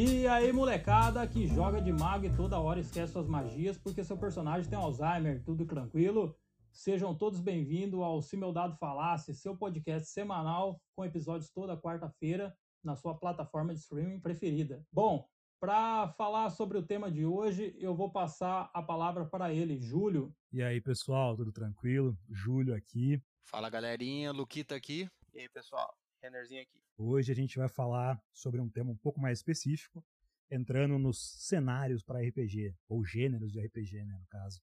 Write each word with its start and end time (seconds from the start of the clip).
E 0.00 0.28
aí, 0.28 0.52
molecada 0.52 1.26
que 1.26 1.48
joga 1.48 1.82
de 1.82 1.92
mago 1.92 2.24
e 2.24 2.36
toda 2.36 2.60
hora 2.60 2.78
esquece 2.78 3.14
suas 3.14 3.26
magias 3.26 3.76
porque 3.76 4.04
seu 4.04 4.16
personagem 4.16 4.70
tem 4.70 4.78
Alzheimer, 4.78 5.42
tudo 5.42 5.66
tranquilo? 5.66 6.38
Sejam 6.70 7.12
todos 7.12 7.40
bem-vindos 7.40 8.00
ao 8.00 8.22
Se 8.22 8.36
Meu 8.36 8.52
Dado 8.52 8.76
Falasse, 8.76 9.34
seu 9.34 9.56
podcast 9.56 10.08
semanal 10.08 10.80
com 10.94 11.04
episódios 11.04 11.50
toda 11.50 11.76
quarta-feira 11.76 12.56
na 12.80 12.94
sua 12.94 13.18
plataforma 13.18 13.74
de 13.74 13.80
streaming 13.80 14.20
preferida. 14.20 14.86
Bom, 14.92 15.28
para 15.58 16.06
falar 16.12 16.50
sobre 16.50 16.78
o 16.78 16.86
tema 16.86 17.10
de 17.10 17.26
hoje, 17.26 17.74
eu 17.76 17.92
vou 17.92 18.08
passar 18.08 18.70
a 18.72 18.80
palavra 18.80 19.26
para 19.26 19.52
ele, 19.52 19.80
Júlio. 19.80 20.32
E 20.52 20.62
aí, 20.62 20.80
pessoal, 20.80 21.36
tudo 21.36 21.50
tranquilo? 21.50 22.16
Júlio 22.30 22.72
aqui. 22.72 23.20
Fala, 23.42 23.68
galerinha, 23.68 24.30
Luquita 24.30 24.76
aqui. 24.76 25.10
E 25.34 25.40
aí, 25.40 25.48
pessoal, 25.48 25.92
Rennerzinho 26.22 26.62
aqui. 26.62 26.80
Hoje 26.96 27.32
a 27.32 27.34
gente 27.34 27.58
vai 27.58 27.68
falar 27.68 28.20
sobre 28.32 28.60
um 28.60 28.68
tema 28.68 28.90
um 28.90 28.96
pouco 28.96 29.20
mais 29.20 29.38
específico, 29.38 30.04
entrando 30.50 30.98
nos 30.98 31.18
cenários 31.46 32.02
para 32.02 32.20
RPG, 32.20 32.74
ou 32.88 33.04
gêneros 33.04 33.52
de 33.52 33.60
RPG, 33.60 34.04
né, 34.04 34.16
no 34.18 34.26
caso. 34.26 34.60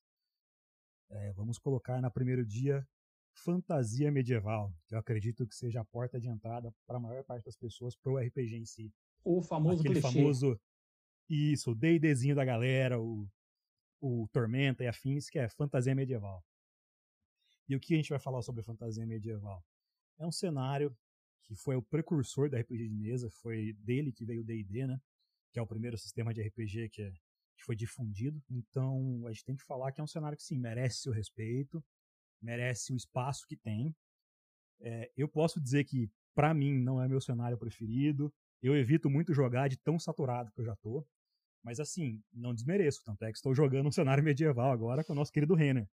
É, 1.09 1.31
vamos 1.33 1.57
colocar 1.57 2.01
na 2.01 2.09
primeiro 2.09 2.45
dia 2.45 2.85
fantasia 3.33 4.11
medieval, 4.11 4.73
que 4.87 4.95
eu 4.95 4.99
acredito 4.99 5.45
que 5.47 5.55
seja 5.55 5.81
a 5.81 5.85
porta 5.85 6.19
de 6.19 6.27
entrada 6.27 6.73
para 6.85 6.97
a 6.97 6.99
maior 6.99 7.23
parte 7.23 7.45
das 7.45 7.55
pessoas 7.55 7.95
para 7.95 8.11
o 8.11 8.17
RPG 8.17 8.55
em 8.55 8.65
si. 8.65 8.93
O 9.23 9.41
famoso 9.41 9.81
Aquele 9.81 10.01
clichê. 10.01 10.13
famoso 10.13 10.59
isso, 11.29 11.71
o 11.71 11.75
D&Dzinho 11.75 12.35
da 12.35 12.45
galera, 12.45 12.99
o, 12.99 13.27
o 13.99 14.27
Tormenta 14.31 14.83
e 14.83 14.87
afins, 14.87 15.29
que 15.29 15.39
é 15.39 15.49
fantasia 15.49 15.95
medieval. 15.95 16.43
E 17.67 17.75
o 17.75 17.79
que 17.79 17.93
a 17.93 17.97
gente 17.97 18.09
vai 18.09 18.19
falar 18.19 18.41
sobre 18.41 18.63
fantasia 18.63 19.05
medieval? 19.05 19.63
É 20.17 20.25
um 20.25 20.31
cenário 20.31 20.95
que 21.47 21.55
foi 21.55 21.75
o 21.75 21.81
precursor 21.81 22.49
da 22.49 22.59
RPG 22.59 22.89
de 22.89 22.95
mesa, 22.95 23.29
foi 23.41 23.73
dele 23.73 24.11
que 24.11 24.25
veio 24.25 24.41
o 24.41 24.43
D&D, 24.43 24.87
né? 24.87 24.99
Que 25.51 25.59
é 25.59 25.61
o 25.61 25.67
primeiro 25.67 25.97
sistema 25.97 26.33
de 26.33 26.41
RPG 26.41 26.89
que, 26.89 27.01
é, 27.01 27.11
que 27.11 27.63
foi 27.63 27.75
difundido. 27.75 28.41
Então, 28.49 29.25
a 29.27 29.31
gente 29.31 29.45
tem 29.45 29.55
que 29.55 29.63
falar 29.63 29.91
que 29.91 30.01
é 30.01 30.03
um 30.03 30.07
cenário 30.07 30.37
que, 30.37 30.43
sim, 30.43 30.57
merece 30.57 31.01
seu 31.01 31.13
respeito, 31.13 31.83
merece 32.41 32.93
o 32.93 32.95
espaço 32.95 33.45
que 33.47 33.55
tem. 33.55 33.95
É, 34.81 35.11
eu 35.15 35.27
posso 35.27 35.61
dizer 35.61 35.83
que, 35.85 36.09
para 36.33 36.53
mim, 36.53 36.79
não 36.79 37.01
é 37.01 37.07
meu 37.07 37.21
cenário 37.21 37.57
preferido. 37.57 38.33
Eu 38.61 38.75
evito 38.75 39.09
muito 39.09 39.33
jogar 39.33 39.69
de 39.69 39.77
tão 39.77 39.99
saturado 39.99 40.51
que 40.51 40.61
eu 40.61 40.65
já 40.65 40.75
tô. 40.77 41.05
Mas 41.63 41.79
assim, 41.79 42.21
não 42.31 42.53
desmereço, 42.53 43.01
tanto 43.03 43.23
é 43.23 43.31
que 43.31 43.37
estou 43.37 43.55
jogando 43.55 43.87
um 43.87 43.91
cenário 43.91 44.23
medieval 44.23 44.71
agora 44.71 45.03
com 45.03 45.13
o 45.13 45.15
nosso 45.15 45.31
querido 45.31 45.55
Renner. 45.55 45.89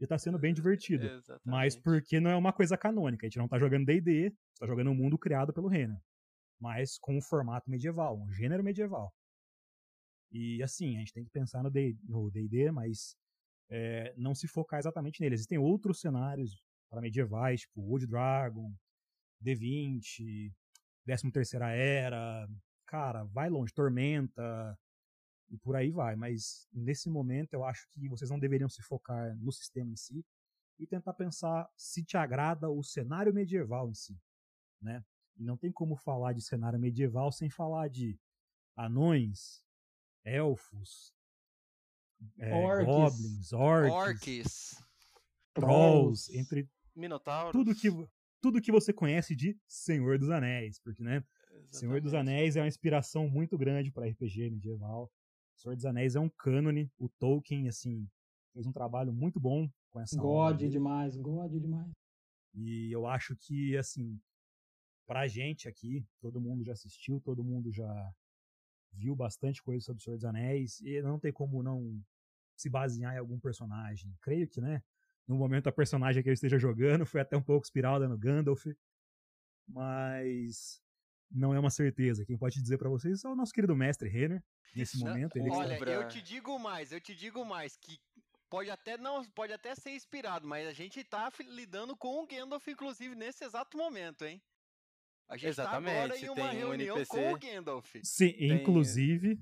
E 0.00 0.06
tá 0.06 0.18
sendo 0.18 0.38
bem 0.38 0.52
divertido. 0.52 1.06
Exatamente. 1.06 1.42
Mas 1.44 1.76
porque 1.76 2.20
não 2.20 2.30
é 2.30 2.36
uma 2.36 2.52
coisa 2.52 2.76
canônica. 2.76 3.26
A 3.26 3.28
gente 3.28 3.38
não 3.38 3.48
tá 3.48 3.58
jogando 3.58 3.86
D&D, 3.86 4.30
tá 4.58 4.66
jogando 4.66 4.90
um 4.90 4.94
mundo 4.94 5.18
criado 5.18 5.52
pelo 5.52 5.68
Renner. 5.68 5.98
Mas 6.60 6.98
com 6.98 7.16
um 7.16 7.22
formato 7.22 7.70
medieval, 7.70 8.18
um 8.18 8.32
gênero 8.32 8.62
medieval. 8.62 9.12
E 10.30 10.62
assim, 10.62 10.96
a 10.96 10.98
gente 10.98 11.12
tem 11.12 11.24
que 11.24 11.30
pensar 11.30 11.62
no 11.62 11.70
D&D, 11.70 12.70
mas 12.72 13.16
é, 13.70 14.14
não 14.16 14.34
se 14.34 14.46
focar 14.46 14.78
exatamente 14.78 15.20
nele. 15.20 15.34
Existem 15.34 15.58
outros 15.58 16.00
cenários 16.00 16.62
para 16.90 17.00
medievais, 17.00 17.62
tipo 17.62 17.80
Wood 17.80 18.06
Dragon, 18.06 18.72
D20, 19.42 20.52
13 21.04 21.30
terceira 21.30 21.70
Era, 21.70 22.46
cara, 22.86 23.24
vai 23.24 23.48
longe, 23.48 23.72
Tormenta, 23.72 24.78
e 25.50 25.56
por 25.58 25.76
aí 25.76 25.90
vai. 25.90 26.16
Mas 26.16 26.68
nesse 26.72 27.08
momento 27.08 27.54
eu 27.54 27.64
acho 27.64 27.88
que 27.90 28.08
vocês 28.08 28.30
não 28.30 28.38
deveriam 28.38 28.68
se 28.68 28.82
focar 28.82 29.36
no 29.38 29.52
sistema 29.52 29.92
em 29.92 29.96
si 29.96 30.24
e 30.78 30.86
tentar 30.86 31.14
pensar 31.14 31.68
se 31.76 32.04
te 32.04 32.16
agrada 32.16 32.68
o 32.68 32.82
cenário 32.82 33.32
medieval 33.32 33.88
em 33.88 33.94
si, 33.94 34.18
né? 34.80 35.04
E 35.36 35.44
não 35.44 35.56
tem 35.56 35.70
como 35.70 35.96
falar 35.96 36.32
de 36.32 36.42
cenário 36.42 36.78
medieval 36.78 37.30
sem 37.30 37.50
falar 37.50 37.88
de 37.88 38.18
anões, 38.74 39.62
elfos, 40.24 41.14
é, 42.38 42.54
Orcs. 42.54 42.86
goblins, 42.86 43.52
orcs, 43.52 43.92
Orcs. 43.92 44.84
trolls, 45.52 46.34
entre 46.36 46.68
Minotauro. 46.94 47.52
tudo 47.52 47.74
que 47.74 47.88
tudo 48.40 48.60
que 48.60 48.70
você 48.70 48.92
conhece 48.92 49.34
de 49.34 49.58
Senhor 49.66 50.18
dos 50.18 50.30
Anéis, 50.30 50.78
porque 50.78 51.02
né, 51.02 51.24
Senhor 51.70 52.00
dos 52.00 52.14
Anéis 52.14 52.56
é 52.56 52.60
uma 52.60 52.68
inspiração 52.68 53.28
muito 53.28 53.56
grande 53.58 53.90
para 53.90 54.06
RPG 54.06 54.50
medieval. 54.50 55.10
Senhor 55.56 55.74
dos 55.74 55.86
Anéis 55.86 56.14
é 56.14 56.20
um 56.20 56.28
cânone. 56.28 56.90
O 56.98 57.08
Tolkien, 57.08 57.68
assim, 57.68 58.08
fez 58.52 58.66
um 58.66 58.72
trabalho 58.72 59.12
muito 59.12 59.40
bom 59.40 59.68
com 59.90 60.00
essa 60.00 60.20
God 60.20 60.58
demais, 60.58 61.16
God 61.16 61.52
demais. 61.52 61.90
E 62.54 62.90
eu 62.92 63.06
acho 63.06 63.34
que, 63.36 63.76
assim, 63.76 64.20
pra 65.06 65.26
gente 65.26 65.68
aqui, 65.68 66.06
todo 66.20 66.40
mundo 66.40 66.64
já 66.64 66.72
assistiu, 66.72 67.20
todo 67.20 67.44
mundo 67.44 67.72
já 67.72 68.14
viu 68.92 69.14
bastante 69.14 69.62
coisa 69.62 69.84
sobre 69.84 70.00
o 70.00 70.04
Senhor 70.04 70.16
dos 70.16 70.24
Anéis, 70.24 70.80
e 70.80 71.02
não 71.02 71.18
tem 71.18 71.32
como 71.32 71.62
não 71.62 72.02
se 72.56 72.70
basear 72.70 73.14
em 73.14 73.18
algum 73.18 73.38
personagem. 73.38 74.16
Creio 74.22 74.48
que, 74.48 74.60
né, 74.60 74.82
no 75.26 75.36
momento 75.36 75.68
a 75.68 75.72
personagem 75.72 76.22
que 76.22 76.28
eu 76.28 76.32
esteja 76.32 76.58
jogando 76.58 77.04
foi 77.04 77.20
até 77.20 77.36
um 77.36 77.42
pouco 77.42 77.66
inspirada 77.66 78.08
no 78.08 78.16
Gandalf, 78.16 78.64
mas 79.68 80.80
não 81.30 81.54
é 81.54 81.58
uma 81.58 81.70
certeza. 81.70 82.24
Quem 82.24 82.36
pode 82.36 82.60
dizer 82.60 82.78
pra 82.78 82.88
vocês 82.88 83.24
é 83.24 83.28
o 83.28 83.34
nosso 83.34 83.52
querido 83.52 83.74
mestre 83.76 84.08
Renner, 84.08 84.42
nesse 84.74 84.98
momento. 84.98 85.36
Ele 85.36 85.50
Olha, 85.50 85.68
Lembra- 85.74 85.92
eu 85.92 86.08
te 86.08 86.20
digo 86.22 86.58
mais, 86.58 86.92
eu 86.92 87.00
te 87.00 87.14
digo 87.14 87.44
mais, 87.44 87.76
que 87.76 87.98
pode 88.48 88.70
até 88.70 88.96
não, 88.96 89.24
pode 89.30 89.52
até 89.52 89.74
ser 89.74 89.90
inspirado, 89.90 90.46
mas 90.46 90.66
a 90.68 90.72
gente 90.72 91.02
tá 91.04 91.30
lidando 91.48 91.96
com 91.96 92.22
o 92.22 92.26
Gandalf, 92.26 92.66
inclusive, 92.68 93.14
nesse 93.14 93.44
exato 93.44 93.76
momento, 93.76 94.24
hein? 94.24 94.40
A 95.28 95.36
gente 95.36 95.56
tá 95.56 95.64
agora 95.70 95.90
Exatamente, 96.14 96.24
em 96.24 96.28
uma 96.28 96.44
um 96.50 96.52
reunião 96.52 96.96
NPC. 96.96 97.06
com 97.10 97.32
o 97.32 97.38
Gandalf. 97.38 97.96
Sim, 98.04 98.32
Tem- 98.32 98.52
inclusive. 98.52 99.40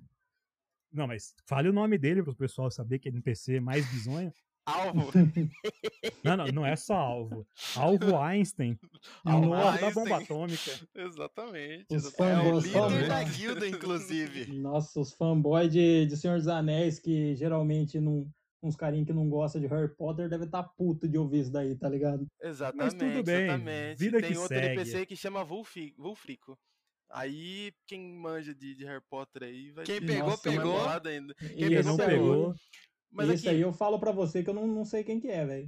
Não, 0.91 1.07
mas 1.07 1.35
fale 1.47 1.69
o 1.69 1.73
nome 1.73 1.99
dele 1.99 2.23
para 2.23 2.33
o 2.33 2.37
pessoal 2.37 2.71
saber 2.71 2.99
que 2.99 3.09
é 3.09 3.13
NPC 3.13 3.61
mais 3.61 3.85
bizonho. 3.91 4.33
Alvo. 4.67 5.11
Não, 6.25 6.37
não, 6.39 6.47
não 6.47 6.67
é 6.67 6.75
só 6.75 6.95
alvo. 6.95 7.47
Alvo 7.77 8.17
Einstein. 8.19 8.79
Alvo 9.25 9.49
Nossa, 9.49 9.79
da 9.81 9.91
bomba 9.91 10.17
atômica. 10.17 10.71
Exatamente. 10.95 11.87
Os 11.91 12.05
exatamente. 12.07 12.35
É 12.35 12.39
o 12.39 12.43
fanboys, 12.45 12.65
líder 12.65 12.79
fanboys. 12.81 13.09
da 13.09 13.23
guilda, 13.25 13.69
inclusive. 13.69 14.47
Nossa, 14.59 15.01
os 15.01 15.13
fanboys 15.13 15.71
de, 15.71 16.07
de 16.07 16.17
Senhor 16.17 16.39
dos 16.39 16.49
Anéis, 16.49 16.99
que 16.99 17.35
geralmente 17.37 18.01
não. 18.01 18.27
Uns 18.63 18.75
carinhos 18.77 19.07
que 19.07 19.13
não 19.13 19.29
gostam 19.29 19.61
de 19.61 19.67
Harry 19.67 19.95
Potter 19.95 20.27
devem 20.27 20.47
estar 20.47 20.63
puto 20.63 21.07
de 21.07 21.19
ouvir 21.19 21.41
isso 21.41 21.53
daí, 21.53 21.77
tá 21.77 21.87
ligado? 21.87 22.27
Exatamente. 22.43 22.97
tudo 22.97 23.23
bem, 23.23 23.45
Exatamente. 23.45 23.99
vida 23.99 24.19
Tem 24.23 24.33
que 24.33 24.39
outro 24.39 24.57
segue. 24.57 24.67
NPC 24.81 25.05
que 25.07 25.17
chama 25.17 25.43
Wulfi- 25.45 25.95
Wulfrico. 25.99 26.59
Aí, 27.11 27.73
quem 27.87 28.01
manja 28.15 28.55
de, 28.55 28.75
de 28.75 28.87
Harry 28.87 29.03
Potter 29.11 29.43
aí 29.43 29.71
vai 29.71 29.85
Quem 29.85 30.01
pegou, 30.01 30.29
mais 30.29 30.41
pegou. 30.41 30.73
bolado 30.73 31.09
ainda. 31.11 31.35
E 31.43 31.49
Quem 31.49 31.69
Quem 31.69 31.73
esse 31.75 31.87
não 31.89 31.97
pegou, 31.99 32.13
aí- 32.15 32.19
pegou. 32.41 32.55
Mas 33.15 33.29
esse 33.31 33.47
aqui, 33.49 33.57
aí 33.57 33.63
eu 33.63 33.73
falo 33.73 33.99
pra 33.99 34.13
você 34.13 34.43
que 34.43 34.51
eu 34.51 34.55
não, 34.55 34.67
não 34.67 34.85
sei 34.85 35.05
quem 35.05 35.21
que 35.21 35.29
é, 35.29 35.45
velho. 35.47 35.67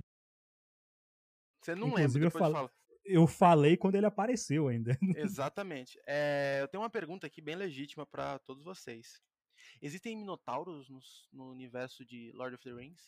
você 1.62 1.74
não 1.74 1.88
Inclusive, 1.88 2.06
lembra, 2.14 2.26
eu 2.26 2.30
depois 2.30 2.34
eu 2.34 2.40
falo- 2.40 2.54
falo. 2.54 2.70
Eu 3.08 3.26
falei 3.28 3.76
quando 3.76 3.94
ele 3.94 4.06
apareceu 4.06 4.66
ainda. 4.66 4.98
Exatamente. 5.16 5.96
É, 6.08 6.58
eu 6.60 6.66
tenho 6.68 6.82
uma 6.82 6.90
pergunta 6.90 7.24
aqui 7.26 7.40
bem 7.40 7.54
legítima 7.54 8.04
pra 8.04 8.38
todos 8.40 8.64
vocês. 8.64 9.20
Existem 9.80 10.16
minotauros 10.16 10.88
nos- 10.90 11.28
no, 11.32 11.50
universo 11.50 12.04
de 12.04 12.32
Lord 12.34 12.56
of 12.56 12.64
the 12.64 12.72
Rings? 12.72 13.00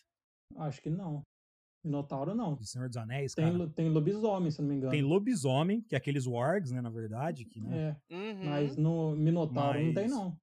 Acho 0.56 0.80
que 0.80 0.88
não. 0.90 1.22
Minotauro 1.84 2.32
não. 2.34 2.54
De 2.54 2.66
Senhor 2.66 2.86
dos 2.88 2.96
Anéis, 2.96 3.34
Tem, 3.34 3.52
cara. 3.52 3.70
tem 3.70 3.88
lobisomem, 3.88 4.50
se 4.52 4.60
não 4.60 4.68
me 4.68 4.76
engano. 4.76 4.92
Tem 4.92 5.02
lobisomem, 5.02 5.82
que 5.82 5.94
é 5.94 5.98
aqueles 5.98 6.26
wargs, 6.26 6.70
né, 6.70 6.80
na 6.80 6.90
verdade. 6.90 7.44
Que, 7.44 7.60
né, 7.60 7.96
É, 8.08 8.14
Uhum. 8.14 8.44
mas 8.44 8.76
no 8.76 9.16
Minotauro 9.16 9.78
não 9.80 9.94
tem, 9.94 10.04
Mas- 10.08 10.10
não. 10.12 10.36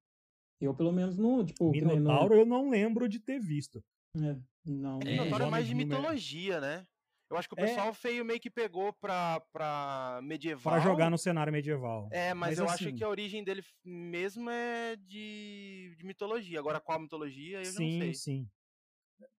Eu, 0.61 0.73
pelo 0.73 0.91
menos, 0.91 1.17
não, 1.17 1.45
tipo, 1.45 1.69
Minotauro 1.71 2.33
eu 2.33 2.45
não 2.45 2.69
lembro 2.69 3.09
de 3.09 3.19
ter 3.19 3.39
visto. 3.39 3.83
É, 4.15 4.37
não. 4.65 4.99
É, 4.99 5.07
É, 5.07 5.11
Minotauro 5.11 5.43
é 5.43 5.47
os 5.47 5.51
mais 5.51 5.67
de 5.67 5.75
mitologia, 5.75 6.61
né? 6.61 6.85
Eu 7.29 7.37
acho 7.37 7.49
que 7.49 7.55
o 7.55 7.59
É. 7.59 7.65
pessoal 7.65 7.93
feio 7.93 8.23
meio 8.23 8.39
que 8.39 8.49
pegou 8.51 8.93
pra, 8.93 9.39
pra 9.51 10.19
medieval. 10.23 10.73
Pra 10.75 10.79
jogar 10.81 11.09
no 11.09 11.17
cenário 11.17 11.51
medieval. 11.51 12.07
É, 12.11 12.33
mas, 12.33 12.51
Mas 12.51 12.59
eu 12.59 12.65
assim- 12.65 12.85
acho 12.87 12.95
que 12.95 13.03
a 13.03 13.09
origem 13.09 13.43
dele 13.43 13.63
mesmo 13.83 14.49
é 14.49 14.95
de, 14.95 15.93
de 15.97 16.05
mitologia. 16.05 16.59
Agora, 16.59 16.79
qual 16.79 16.99
mitologia, 16.99 17.57
eu 17.59 17.65
sim, 17.65 17.93
não 17.97 17.99
sei. 18.05 18.13
sim. 18.13 18.49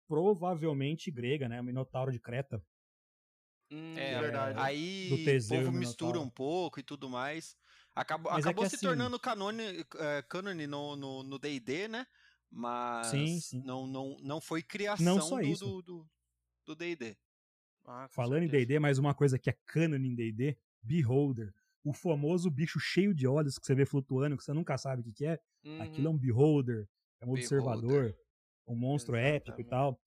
Provavelmente 0.08 1.10
grega, 1.10 1.48
né? 1.48 1.60
O 1.60 1.64
Minotauro 1.64 2.12
de 2.12 2.18
Creta. 2.20 2.62
Hum, 3.72 3.96
É, 3.96 4.12
é 4.12 4.20
verdade. 4.20 4.58
Aí 4.60 5.10
o 5.12 5.48
povo 5.48 5.72
mistura 5.72 6.20
um 6.20 6.30
pouco 6.30 6.78
e 6.78 6.82
tudo 6.82 7.08
mais. 7.08 7.56
Acabou, 7.96 8.30
Mas 8.30 8.44
é 8.44 8.48
acabou 8.50 8.64
que 8.64 8.70
se 8.70 8.76
assim- 8.76 8.86
tornando 8.86 9.18
canone, 9.18 9.62
é, 9.98 10.22
cânone 10.28 10.66
no 10.66 10.94
no- 10.96 11.22
no 11.22 11.38
D&D, 11.38 11.88
né? 11.88 12.06
Mas 12.50 13.06
Sim, 13.08 13.40
sim. 13.40 13.62
Não, 13.64 13.86
não, 13.86 14.16
não 14.20 14.40
foi 14.40 14.62
criação 14.62 15.20
só 15.20 15.36
do- 15.40 15.42
isso. 15.42 15.64
do 15.64 15.82
do 15.82 16.10
do 16.66 16.74
D&D. 16.76 17.16
Ah, 17.86 18.06
Falando 18.10 18.42
em 18.42 18.48
certeza. 18.48 18.66
D&D, 18.66 18.78
mais 18.80 18.98
uma 18.98 19.14
coisa 19.14 19.38
que 19.38 19.48
é 19.48 19.56
canon 19.64 19.96
em 19.96 20.14
D&D, 20.14 20.58
Beholder. 20.82 21.54
O 21.84 21.92
famoso 21.92 22.50
bicho 22.50 22.78
cheio 22.80 23.14
de 23.14 23.26
olhos 23.26 23.58
que 23.58 23.64
você 23.64 23.74
vê 23.74 23.86
flutuando, 23.86 24.36
que 24.36 24.42
você 24.44 24.52
nunca 24.52 24.76
sabe 24.76 25.00
o 25.00 25.04
que, 25.04 25.12
que 25.12 25.24
é. 25.26 25.40
Aquilo 25.80 26.08
é 26.08 26.10
Uhum. 26.10 26.16
um 26.16 26.18
Beholder, 26.18 26.88
é 27.20 27.26
um 27.26 27.30
observador, 27.30 28.14
um 28.66 28.74
monstro 28.74 29.14
épico 29.16 29.60
e 29.60 29.64
Exatamente. 29.64 29.70
tal. 29.70 30.00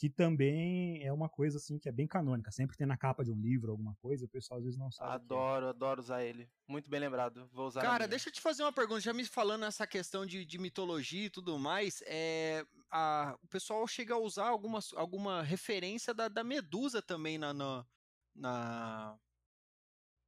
Que 0.00 0.08
também 0.08 1.04
é 1.04 1.12
uma 1.12 1.28
coisa 1.28 1.58
assim 1.58 1.78
que 1.78 1.86
é 1.86 1.92
bem 1.92 2.06
canônica. 2.06 2.50
Sempre 2.50 2.74
tem 2.74 2.86
na 2.86 2.96
capa 2.96 3.22
de 3.22 3.30
um 3.30 3.38
livro 3.38 3.70
alguma 3.70 3.94
coisa, 3.96 4.24
o 4.24 4.28
pessoal 4.28 4.56
às 4.56 4.64
vezes 4.64 4.78
não 4.78 4.90
sabe. 4.90 5.12
Adoro, 5.12 5.68
adoro 5.68 6.00
usar 6.00 6.24
ele. 6.24 6.50
Muito 6.66 6.88
bem 6.88 6.98
lembrado. 6.98 7.46
Vou 7.52 7.66
usar. 7.66 7.82
Cara, 7.82 8.08
deixa 8.08 8.30
eu 8.30 8.32
te 8.32 8.40
fazer 8.40 8.62
uma 8.62 8.72
pergunta. 8.72 9.02
Já 9.02 9.12
me 9.12 9.26
falando 9.26 9.66
essa 9.66 9.86
questão 9.86 10.24
de, 10.24 10.42
de 10.46 10.56
mitologia 10.56 11.26
e 11.26 11.28
tudo 11.28 11.58
mais, 11.58 12.02
é, 12.06 12.64
a, 12.90 13.36
o 13.42 13.48
pessoal 13.48 13.86
chega 13.86 14.14
a 14.14 14.18
usar 14.18 14.48
alguma, 14.48 14.78
alguma 14.96 15.42
referência 15.42 16.14
da, 16.14 16.28
da 16.28 16.42
Medusa 16.42 17.02
também 17.02 17.36
na, 17.36 17.52
na, 17.52 17.86
na 18.34 19.18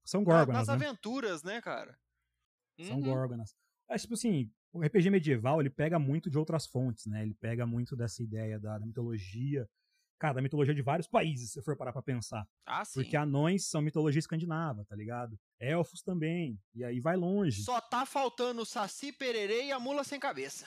são 0.04 0.22
górgonas, 0.22 0.66
nas 0.66 0.68
né? 0.68 0.74
aventuras, 0.74 1.42
né, 1.42 1.62
cara? 1.62 1.98
São 2.78 2.96
uhum. 2.96 3.04
górgonas. 3.04 3.56
É 3.88 3.96
tipo 3.96 4.12
assim, 4.12 4.52
o 4.72 4.80
RPG 4.80 5.10
medieval 5.10 5.60
ele 5.60 5.70
pega 5.70 5.98
muito 5.98 6.30
de 6.30 6.38
outras 6.38 6.66
fontes, 6.66 7.06
né? 7.06 7.22
Ele 7.22 7.34
pega 7.34 7.66
muito 7.66 7.94
dessa 7.94 8.22
ideia 8.22 8.58
da, 8.58 8.78
da 8.78 8.86
mitologia. 8.86 9.68
Cara, 10.18 10.34
da 10.34 10.42
mitologia 10.42 10.74
de 10.74 10.82
vários 10.82 11.08
países, 11.08 11.50
se 11.50 11.60
for 11.62 11.76
parar 11.76 11.92
pra 11.92 12.00
pensar. 12.00 12.46
Ah, 12.64 12.84
sim. 12.84 13.00
Porque 13.00 13.16
anões 13.16 13.68
são 13.68 13.82
mitologia 13.82 14.20
escandinava, 14.20 14.84
tá 14.84 14.94
ligado? 14.94 15.38
Elfos 15.60 16.00
também. 16.00 16.58
E 16.74 16.84
aí 16.84 17.00
vai 17.00 17.16
longe. 17.16 17.62
Só 17.62 17.80
tá 17.80 18.06
faltando 18.06 18.62
o 18.62 18.66
Saci 18.66 19.12
Pererê 19.12 19.64
e 19.66 19.72
a 19.72 19.80
mula 19.80 20.04
sem 20.04 20.20
cabeça. 20.20 20.64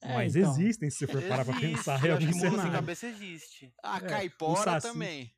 É, 0.00 0.14
Mas 0.14 0.34
então. 0.34 0.50
existem, 0.50 0.90
se 0.90 1.06
for 1.06 1.22
parar 1.28 1.44
pra 1.44 1.58
pensar. 1.60 2.04
Eu 2.04 2.16
acho 2.16 2.26
que 2.26 2.34
mula 2.34 2.62
sem 2.62 2.72
cabeça 2.72 3.06
existe. 3.06 3.72
A 3.82 3.98
é, 3.98 4.00
caipora 4.00 4.80
também. 4.80 5.30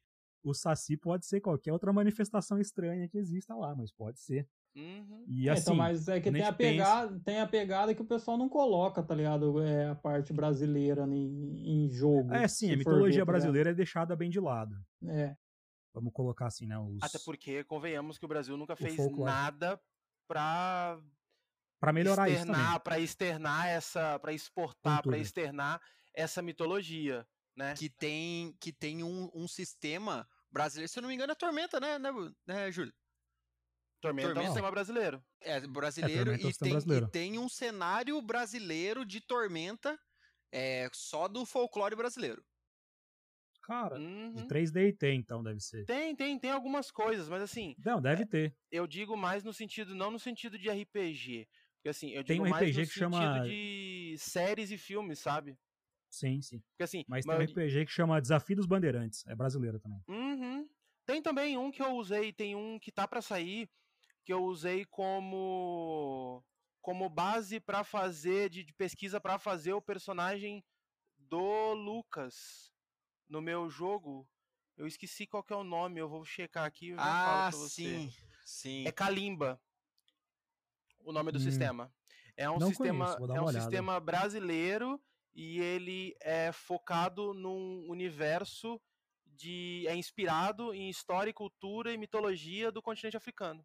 O 0.45 0.55
Saci 0.55 0.97
pode 0.97 1.27
ser 1.27 1.41
qualquer 1.41 1.73
outra 1.73 1.93
manifestação 1.93 2.61
estranha 2.61 3.09
que 3.09 3.19
exista 3.19 3.55
lá, 3.55 3.75
mas 3.75 3.93
pode 3.93 4.21
ser. 4.21 4.49
Uhum. 4.77 5.25
E, 5.27 5.49
é, 5.49 5.53
então, 5.53 5.55
assim, 5.55 5.63
então, 5.63 5.75
mas 5.75 6.09
é 6.09 6.21
que 6.21 6.31
tem 6.31 6.43
a, 6.43 6.53
pegada, 6.53 7.09
pensa... 7.09 7.23
tem 7.25 7.41
a 7.41 7.47
pegada 7.47 7.95
que 7.95 8.03
o 8.03 8.07
pessoal 8.07 8.37
não 8.37 8.47
coloca, 8.47 9.03
tá 9.03 9.15
ligado? 9.15 9.63
É 9.63 9.89
a 9.89 9.95
parte 9.95 10.35
brasileira 10.35 11.07
em, 11.07 11.87
em 11.87 11.89
jogo. 11.89 12.31
É, 12.35 12.47
sim, 12.47 12.71
a 12.73 12.77
mitologia 12.77 13.21
ver, 13.21 13.27
tá 13.27 13.33
brasileira 13.33 13.71
tá 13.71 13.73
é 13.73 13.75
deixada 13.75 14.15
bem 14.15 14.29
de 14.29 14.39
lado. 14.39 14.77
É. 15.09 15.35
Vamos 15.95 16.13
colocar 16.13 16.49
assim, 16.49 16.67
né? 16.67 16.79
Os... 16.79 17.03
Até 17.03 17.19
porque, 17.25 17.65
convenhamos 17.65 18.19
que 18.19 18.27
o 18.27 18.29
Brasil 18.29 18.55
nunca 18.59 18.77
fez 18.77 18.95
nada 19.17 19.81
pra. 20.29 21.01
Pra 21.81 21.93
melhorar 21.93 22.29
externar, 22.29 22.71
isso. 22.73 22.81
Pra 22.81 23.01
externar 23.01 23.69
essa. 23.69 24.19
para 24.19 24.33
exportar, 24.35 25.03
para 25.03 25.17
externar 25.17 25.81
essa 26.15 26.43
mitologia. 26.43 27.27
Né? 27.57 27.73
Que 27.73 27.89
tem, 27.89 28.55
que 28.61 28.71
tem 28.71 29.03
um, 29.03 29.31
um 29.35 29.49
sistema 29.49 30.29
brasileiro, 30.51 30.93
se 30.93 30.99
eu 30.99 31.03
não 31.03 31.09
me 31.09 31.15
engano, 31.15 31.33
é 31.33 31.35
Tormenta, 31.35 31.81
né, 31.81 31.99
né, 31.99 32.11
né 32.47 32.71
Júlio? 32.71 32.93
Tormenta, 34.07 34.29
Tormenta 34.29 34.41
é 34.41 34.43
um 34.43 34.53
sistema 34.53 34.71
brasileiro. 34.71 35.25
É, 35.41 35.61
brasileiro, 35.67 36.33
é, 36.33 36.37
e, 36.37 36.53
tem, 36.55 36.71
brasileiro. 36.71 37.07
e 37.07 37.11
tem 37.11 37.39
um 37.39 37.49
cenário 37.49 38.21
brasileiro 38.23 39.05
de 39.05 39.21
Tormenta 39.21 39.99
é, 40.53 40.89
só 40.93 41.29
do 41.29 41.45
folclore 41.45 41.97
brasileiro. 41.97 42.45
Cara, 43.63 43.99
uhum. 43.99 44.33
de 44.33 44.45
3D 44.45 44.97
tem, 44.97 45.19
então, 45.19 45.43
deve 45.43 45.59
ser. 45.59 45.85
Tem, 45.87 46.15
tem, 46.15 46.39
tem 46.39 46.53
algumas 46.53 46.91
coisas, 46.91 47.29
mas 47.29 47.43
assim. 47.43 47.75
Não, 47.85 48.01
deve 48.01 48.23
é, 48.23 48.27
ter. 48.27 48.57
Eu 48.71 48.87
digo 48.87 49.17
mais 49.17 49.43
no 49.43 49.53
sentido, 49.53 49.93
não 49.93 50.11
no 50.11 50.21
sentido 50.21 50.57
de 50.57 50.71
RPG. 50.71 51.49
Porque 51.77 51.89
assim, 51.89 52.11
eu 52.11 52.23
tem 52.23 52.37
digo 52.37 52.47
um 52.47 52.51
mais 52.51 52.69
RPG 52.69 52.81
no 52.81 52.87
que 52.87 52.95
sentido 52.95 53.13
chama... 53.13 53.41
de 53.43 54.17
séries 54.19 54.71
e 54.71 54.79
filmes, 54.79 55.19
sabe? 55.19 55.59
Sim, 56.09 56.41
sim. 56.41 56.61
Porque, 56.71 56.85
assim, 56.85 57.05
mas 57.09 57.25
tem 57.25 57.35
um 57.35 57.43
RPG 57.43 57.87
que 57.87 57.93
chama 57.93 58.21
Desafio 58.21 58.57
dos 58.57 58.67
Bandeirantes. 58.67 59.27
É 59.27 59.35
brasileiro 59.35 59.81
também. 59.81 60.01
Uhum. 60.07 60.69
Tem 61.05 61.21
também 61.21 61.57
um 61.57 61.71
que 61.71 61.83
eu 61.83 61.93
usei, 61.93 62.33
tem 62.33 62.55
um 62.55 62.79
que 62.79 62.91
tá 62.91 63.07
para 63.07 63.21
sair, 63.21 63.69
que 64.27 64.33
eu 64.33 64.45
usei 64.45 64.85
como 64.85 66.45
como 66.83 67.09
base 67.09 67.61
para 67.61 67.85
fazer 67.85 68.51
de, 68.51 68.65
de 68.65 68.73
pesquisa 68.73 69.21
para 69.21 69.39
fazer 69.39 69.73
o 69.73 69.81
personagem 69.81 70.65
do 71.17 71.75
Lucas 71.75 72.73
no 73.29 73.41
meu 73.41 73.71
jogo. 73.71 74.29
Eu 74.77 74.87
esqueci 74.87 75.27
qual 75.27 75.43
que 75.43 75.53
é 75.53 75.57
o 75.57 75.65
nome, 75.65 76.01
eu 76.01 76.09
vou 76.09 76.25
checar 76.25 76.65
aqui. 76.65 76.91
Eu 76.91 76.97
ah, 76.99 77.51
sim, 77.53 78.13
sim. 78.45 78.87
É 78.87 78.93
Kalimba, 78.93 79.61
o 81.01 81.13
nome 81.13 81.31
do 81.31 81.39
hum. 81.39 81.43
sistema. 81.43 81.93
É 82.37 82.51
um 82.51 82.59
Não 82.59 82.69
sistema, 82.69 83.17
conheço, 83.17 83.33
é 83.33 83.41
um 83.41 83.49
sistema 83.49 84.01
brasileiro 84.01 85.01
e 85.35 85.61
ele 85.61 86.17
é 86.21 86.51
focado 86.51 87.33
num 87.33 87.89
universo 87.89 88.81
de 89.25 89.87
é 89.87 89.95
inspirado 89.95 90.75
em 90.75 90.91
história, 90.91 91.33
cultura 91.33 91.93
e 91.93 91.97
mitologia 91.97 92.73
do 92.73 92.83
continente 92.83 93.17
africano. 93.17 93.65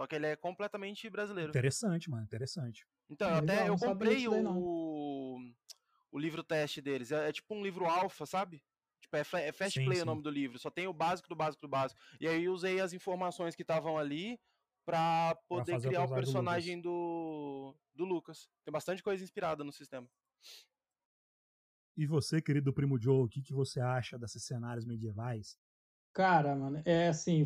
Só 0.00 0.06
que 0.06 0.14
ele 0.14 0.28
é 0.28 0.34
completamente 0.34 1.10
brasileiro. 1.10 1.50
Interessante, 1.50 2.08
mano, 2.08 2.22
interessante. 2.22 2.86
Então, 3.10 3.28
eu 3.28 3.36
até 3.36 3.68
eu 3.68 3.76
comprei 3.76 4.26
o, 4.26 5.36
o 6.10 6.18
livro 6.18 6.42
teste 6.42 6.80
deles. 6.80 7.12
É, 7.12 7.28
é, 7.28 7.32
tipo 7.32 7.54
um 7.54 7.62
livro 7.62 7.84
alfa, 7.84 8.24
sabe? 8.24 8.64
Tipo, 9.02 9.16
é, 9.18 9.48
é 9.48 9.52
Fast 9.52 9.78
sim, 9.78 9.84
Play 9.84 9.98
sim. 9.98 10.02
o 10.02 10.06
nome 10.06 10.22
do 10.22 10.30
livro. 10.30 10.58
Só 10.58 10.70
tem 10.70 10.86
o 10.86 10.92
básico 10.94 11.28
do 11.28 11.36
básico 11.36 11.60
do 11.60 11.68
básico. 11.68 12.00
E 12.18 12.26
aí 12.26 12.48
usei 12.48 12.80
as 12.80 12.94
informações 12.94 13.54
que 13.54 13.60
estavam 13.60 13.98
ali 13.98 14.40
para 14.86 15.34
poder 15.46 15.72
pra 15.72 15.80
criar 15.82 16.04
o 16.04 16.14
personagem 16.14 16.80
do, 16.80 17.76
do 17.94 18.06
Lucas. 18.06 18.48
Tem 18.64 18.72
bastante 18.72 19.02
coisa 19.02 19.22
inspirada 19.22 19.62
no 19.62 19.70
sistema. 19.70 20.08
E 21.94 22.06
você, 22.06 22.40
querido 22.40 22.72
primo 22.72 22.98
Joe, 22.98 23.26
o 23.26 23.28
que, 23.28 23.42
que 23.42 23.52
você 23.52 23.80
acha 23.80 24.18
desses 24.18 24.44
cenários 24.44 24.86
medievais? 24.86 25.58
Cara, 26.14 26.56
mano, 26.56 26.82
é 26.86 27.08
assim, 27.08 27.44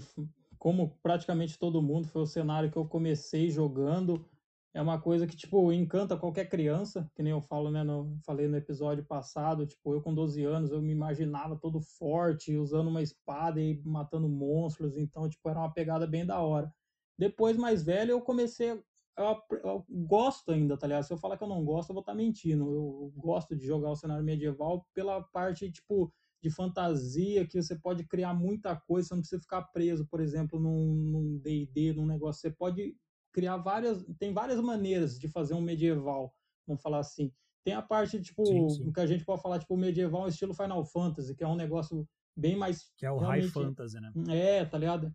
como 0.58 0.96
praticamente 1.02 1.58
todo 1.58 1.82
mundo, 1.82 2.08
foi 2.08 2.22
o 2.22 2.26
cenário 2.26 2.70
que 2.70 2.76
eu 2.76 2.86
comecei 2.86 3.50
jogando. 3.50 4.24
É 4.72 4.82
uma 4.82 5.00
coisa 5.00 5.26
que, 5.26 5.36
tipo, 5.36 5.72
encanta 5.72 6.16
qualquer 6.16 6.48
criança, 6.48 7.08
que 7.14 7.22
nem 7.22 7.32
eu 7.32 7.40
falo, 7.40 7.70
né, 7.70 7.84
no, 7.84 8.18
falei 8.26 8.48
no 8.48 8.56
episódio 8.56 9.04
passado, 9.04 9.66
tipo, 9.66 9.94
eu 9.94 10.02
com 10.02 10.12
12 10.12 10.42
anos, 10.44 10.70
eu 10.72 10.82
me 10.82 10.92
imaginava 10.92 11.56
todo 11.56 11.80
forte, 11.80 12.56
usando 12.56 12.88
uma 12.88 13.00
espada 13.00 13.60
e 13.60 13.80
matando 13.84 14.28
monstros, 14.28 14.96
então, 14.96 15.28
tipo, 15.28 15.48
era 15.48 15.60
uma 15.60 15.72
pegada 15.72 16.06
bem 16.06 16.26
da 16.26 16.40
hora. 16.40 16.74
Depois, 17.16 17.56
mais 17.56 17.84
velho, 17.84 18.12
eu 18.12 18.20
comecei 18.20 18.82
eu, 19.16 19.42
eu, 19.62 19.84
gosto 19.88 20.50
ainda, 20.50 20.76
tá 20.76 20.86
ligado? 20.86 21.04
Se 21.04 21.12
eu 21.12 21.18
falar 21.18 21.36
que 21.36 21.44
eu 21.44 21.48
não 21.48 21.64
gosto, 21.64 21.90
eu 21.90 21.94
vou 21.94 22.00
estar 22.00 22.12
tá 22.12 22.16
mentindo. 22.16 22.64
Eu 22.64 23.12
gosto 23.16 23.54
de 23.54 23.64
jogar 23.64 23.90
o 23.90 23.96
cenário 23.96 24.24
medieval 24.24 24.86
pela 24.92 25.22
parte, 25.22 25.70
tipo, 25.70 26.12
de 26.44 26.50
fantasia, 26.50 27.46
que 27.46 27.61
você 27.61 27.75
pode 27.75 28.05
criar 28.05 28.35
muita 28.35 28.76
coisa, 28.76 29.08
você 29.08 29.14
não 29.14 29.23
precisa 29.23 29.41
ficar 29.41 29.62
preso, 29.62 30.06
por 30.06 30.20
exemplo, 30.20 30.61
num 30.61 31.38
D&D, 31.38 31.94
num, 31.94 32.02
num 32.02 32.06
negócio. 32.06 32.43
Você 32.43 32.50
pode 32.50 32.94
criar 33.32 33.56
várias, 33.56 34.05
tem 34.19 34.31
várias 34.35 34.61
maneiras 34.61 35.19
de 35.19 35.26
fazer 35.26 35.55
um 35.55 35.62
medieval, 35.62 36.35
vamos 36.67 36.82
falar 36.82 36.99
assim. 36.99 37.32
Tem 37.64 37.73
a 37.73 37.81
parte, 37.81 38.20
tipo, 38.20 38.44
sim, 38.44 38.69
sim. 38.69 38.93
que 38.93 39.00
a 39.00 39.06
gente 39.06 39.25
pode 39.25 39.41
falar, 39.41 39.58
tipo, 39.58 39.75
medieval 39.75 40.29
estilo 40.29 40.52
Final 40.52 40.85
Fantasy, 40.85 41.35
que 41.35 41.43
é 41.43 41.49
um 41.49 41.56
negócio 41.56 42.06
bem 42.37 42.55
mais... 42.55 42.93
Que 42.99 43.06
é 43.06 43.11
o 43.11 43.17
High 43.17 43.44
Fantasy, 43.44 43.99
né? 43.99 44.12
É, 44.29 44.67
tá 44.67 44.76
ligado? 44.76 45.11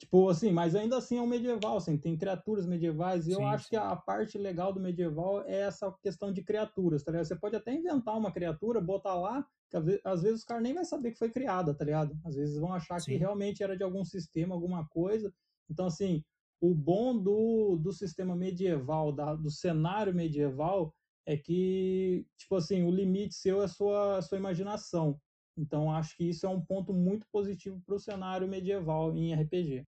Tipo, 0.00 0.28
assim, 0.30 0.50
mas 0.50 0.74
ainda 0.74 0.96
assim 0.96 1.18
é 1.18 1.22
um 1.22 1.28
medieval, 1.28 1.76
assim, 1.76 1.96
tem 1.96 2.16
criaturas 2.16 2.66
medievais, 2.66 3.28
e 3.28 3.34
sim, 3.34 3.40
eu 3.40 3.46
acho 3.46 3.68
que 3.68 3.76
a 3.76 3.94
parte 3.94 4.36
legal 4.36 4.72
do 4.72 4.80
medieval 4.80 5.42
é 5.42 5.60
essa 5.60 5.94
questão 6.02 6.32
de 6.32 6.42
criaturas, 6.42 7.04
tá 7.04 7.12
ligado? 7.12 7.26
Você 7.26 7.36
pode 7.36 7.54
até 7.54 7.72
inventar 7.72 8.18
uma 8.18 8.32
criatura, 8.32 8.80
botar 8.80 9.14
lá, 9.14 9.46
que 9.72 10.00
às 10.04 10.22
vezes 10.22 10.40
os 10.40 10.44
caras 10.44 10.62
nem 10.62 10.74
vai 10.74 10.84
saber 10.84 11.12
que 11.12 11.18
foi 11.18 11.30
criada, 11.30 11.74
tá 11.74 11.84
ligado? 11.84 12.14
Às 12.24 12.36
vezes 12.36 12.58
vão 12.58 12.74
achar 12.74 13.00
sim. 13.00 13.12
que 13.12 13.16
realmente 13.16 13.62
era 13.62 13.76
de 13.76 13.82
algum 13.82 14.04
sistema, 14.04 14.54
alguma 14.54 14.86
coisa. 14.88 15.32
Então, 15.70 15.86
assim, 15.86 16.22
o 16.60 16.74
bom 16.74 17.16
do, 17.16 17.76
do 17.76 17.92
sistema 17.92 18.36
medieval, 18.36 19.12
da, 19.12 19.34
do 19.34 19.50
cenário 19.50 20.14
medieval, 20.14 20.94
é 21.26 21.36
que, 21.36 22.26
tipo 22.36 22.56
assim, 22.56 22.82
o 22.82 22.90
limite 22.90 23.34
seu 23.34 23.62
é 23.62 23.64
a 23.64 23.68
sua, 23.68 24.18
a 24.18 24.22
sua 24.22 24.38
imaginação. 24.38 25.18
Então, 25.56 25.90
acho 25.90 26.16
que 26.16 26.28
isso 26.28 26.44
é 26.44 26.48
um 26.48 26.60
ponto 26.60 26.92
muito 26.92 27.26
positivo 27.32 27.80
para 27.86 27.94
o 27.94 28.00
cenário 28.00 28.48
medieval 28.48 29.16
em 29.16 29.34
RPG. 29.34 29.86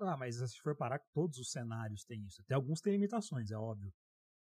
Ah, 0.00 0.16
mas 0.16 0.36
se 0.36 0.58
for 0.60 0.76
parar, 0.76 1.00
todos 1.12 1.38
os 1.38 1.50
cenários 1.50 2.04
têm 2.04 2.24
isso. 2.26 2.40
Até 2.42 2.54
alguns 2.54 2.80
têm 2.80 2.94
limitações, 2.94 3.50
é 3.50 3.56
óbvio. 3.56 3.92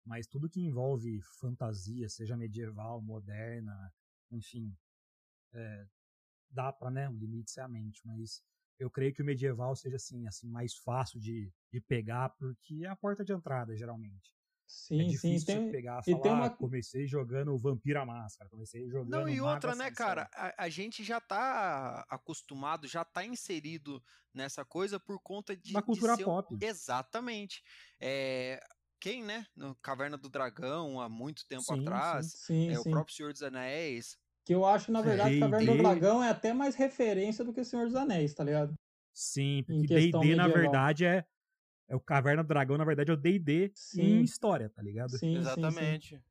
Mas 0.06 0.26
tudo 0.26 0.50
que 0.50 0.62
envolve 0.62 1.22
fantasia, 1.40 2.10
seja 2.10 2.38
medieval, 2.38 3.02
moderna, 3.02 3.92
enfim, 4.32 4.76
é, 5.54 5.86
dá 6.50 6.72
para 6.72 6.90
né, 6.90 7.10
um 7.10 7.18
limite 7.18 7.52
ser 7.52 7.62
a 7.62 7.68
mente. 7.68 8.02
Mas 8.06 8.44
eu 8.80 8.90
creio 8.90 9.14
que 9.14 9.22
o 9.22 9.26
medieval 9.26 9.76
seja 9.76 9.96
assim, 9.96 10.28
assim 10.28 10.50
mais 10.50 10.76
fácil 10.76 11.20
de, 11.20 11.52
de 11.72 11.82
pegar, 11.82 12.30
porque 12.30 12.84
é 12.84 12.88
a 12.88 12.96
porta 12.96 13.24
de 13.24 13.34
entrada, 13.34 13.76
geralmente. 13.76 14.32
É 14.32 14.74
sim, 14.74 15.02
é 15.02 15.04
difícil 15.04 15.40
sim. 15.40 15.46
Tem, 15.46 15.72
pegar 15.72 16.02
e 16.06 16.12
falar, 16.12 16.24
tem 16.24 16.32
uma... 16.32 16.46
Ah, 16.46 16.50
comecei 16.50 17.06
jogando 17.06 17.58
Vampira 17.58 18.06
Máscara, 18.06 18.50
comecei 18.50 18.88
jogando. 18.88 19.10
Não, 19.10 19.28
e 19.28 19.42
outra, 19.42 19.76
né, 19.76 19.92
cara? 19.92 20.30
A, 20.34 20.64
a, 20.66 20.70
gente 20.70 21.04
já 21.04 21.20
tá 21.20 22.06
acostumado, 22.10 22.88
já 22.88 23.04
tá 23.04 23.26
inserido 23.26 24.02
nessa 24.34 24.64
coisa 24.64 25.00
por 25.00 25.20
conta 25.20 25.56
de. 25.56 25.74
Na 25.74 25.82
cultura 25.82 26.18
pop. 26.18 26.58
Exatamente. 26.62 27.62
É, 28.00 28.64
quem, 29.02 29.24
né? 29.24 29.46
No 29.56 29.76
Caverna 29.76 30.18
do 30.18 30.30
Dragão, 30.30 31.02
há 31.02 31.10
muito 31.10 31.46
tempo 31.48 31.64
sim, 31.64 31.82
atrás. 31.82 32.32
Sim, 32.34 32.70
é, 32.70 32.76
sim. 32.76 32.80
O 32.80 32.92
próprio 32.92 33.16
Senhor 33.16 33.34
dos 33.34 33.44
Anéis. 33.44 34.18
Que 34.46 34.54
eu 34.54 34.66
acho, 34.66 34.92
na 34.92 35.02
verdade, 35.02 35.34
que 35.36 35.40
Caverna 35.40 35.72
do 35.74 35.78
Dragão 35.78 36.24
é 36.24 36.30
até 36.30 36.54
mais 36.54 36.76
referência 36.76 37.46
do 37.46 37.54
que 37.54 37.64
Senhor 37.64 37.86
dos 37.86 37.96
Anéis, 37.96 38.34
tá 38.34 38.44
ligado? 38.44 38.74
Sim, 39.14 39.64
porque 39.64 39.88
D&D, 39.88 40.36
na 40.36 40.48
verdade, 40.48 41.06
é 41.06 41.26
é 41.88 41.96
o 41.96 42.00
Caverna 42.02 42.44
do 42.44 42.48
Dragão, 42.48 42.78
na 42.78 42.86
verdade, 42.86 43.12
é 43.12 43.14
o 43.14 43.18
D&D 43.18 43.76
em 43.94 44.24
história, 44.24 44.70
tá 44.70 44.82
ligado? 44.82 45.12
Sim, 45.18 45.38
Exatamente. 45.38 46.10
Sim, 46.10 46.18
sim. 46.18 46.24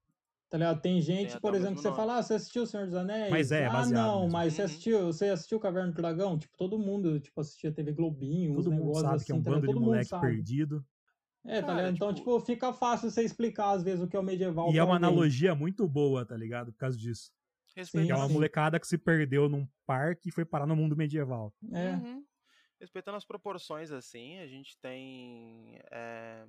Tá 0.48 0.58
ligado? 0.58 0.80
Tem 0.82 1.00
gente, 1.00 1.32
Tem 1.32 1.40
por 1.40 1.54
o 1.54 1.56
exemplo, 1.56 1.76
mesmo 1.76 1.82
você 1.82 1.88
nome. 1.90 1.96
fala, 1.96 2.18
ah, 2.18 2.22
você 2.22 2.34
assistiu 2.34 2.62
O 2.64 2.66
Senhor 2.66 2.86
dos 2.86 2.94
Anéis? 2.96 3.32
Mas 3.32 3.52
é, 3.52 3.66
ah, 3.66 3.86
não, 3.86 4.20
mesmo. 4.22 4.32
mas 4.32 4.54
você 4.54 4.62
Uhum. 4.62 4.66
assistiu, 4.66 5.06
você 5.06 5.28
assistiu 5.28 5.60
Caverna 5.60 5.92
do 5.92 5.96
Dragão? 5.96 6.38
Tipo, 6.38 6.56
todo 6.58 6.78
mundo, 6.78 7.20
tipo, 7.20 7.40
assistia 7.40 7.72
TV 7.72 7.92
Globinho, 7.92 8.52
uns 8.52 8.56
Todo 8.56 8.72
mundo 8.72 8.86
negócios 8.86 9.02
sabe 9.02 9.16
assim, 9.16 9.26
que 9.26 9.32
é 9.32 9.34
um 9.34 9.42
tá 9.42 9.50
ligado? 9.50 9.62
bando 9.62 9.68
de 9.68 9.74
moleque 9.76 10.14
perdido. 10.18 10.84
É, 11.44 11.62
tá 11.62 11.74
Cara, 11.74 11.78
ligado? 11.78 11.94
Então, 11.94 12.12
tipo- 12.14 12.14
tipo, 12.14 12.40
fica 12.40 12.72
fácil 12.72 13.10
você 13.10 13.22
explicar, 13.22 13.70
às 13.72 13.82
vezes, 13.82 14.02
o 14.04 14.08
que 14.08 14.16
é 14.16 14.20
o 14.20 14.22
medieval 14.22 14.68
E 14.68 14.78
é 14.78 14.82
uma 14.82 14.92
alguém. 14.94 14.96
analogia 14.96 15.54
muito 15.54 15.88
boa, 15.88 16.24
tá 16.26 16.36
ligado? 16.36 16.72
Por 16.72 16.78
causa 16.78 16.96
disso. 16.98 17.32
Que 17.70 17.80
Respeitando, 17.80 18.12
é 18.12 18.16
uma 18.16 18.26
sim. 18.26 18.32
molecada 18.34 18.80
que 18.80 18.86
se 18.86 18.98
perdeu 18.98 19.48
num 19.48 19.66
parque 19.86 20.28
e 20.28 20.32
foi 20.32 20.44
parar 20.44 20.66
no 20.66 20.74
mundo 20.76 20.96
medieval. 20.96 21.54
É, 21.72 21.90
Uhum. 21.90 22.24
Respeitando 22.80 23.16
as 23.16 23.24
proporções, 23.26 23.90
assim, 23.92 24.38
a 24.38 24.46
gente 24.46 24.76
tem 24.78 25.78
é, 25.90 26.46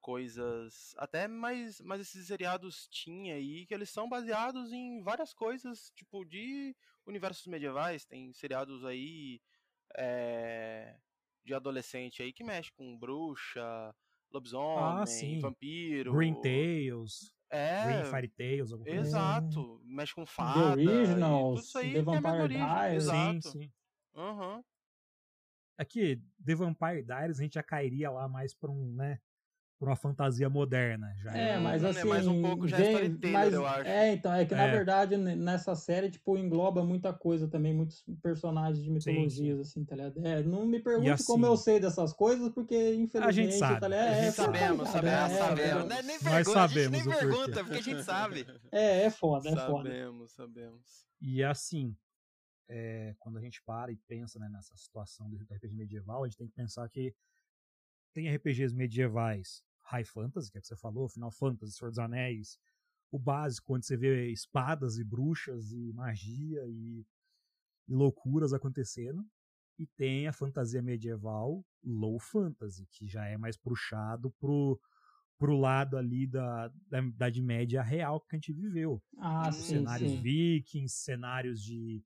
coisas. 0.00 0.94
Até 0.96 1.28
mais, 1.28 1.80
mais 1.82 2.00
esses 2.00 2.26
seriados 2.26 2.88
tinha 2.88 3.34
aí, 3.34 3.66
que 3.66 3.74
eles 3.74 3.90
são 3.90 4.08
baseados 4.08 4.72
em 4.72 5.02
várias 5.02 5.34
coisas, 5.34 5.90
tipo, 5.94 6.24
de 6.24 6.74
universos 7.06 7.46
medievais. 7.46 8.04
Tem 8.06 8.32
seriados 8.32 8.84
aí 8.84 9.40
é, 9.96 10.96
de 11.44 11.52
adolescente 11.54 12.22
aí 12.22 12.32
que 12.32 12.42
mexe 12.42 12.72
com 12.72 12.98
bruxa, 12.98 13.94
lobisomem, 14.32 15.02
Ah, 15.02 15.06
sim. 15.06 15.40
vampiro. 15.40 16.12
Green 16.14 16.34
Tales, 16.40 17.34
É, 17.50 17.84
Green 17.84 18.04
Fairy 18.04 18.28
Tales, 18.28 18.72
alguma 18.72 18.86
coisa 18.86 19.00
assim. 19.00 19.08
exato. 19.08 19.80
Mexe 19.84 20.14
com 20.14 20.24
The 20.24 20.32
fada. 20.32 20.80
e 20.80 20.84
tudo 20.84 20.96
Originals, 20.96 21.64
isso 21.64 21.78
aí 21.78 21.92
The 21.92 22.02
Vampire. 22.02 22.48
Diaries. 22.48 23.02
Exato. 23.02 23.42
Sim, 23.42 23.60
sim. 23.62 23.72
Aham. 24.14 24.64
Aqui, 25.76 26.22
The 26.44 26.54
Vampire 26.54 27.02
Diaries, 27.02 27.40
a 27.40 27.42
gente 27.42 27.54
já 27.54 27.62
cairia 27.62 28.10
lá 28.10 28.28
mais 28.28 28.54
pra 28.54 28.70
um, 28.70 28.94
né? 28.94 29.20
Pra 29.80 29.88
uma 29.88 29.96
fantasia 29.96 30.50
moderna. 30.50 31.14
Já 31.16 31.34
É, 31.34 31.56
Hum, 31.58 31.62
mas 31.62 31.82
é 31.82 31.88
assim. 31.88 32.06
mais 32.06 32.26
um 32.26 32.42
pouco 32.42 32.68
já 32.68 32.76
é 32.76 32.82
vem- 32.82 32.90
storyteller, 32.92 33.32
mas- 33.32 33.54
eu 33.54 33.66
acho. 33.66 33.88
É, 33.88 34.12
então, 34.12 34.34
é 34.34 34.44
que 34.44 34.54
na 34.54 34.66
É. 34.66 34.70
verdade 34.70 35.14
n- 35.14 35.34
nessa 35.36 35.74
série, 35.74 36.10
tipo, 36.10 36.36
engloba 36.36 36.84
muita 36.84 37.14
coisa 37.14 37.48
também, 37.48 37.72
muitos 37.72 38.04
personagens 38.22 38.76
de 38.84 39.00
Sim, 39.00 39.12
mitologias, 39.12 39.58
assim, 39.60 39.82
tá 39.82 39.96
ligado? 39.96 40.22
É, 40.22 40.42
não 40.42 40.66
me 40.66 40.80
pergunte 40.82 41.24
como 41.24 41.46
assim- 41.46 41.52
eu 41.52 41.56
sei 41.56 41.80
dessas 41.80 42.12
coisas, 42.12 42.52
porque 42.52 42.94
infelizmente, 42.94 43.54
sabe, 43.54 43.80
tá 43.80 43.88
ligado? 43.88 44.06
a 44.06 44.10
É, 44.10 44.14
gente 44.16 44.26
é 44.26 44.30
sabe. 44.32 44.58
Sabemos, 44.58 44.76
foda, 44.76 44.92
sabemos, 44.92 45.32
é, 45.32 45.38
sabemos. 45.38 45.60
é, 45.60 45.88
Não 45.88 45.96
é 45.96 46.02
nem 46.02 46.16
Nós 46.16 46.22
vergonha, 46.22 46.40
a 46.64 46.66
gente 46.66 46.82
sabemos 46.84 47.06
nem 47.06 47.16
pergunta, 47.18 47.64
porque 47.64 47.78
a 47.78 47.82
gente 47.82 48.02
sabe. 48.04 48.46
É, 48.70 49.02
é 49.04 49.10
foda, 49.10 49.48
é 49.48 49.56
foda. 49.56 49.88
Sabemos, 49.88 50.32
sabemos. 50.32 51.06
E 51.22 51.42
assim, 51.42 51.96
é, 52.68 53.14
quando 53.18 53.38
a 53.38 53.40
gente 53.40 53.62
para 53.64 53.90
e 53.90 53.96
pensa 53.96 54.38
né, 54.38 54.46
nessa 54.50 54.76
situação 54.76 55.26
do 55.30 55.38
RPG 55.38 55.72
medieval, 55.74 56.22
a 56.22 56.26
gente 56.28 56.36
tem 56.36 56.48
que 56.48 56.54
pensar 56.54 56.86
que 56.90 57.14
tem 58.12 58.28
RPGs 58.28 58.74
medievais 58.76 59.64
high 59.90 60.04
fantasy, 60.04 60.50
que 60.50 60.58
é 60.58 60.60
o 60.60 60.62
que 60.62 60.68
você 60.68 60.76
falou, 60.76 61.08
Final 61.08 61.30
Fantasy, 61.30 61.72
Senhor 61.72 61.90
dos 61.90 61.98
Anéis, 61.98 62.58
o 63.10 63.18
básico, 63.18 63.74
onde 63.74 63.86
você 63.86 63.96
vê 63.96 64.30
espadas 64.30 64.98
e 64.98 65.04
bruxas 65.04 65.72
e 65.72 65.92
magia 65.92 66.64
e, 66.68 67.04
e 67.88 67.94
loucuras 67.94 68.52
acontecendo. 68.52 69.24
E 69.78 69.86
tem 69.86 70.28
a 70.28 70.32
fantasia 70.32 70.82
medieval 70.82 71.64
low 71.82 72.18
fantasy, 72.18 72.86
que 72.90 73.08
já 73.08 73.24
é 73.26 73.36
mais 73.38 73.56
puxado 73.56 74.30
pro, 74.38 74.78
pro 75.38 75.56
lado 75.56 75.96
ali 75.96 76.26
da, 76.26 76.68
da 76.90 77.00
Idade 77.00 77.40
Média 77.42 77.82
real 77.82 78.20
que 78.20 78.36
a 78.36 78.38
gente 78.38 78.52
viveu 78.52 79.02
Ah, 79.18 79.48
Hum, 79.48 79.52
sim, 79.52 79.62
cenários 79.62 80.12
sim. 80.12 80.22
vikings, 80.22 80.94
cenários 80.94 81.62
de, 81.62 82.04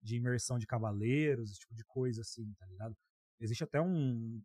de 0.00 0.16
imersão 0.16 0.56
de 0.58 0.66
cavaleiros, 0.66 1.50
esse 1.50 1.60
tipo 1.60 1.74
de 1.74 1.84
coisa 1.84 2.20
assim, 2.20 2.52
tá 2.58 2.66
ligado? 2.66 2.96
Existe 3.40 3.64
até 3.64 3.80
um. 3.80 4.40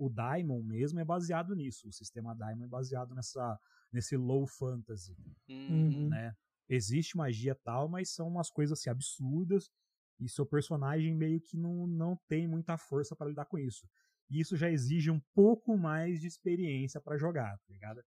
O 0.00 0.08
Daimon 0.08 0.62
mesmo 0.62 0.98
é 0.98 1.04
baseado 1.04 1.54
nisso. 1.54 1.86
O 1.88 1.92
sistema 1.92 2.34
Daimon 2.34 2.64
é 2.64 2.68
baseado 2.68 3.14
nessa, 3.14 3.58
nesse 3.92 4.16
low 4.16 4.46
fantasy, 4.46 5.14
Uhum. 5.46 6.08
né? 6.08 6.34
Existe 6.66 7.16
magia 7.18 7.54
tal, 7.54 7.86
mas 7.86 8.10
são 8.14 8.26
umas 8.28 8.50
coisas 8.50 8.78
assim 8.78 8.88
absurdas 8.88 9.70
e 10.18 10.26
seu 10.26 10.46
personagem 10.46 11.14
meio 11.14 11.38
que 11.40 11.56
não, 11.56 11.86
não 11.86 12.16
tem 12.28 12.48
muita 12.48 12.78
força 12.78 13.14
para 13.14 13.28
lidar 13.28 13.44
com 13.44 13.58
isso. 13.58 13.86
E 14.30 14.40
isso 14.40 14.56
já 14.56 14.70
exige 14.70 15.10
um 15.10 15.20
pouco 15.34 15.76
mais 15.76 16.18
de 16.20 16.26
experiência 16.26 16.98
para 17.00 17.18
jogar, 17.18 17.58
tá 17.58 17.72
ligado? 17.72 18.02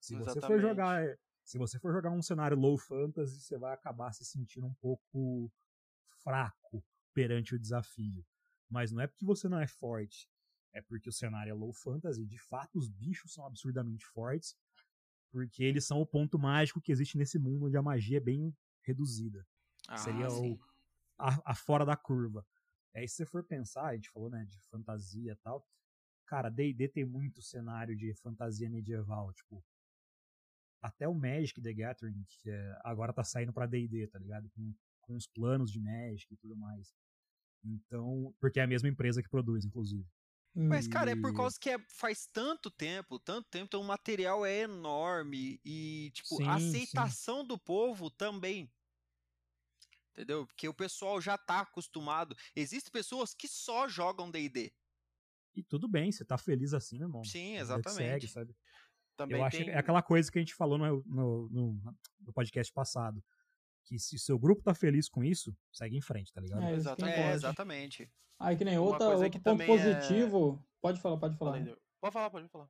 Se 0.00 0.14
você 0.16 0.40
for 0.40 0.58
jogar 0.60 1.16
se 1.44 1.58
você 1.58 1.78
for 1.78 1.92
jogar 1.92 2.10
um 2.10 2.22
cenário 2.22 2.56
low 2.56 2.76
fantasy, 2.76 3.40
você 3.40 3.56
vai 3.56 3.72
acabar 3.72 4.12
se 4.12 4.24
sentindo 4.24 4.66
um 4.66 4.74
pouco 4.74 5.48
fraco 6.24 6.84
perante 7.14 7.54
o 7.54 7.58
desafio. 7.58 8.26
Mas 8.68 8.90
não 8.90 9.00
é 9.00 9.06
porque 9.06 9.24
você 9.24 9.48
não 9.48 9.60
é 9.60 9.66
forte, 9.68 10.28
é 10.76 10.82
porque 10.82 11.08
o 11.08 11.12
cenário 11.12 11.50
é 11.50 11.54
low 11.54 11.72
fantasy. 11.72 12.24
De 12.26 12.38
fato, 12.38 12.78
os 12.78 12.88
bichos 12.88 13.32
são 13.32 13.46
absurdamente 13.46 14.04
fortes, 14.06 14.54
porque 15.32 15.64
eles 15.64 15.84
são 15.86 16.00
o 16.00 16.06
ponto 16.06 16.38
mágico 16.38 16.80
que 16.80 16.92
existe 16.92 17.16
nesse 17.16 17.38
mundo 17.38 17.66
onde 17.66 17.76
a 17.76 17.82
magia 17.82 18.18
é 18.18 18.20
bem 18.20 18.54
reduzida. 18.82 19.46
Ah, 19.88 19.96
Seria 19.96 20.28
o, 20.30 20.58
a, 21.18 21.52
a 21.52 21.54
fora 21.54 21.84
da 21.84 21.96
curva. 21.96 22.46
Aí, 22.94 23.08
se 23.08 23.16
você 23.16 23.26
for 23.26 23.42
pensar, 23.44 23.86
a 23.86 23.94
gente 23.94 24.10
falou 24.10 24.30
né, 24.30 24.44
de 24.44 24.58
fantasia 24.70 25.32
e 25.32 25.36
tal. 25.36 25.66
Cara, 26.26 26.50
DD 26.50 26.88
tem 26.88 27.04
muito 27.04 27.40
cenário 27.42 27.96
de 27.96 28.12
fantasia 28.14 28.68
medieval. 28.68 29.32
Tipo, 29.32 29.64
até 30.82 31.06
o 31.08 31.14
Magic 31.14 31.60
the 31.60 31.72
Gathering, 31.72 32.24
que 32.28 32.50
é- 32.50 32.80
agora 32.84 33.12
tá 33.12 33.24
saindo 33.24 33.52
pra 33.52 33.66
DD, 33.66 34.06
tá 34.08 34.18
ligado? 34.18 34.48
Com, 34.50 34.74
com 35.00 35.14
os 35.16 35.26
planos 35.26 35.70
de 35.70 35.80
Magic 35.80 36.32
e 36.32 36.36
tudo 36.36 36.56
mais. 36.56 36.94
Então, 37.64 38.34
porque 38.40 38.60
é 38.60 38.62
a 38.62 38.66
mesma 38.66 38.88
empresa 38.88 39.22
que 39.22 39.28
produz, 39.28 39.64
inclusive. 39.64 40.06
Mas, 40.58 40.88
cara, 40.88 41.10
é 41.10 41.16
por 41.16 41.32
E- 41.32 41.36
causa 41.36 41.58
que 41.60 41.68
é- 41.68 41.78
faz 41.90 42.26
tanto 42.32 42.70
tempo, 42.70 43.18
tanto 43.18 43.46
tempo, 43.50 43.66
então 43.66 43.80
o 43.82 43.84
material 43.84 44.46
é 44.46 44.60
enorme 44.60 45.60
e, 45.62 46.10
tipo, 46.14 46.36
Sim, 46.36 46.48
a 46.48 46.58
sim. 46.58 46.68
aceitação 46.68 47.44
do 47.44 47.58
povo 47.58 48.08
também. 48.10 48.72
Entendeu? 50.12 50.46
Porque 50.46 50.66
o 50.66 50.72
pessoal 50.72 51.20
já 51.20 51.36
tá 51.36 51.60
acostumado. 51.60 52.34
Existem 52.54 52.90
pessoas 52.90 53.34
que 53.34 53.46
só 53.46 53.86
jogam 53.86 54.30
D&D. 54.30 54.72
E 55.54 55.62
tudo 55.62 55.86
bem, 55.86 56.10
você 56.10 56.24
tá 56.24 56.38
feliz 56.38 56.72
assim, 56.72 56.98
meu 56.98 57.08
irmão. 57.08 57.22
Sim, 57.24 57.56
exatamente. 57.56 57.96
Segue, 57.98 58.28
sabe? 58.28 58.56
Também 59.14 59.38
Eu 59.38 59.44
acho 59.44 59.58
tem... 59.58 59.68
é 59.70 59.76
aquela 59.78 60.02
coisa 60.02 60.30
que 60.32 60.38
a 60.38 60.40
gente 60.42 60.54
falou 60.54 60.78
no, 60.78 61.02
no, 61.04 61.48
no- 61.50 61.96
no 62.20 62.32
podcast 62.32 62.72
passado. 62.72 63.22
Que 63.86 63.98
se 63.98 64.18
seu 64.18 64.38
grupo 64.38 64.62
tá 64.62 64.74
feliz 64.74 65.08
com 65.08 65.22
isso, 65.22 65.56
segue 65.72 65.96
em 65.96 66.00
frente, 66.00 66.32
tá 66.32 66.40
ligado? 66.40 66.62
É, 66.62 66.72
Exatamente. 66.74 67.18
É, 67.18 67.32
exatamente. 67.32 68.10
Aí 68.38 68.56
que 68.56 68.64
nem 68.64 68.78
outra, 68.78 69.06
coisa 69.06 69.24
outro 69.24 69.30
que 69.38 69.44
ponto 69.44 69.58
também 69.58 69.70
é- 69.78 69.94
positivo. 69.94 70.66
Pode 70.82 71.00
falar, 71.00 71.16
pode 71.18 71.36
falar. 71.36 71.64
Pode 72.00 72.12
falar, 72.12 72.30
pode 72.30 72.48
falar. 72.48 72.68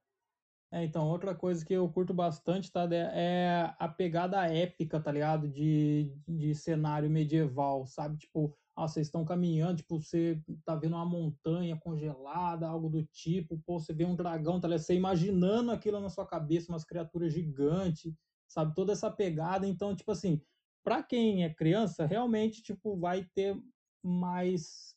É, 0.73 0.85
então, 0.85 1.08
outra 1.08 1.35
coisa 1.35 1.64
que 1.64 1.73
eu 1.73 1.88
curto 1.88 2.12
bastante, 2.12 2.70
tá? 2.70 2.87
de- 2.87 2.96
É 2.96 3.75
a 3.78 3.88
pegada 3.88 4.46
épica, 4.46 5.00
tá 5.00 5.11
ligado? 5.11 5.49
De, 5.49 6.12
de 6.28 6.54
cenário 6.54 7.08
medieval, 7.08 7.87
sabe? 7.87 8.18
Tipo, 8.18 8.54
ah, 8.75 8.87
vocês 8.87 9.06
estão 9.06 9.25
caminhando, 9.25 9.78
tipo, 9.78 10.02
você 10.02 10.42
tá 10.64 10.75
vendo 10.76 10.96
uma 10.96 11.04
montanha 11.06 11.76
congelada, 11.76 12.66
algo 12.68 12.90
do 12.90 13.02
tipo, 13.06 13.58
pô, 13.64 13.78
você 13.78 13.94
vê 13.94 14.04
um 14.04 14.14
dragão, 14.16 14.61
tá 14.61 14.68
ligado? 14.68 14.82
Você 14.82 14.94
imaginando 14.94 15.70
aquilo 15.70 16.00
na 16.00 16.11
sua 16.11 16.26
cabeça, 16.26 16.70
umas 16.70 16.85
criaturas 16.85 17.32
gigantes, 17.32 18.12
sabe? 18.49 18.75
Toda 18.75 18.92
essa 18.92 19.11
pegada. 19.11 19.66
Então, 19.66 19.94
tipo 19.96 20.11
assim, 20.11 20.42
pra 20.87 21.02
quem 21.02 21.43
é 21.43 21.52
criança, 21.52 22.07
realmente, 22.07 22.62
tipo, 22.62 22.97
vai 22.97 23.25
ter 23.35 23.61
mais. 24.05 24.95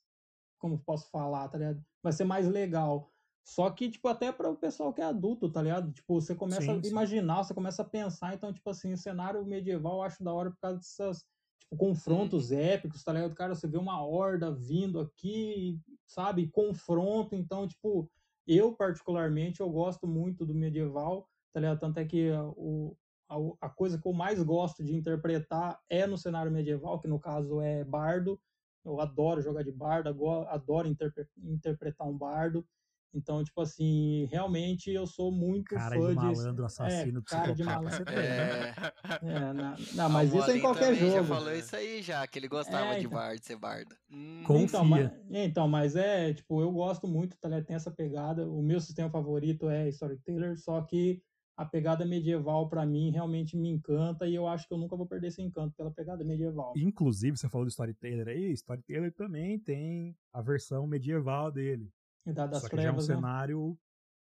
Como 0.59 0.77
posso 0.77 1.09
falar, 1.09 1.49
tá 1.49 1.57
ligado? 1.57 1.83
Vai 2.03 2.13
ser 2.13 2.25
mais 2.25 2.47
legal. 2.47 3.09
Só 3.43 3.71
que, 3.71 3.89
tipo, 3.89 4.07
até 4.07 4.31
para 4.31 4.51
o 4.51 4.55
pessoal 4.55 4.93
que 4.93 5.01
é 5.01 5.05
adulto, 5.05 5.51
tá 5.51 5.63
ligado? 5.63 5.91
Tipo, 5.91 6.21
você 6.21 6.35
começa 6.35 6.71
Sim, 6.71 6.79
a 6.79 6.83
sim. 6.83 6.91
imaginar, 6.91 7.43
você 7.43 7.55
começa 7.55 7.81
a 7.81 7.85
pensar. 7.85 8.35
Então, 8.35 8.53
tipo 8.53 8.69
assim, 8.69 8.93
o 8.93 8.97
cenário 8.97 9.43
medieval 9.43 9.95
eu 9.95 10.03
acho 10.03 10.23
da 10.23 10.31
hora 10.31 10.51
por 10.51 10.59
causa 10.59 10.77
dessas, 10.77 11.25
tipo, 11.59 11.75
confrontos 11.75 12.51
épicos, 12.51 13.03
tá 13.03 13.11
ligado? 13.11 13.33
Cara, 13.33 13.55
você 13.55 13.67
vê 13.67 13.79
uma 13.79 14.05
horda 14.05 14.53
vindo 14.53 14.99
aqui, 14.99 15.79
sabe? 16.05 16.51
Confronto. 16.51 17.33
Então, 17.33 17.67
tipo, 17.67 18.07
eu 18.45 18.75
particularmente, 18.75 19.59
eu 19.61 19.69
gosto 19.71 20.05
muito 20.05 20.45
do 20.45 20.53
medieval, 20.53 21.27
tá 21.51 21.59
ligado? 21.59 21.79
Tanto 21.79 21.97
é 21.97 22.05
que 22.05 22.29
o, 22.31 22.95
a, 23.29 23.67
a 23.67 23.69
coisa 23.69 23.99
que 24.01 24.07
eu 24.07 24.13
mais 24.13 24.41
gosto 24.43 24.83
de 24.83 24.95
interpretar 24.95 25.79
é 25.89 26.07
no 26.07 26.17
cenário 26.17 26.51
medieval, 26.51 26.99
que 26.99 27.07
no 27.07 27.19
caso 27.19 27.61
é 27.61 27.83
bardo. 27.83 28.41
Eu 28.83 28.99
adoro 28.99 29.41
jogar 29.41 29.63
de 29.63 29.71
bardo, 29.71 30.09
adoro 30.47 30.87
interpre- 30.87 31.27
interpretar 31.37 32.07
um 32.07 32.17
bardo. 32.17 32.65
Então, 33.13 33.43
tipo 33.43 33.59
assim, 33.61 34.25
realmente 34.31 34.91
eu 34.91 35.05
sou 35.07 35.31
muito 35.31 35.75
Cara 35.75 35.95
fã 35.95 36.09
de 36.09 36.15
malandro, 36.15 36.65
assassino, 36.65 37.19
é, 37.19 37.23
cara 37.23 37.53
de 37.53 37.63
malandro. 37.63 37.91
você 37.91 38.05
tem, 38.05 38.15
né? 38.17 38.75
É. 39.21 39.27
É, 39.27 39.53
na- 39.53 39.77
não, 39.95 40.09
mas 40.09 40.33
isso 40.33 40.51
é 40.51 40.57
em 40.57 40.61
qualquer 40.61 40.85
também 40.85 40.99
já 40.99 41.23
jogo. 41.23 41.25
falou 41.25 41.51
isso 41.53 41.75
aí 41.75 42.01
já, 42.01 42.25
que 42.27 42.39
ele 42.39 42.47
gostava 42.47 42.93
É, 42.93 42.99
de 42.99 43.05
então. 43.07 43.17
bar, 43.17 43.35
de 43.35 43.45
ser 43.45 43.57
bardo. 43.57 43.95
Hum, 44.11 44.43
Com- 44.45 44.57
Então, 44.57 44.85
mas, 44.85 45.11
então, 45.31 45.67
mas 45.67 45.95
é, 45.95 46.33
tipo, 46.33 46.61
eu 46.61 46.71
gosto 46.71 47.07
muito, 47.07 47.35
tá 47.39 47.49
ligado? 47.49 47.65
Tem 47.65 47.75
essa 47.75 47.91
pegada. 47.91 48.47
O 48.49 48.61
meu 48.61 48.79
sistema 48.79 49.09
favorito 49.09 49.69
é 49.69 49.89
Storyteller, 49.89 50.57
só 50.57 50.81
que 50.81 51.21
a 51.59 51.65
pegada 51.65 52.05
medieval, 52.05 52.69
pra 52.69 52.85
mim, 52.85 53.11
realmente 53.11 53.57
me 53.57 53.67
encanta 53.67 54.25
e 54.25 54.33
eu 54.33 54.47
acho 54.47 54.65
que 54.65 54.73
eu 54.73 54.77
nunca 54.77 54.95
vou 54.95 55.05
perder 55.05 55.27
esse 55.27 55.41
encanto 55.41 55.75
pela 55.75 55.91
pegada 55.91 56.23
medieval. 56.23 56.71
Inclusive, 56.77 57.35
você 57.35 57.49
falou 57.49 57.65
do 57.65 57.69
Storyteller 57.69 58.29
aí, 58.29 58.53
Storyteller 58.53 59.13
também 59.13 59.59
tem 59.59 60.17
a 60.31 60.41
versão 60.41 60.87
medieval 60.87 61.51
dele. 61.51 61.91
Idade 62.25 62.53
das 62.53 62.61
só 62.61 62.69
que 62.69 62.77
já 62.77 62.83
é 62.83 62.91
um 62.93 62.95
né? 62.95 63.01
cenário. 63.01 63.77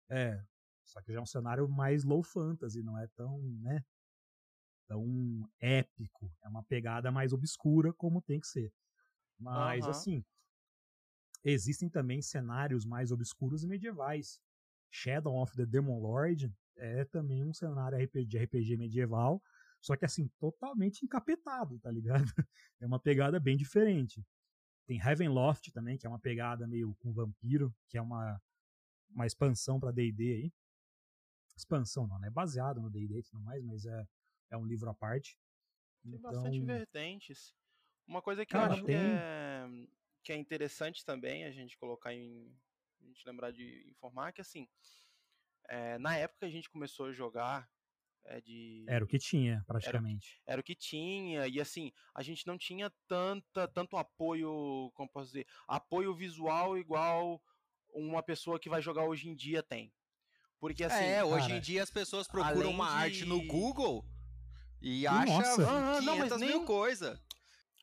É. 0.10 0.44
Só 0.84 1.02
que 1.02 1.14
já 1.14 1.20
é 1.20 1.22
um 1.22 1.26
cenário 1.26 1.70
mais 1.70 2.04
low 2.04 2.22
fantasy, 2.22 2.84
não 2.84 3.00
é 3.00 3.08
tão, 3.16 3.40
né? 3.62 3.82
tão 4.86 5.50
épico. 5.62 6.30
É 6.44 6.50
uma 6.50 6.64
pegada 6.64 7.14
mais 7.14 7.32
obscura, 7.32 7.94
como 7.94 8.22
tem 8.22 8.42
que 8.42 8.48
ser. 8.48 8.74
Mas, 9.40 9.86
uhum. 9.86 9.90
assim, 9.90 10.26
existem 11.46 11.88
também 11.88 12.22
cenários 12.22 12.86
mais 12.86 13.10
obscuros 13.10 13.64
e 13.64 13.68
medievais. 13.68 14.38
Shadow 14.90 15.42
of 15.42 15.56
the 15.56 15.66
Demon 15.66 16.02
Lord 16.02 16.54
é 16.82 17.06
também 17.06 17.46
um 17.46 17.54
cenário 17.54 17.98
de 18.26 18.38
RPG 18.40 18.76
medieval, 18.76 19.42
só 19.80 19.96
que 19.96 20.04
assim, 20.04 20.28
totalmente 20.40 21.06
encapetado, 21.06 21.80
tá 21.80 21.92
ligado? 21.92 22.26
É 22.80 22.86
uma 22.88 23.00
pegada 23.00 23.40
bem 23.40 23.56
diferente. 23.56 24.26
Tem 24.88 25.00
Heavenloft 25.00 25.72
também, 25.72 26.00
que 26.00 26.08
é 26.08 26.10
uma 26.10 26.20
pegada 26.20 26.66
meio 26.66 26.96
com 26.96 27.14
vampiro, 27.14 27.72
que 27.88 27.96
é 27.96 28.02
uma, 28.02 28.42
uma 29.12 29.28
expansão 29.28 29.80
para 29.80 29.92
D&D 29.92 30.34
aí. 30.34 30.54
Expansão 31.56 32.08
não, 32.08 32.18
né? 32.18 32.30
É 32.30 32.32
baseado 32.32 32.82
no 32.82 32.90
D&D 32.90 33.20
e 33.20 33.24
tudo 33.24 33.40
mais, 33.40 33.64
mas 33.64 33.86
é, 33.86 34.08
é 34.50 34.58
um 34.58 34.66
livro 34.66 34.90
à 34.90 34.96
parte. 34.96 35.38
Tem 36.02 36.16
então... 36.16 36.32
bastante 36.32 36.60
vertentes. 36.60 37.56
Uma 38.08 38.20
coisa 38.20 38.44
que 38.44 38.52
Cara, 38.52 38.70
eu 38.70 38.74
acho 38.74 38.86
tem... 38.86 38.96
que, 38.96 39.02
é, 39.04 39.88
que 40.24 40.34
é 40.34 40.36
interessante 40.38 41.06
também 41.06 41.46
a 41.46 41.52
gente 41.52 41.78
colocar 41.78 42.16
em... 42.16 42.52
A 43.00 43.06
gente 43.06 43.28
lembrar 43.28 43.52
de 43.52 43.88
informar 43.88 44.32
que, 44.32 44.42
assim, 44.42 44.68
é, 45.72 45.98
na 45.98 46.18
época 46.18 46.40
que 46.40 46.46
a 46.46 46.50
gente 46.50 46.70
começou 46.70 47.06
a 47.06 47.14
jogar 47.14 47.66
é 48.26 48.42
de... 48.42 48.86
Era 48.88 49.04
o 49.04 49.08
que 49.08 49.18
tinha, 49.18 49.64
praticamente. 49.66 50.42
Era, 50.46 50.56
era, 50.56 50.62
o 50.62 50.64
que 50.64 50.76
tinha, 50.76 51.48
e 51.48 51.62
assim, 51.62 51.94
a 52.14 52.22
gente 52.22 52.46
não 52.46 52.58
tinha 52.58 52.92
tanta, 53.08 53.68
tanto 53.70 53.96
apoio, 53.96 54.92
como 54.94 55.10
posso 55.10 55.28
dizer, 55.28 55.48
apoio 55.66 56.14
visual 56.14 56.78
igual 56.78 57.42
uma 57.94 58.22
pessoa 58.22 58.60
que 58.60 58.70
vai 58.70 58.82
jogar 58.82 59.06
hoje 59.06 59.30
em 59.30 59.36
dia 59.36 59.64
tem. 59.64 59.94
Porque 60.60 60.84
assim. 60.84 61.04
É, 61.04 61.24
hoje 61.24 61.48
cara, 61.48 61.58
em 61.58 61.62
dia 61.62 61.82
as 61.82 61.90
pessoas 61.90 62.28
procuram 62.28 62.70
uma 62.70 62.88
de... 62.88 62.96
arte 62.96 63.26
no 63.26 63.42
Google 63.48 64.06
e 64.82 65.08
acham 65.08 65.68
ah, 65.68 66.02
não, 66.02 66.18
mas 66.18 66.38
nem... 66.38 66.50
mil 66.50 66.66
coisas. 66.66 67.20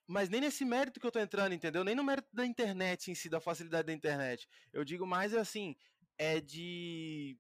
Mas 0.07 0.28
nem 0.28 0.40
nesse 0.40 0.64
mérito 0.64 1.00
que 1.00 1.07
eu 1.07 1.11
tô 1.11 1.18
entrando, 1.18 1.54
entendeu? 1.54 1.83
Nem 1.83 1.95
no 1.95 2.04
mérito 2.04 2.28
da 2.33 2.47
internet 2.47 3.11
em 3.11 3.14
si, 3.14 3.28
da 3.28 3.40
facilidade 3.40 3.87
da 3.87 3.92
internet. 3.92 4.49
Eu 4.73 4.85
digo 4.85 5.07
mais 5.07 5.35
assim, 5.35 5.75
é 6.16 6.40
de 6.40 7.37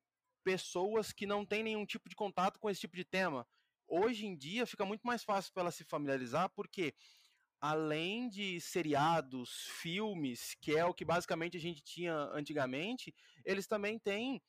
pessoas 0.48 1.12
que 1.12 1.26
não 1.26 1.44
têm 1.44 1.62
nenhum 1.62 1.84
tipo 1.84 2.08
de 2.08 2.16
contato 2.16 2.58
com 2.58 2.70
esse 2.70 2.80
tipo 2.80 2.96
de 2.96 3.04
tema. 3.04 3.46
Hoje 3.86 4.24
em 4.24 4.34
dia 4.34 4.66
fica 4.66 4.82
muito 4.86 5.06
mais 5.06 5.22
fácil 5.22 5.52
para 5.52 5.64
ela 5.64 5.70
se 5.70 5.84
familiarizar, 5.84 6.48
porque 6.56 6.94
além 7.60 8.30
de 8.30 8.58
seriados, 8.58 9.68
filmes, 9.72 10.56
que 10.58 10.74
é 10.74 10.86
o 10.86 10.94
que 10.94 11.04
basicamente 11.04 11.58
a 11.58 11.60
gente 11.60 11.82
tinha 11.82 12.14
antigamente, 12.32 13.14
eles 13.44 13.66
também 13.66 13.98
têm 13.98 14.40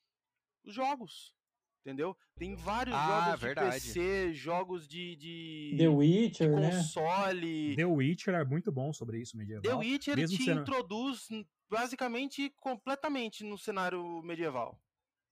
os 0.63 0.73
jogos. 0.73 1.35
Entendeu? 1.81 2.15
Tem 2.37 2.55
vários 2.55 2.95
ah, 2.95 3.25
jogos 3.25 3.41
verdade. 3.41 3.79
de 3.79 3.85
PC, 3.87 4.33
jogos 4.33 4.87
de, 4.87 5.15
de, 5.17 5.75
The 5.77 5.87
Witcher, 5.87 6.49
de 6.49 6.55
né? 6.55 6.71
console. 6.71 7.69
Né? 7.69 7.75
The 7.75 7.85
Witcher 7.85 8.35
é 8.35 8.45
muito 8.45 8.71
bom 8.71 8.93
sobre 8.93 9.19
isso 9.19 9.35
medieval. 9.35 9.63
The 9.63 9.75
Witcher 9.75 10.15
Mesmo 10.15 10.37
te 10.37 10.43
sendo... 10.45 10.61
introduz 10.61 11.27
basicamente 11.69 12.49
completamente 12.57 13.43
no 13.43 13.57
cenário 13.57 14.21
medieval. 14.23 14.79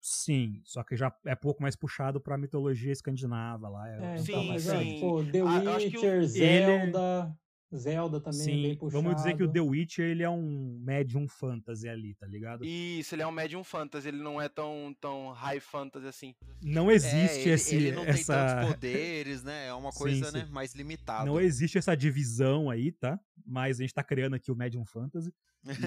Sim, 0.05 0.60
só 0.65 0.83
que 0.83 0.98
já 0.98 1.15
é 1.25 1.33
pouco 1.33 1.62
mais 1.62 1.77
puxado 1.77 2.19
pra 2.19 2.38
mitologia 2.38 2.91
escandinava 2.91 3.69
lá. 3.69 3.89
É, 3.89 3.93
é 3.93 4.15
então, 4.15 4.25
sim, 4.25 4.48
mas, 4.50 4.63
sim. 4.63 5.00
Pô, 5.00 5.24
The 5.24 5.41
Witcher, 5.41 6.24
o... 6.24 6.27
Zelda... 6.27 7.38
Zelda 7.75 8.19
também 8.19 8.39
é 8.39 8.43
Sim, 8.43 8.59
é 8.59 8.67
bem 8.67 8.77
puxado. 8.77 9.03
Vamos 9.03 9.17
dizer 9.17 9.35
que 9.35 9.43
o 9.43 9.51
The 9.51 9.61
Witcher 9.61 10.05
ele 10.05 10.23
é 10.23 10.29
um 10.29 10.79
medium 10.83 11.27
fantasy 11.27 11.87
ali, 11.87 12.15
tá 12.15 12.27
ligado? 12.27 12.63
Isso, 12.65 13.15
ele 13.15 13.21
é 13.21 13.27
um 13.27 13.31
medium 13.31 13.63
fantasy, 13.63 14.07
ele 14.07 14.21
não 14.21 14.41
é 14.41 14.47
tão, 14.49 14.95
tão 14.99 15.31
high 15.31 15.59
fantasy 15.59 16.07
assim. 16.07 16.35
Não 16.61 16.91
existe 16.91 17.39
é, 17.39 17.41
ele, 17.41 17.49
esse 17.51 17.75
ele 17.75 17.91
não 17.91 18.03
essa... 18.03 18.13
tem 18.13 18.25
tantos 18.25 18.69
poderes, 18.73 19.43
né? 19.43 19.67
É 19.67 19.73
uma 19.73 19.91
coisa, 19.91 20.25
sim, 20.25 20.37
né, 20.37 20.45
sim. 20.45 20.51
mais 20.51 20.73
limitada. 20.73 21.25
Não 21.25 21.39
existe 21.39 21.77
essa 21.77 21.95
divisão 21.95 22.69
aí, 22.69 22.91
tá? 22.91 23.19
Mas 23.45 23.79
a 23.79 23.83
gente 23.83 23.93
tá 23.93 24.03
criando 24.03 24.35
aqui 24.35 24.51
o 24.51 24.55
medium 24.55 24.85
fantasy. 24.85 25.33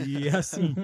E 0.06 0.28
assim, 0.34 0.74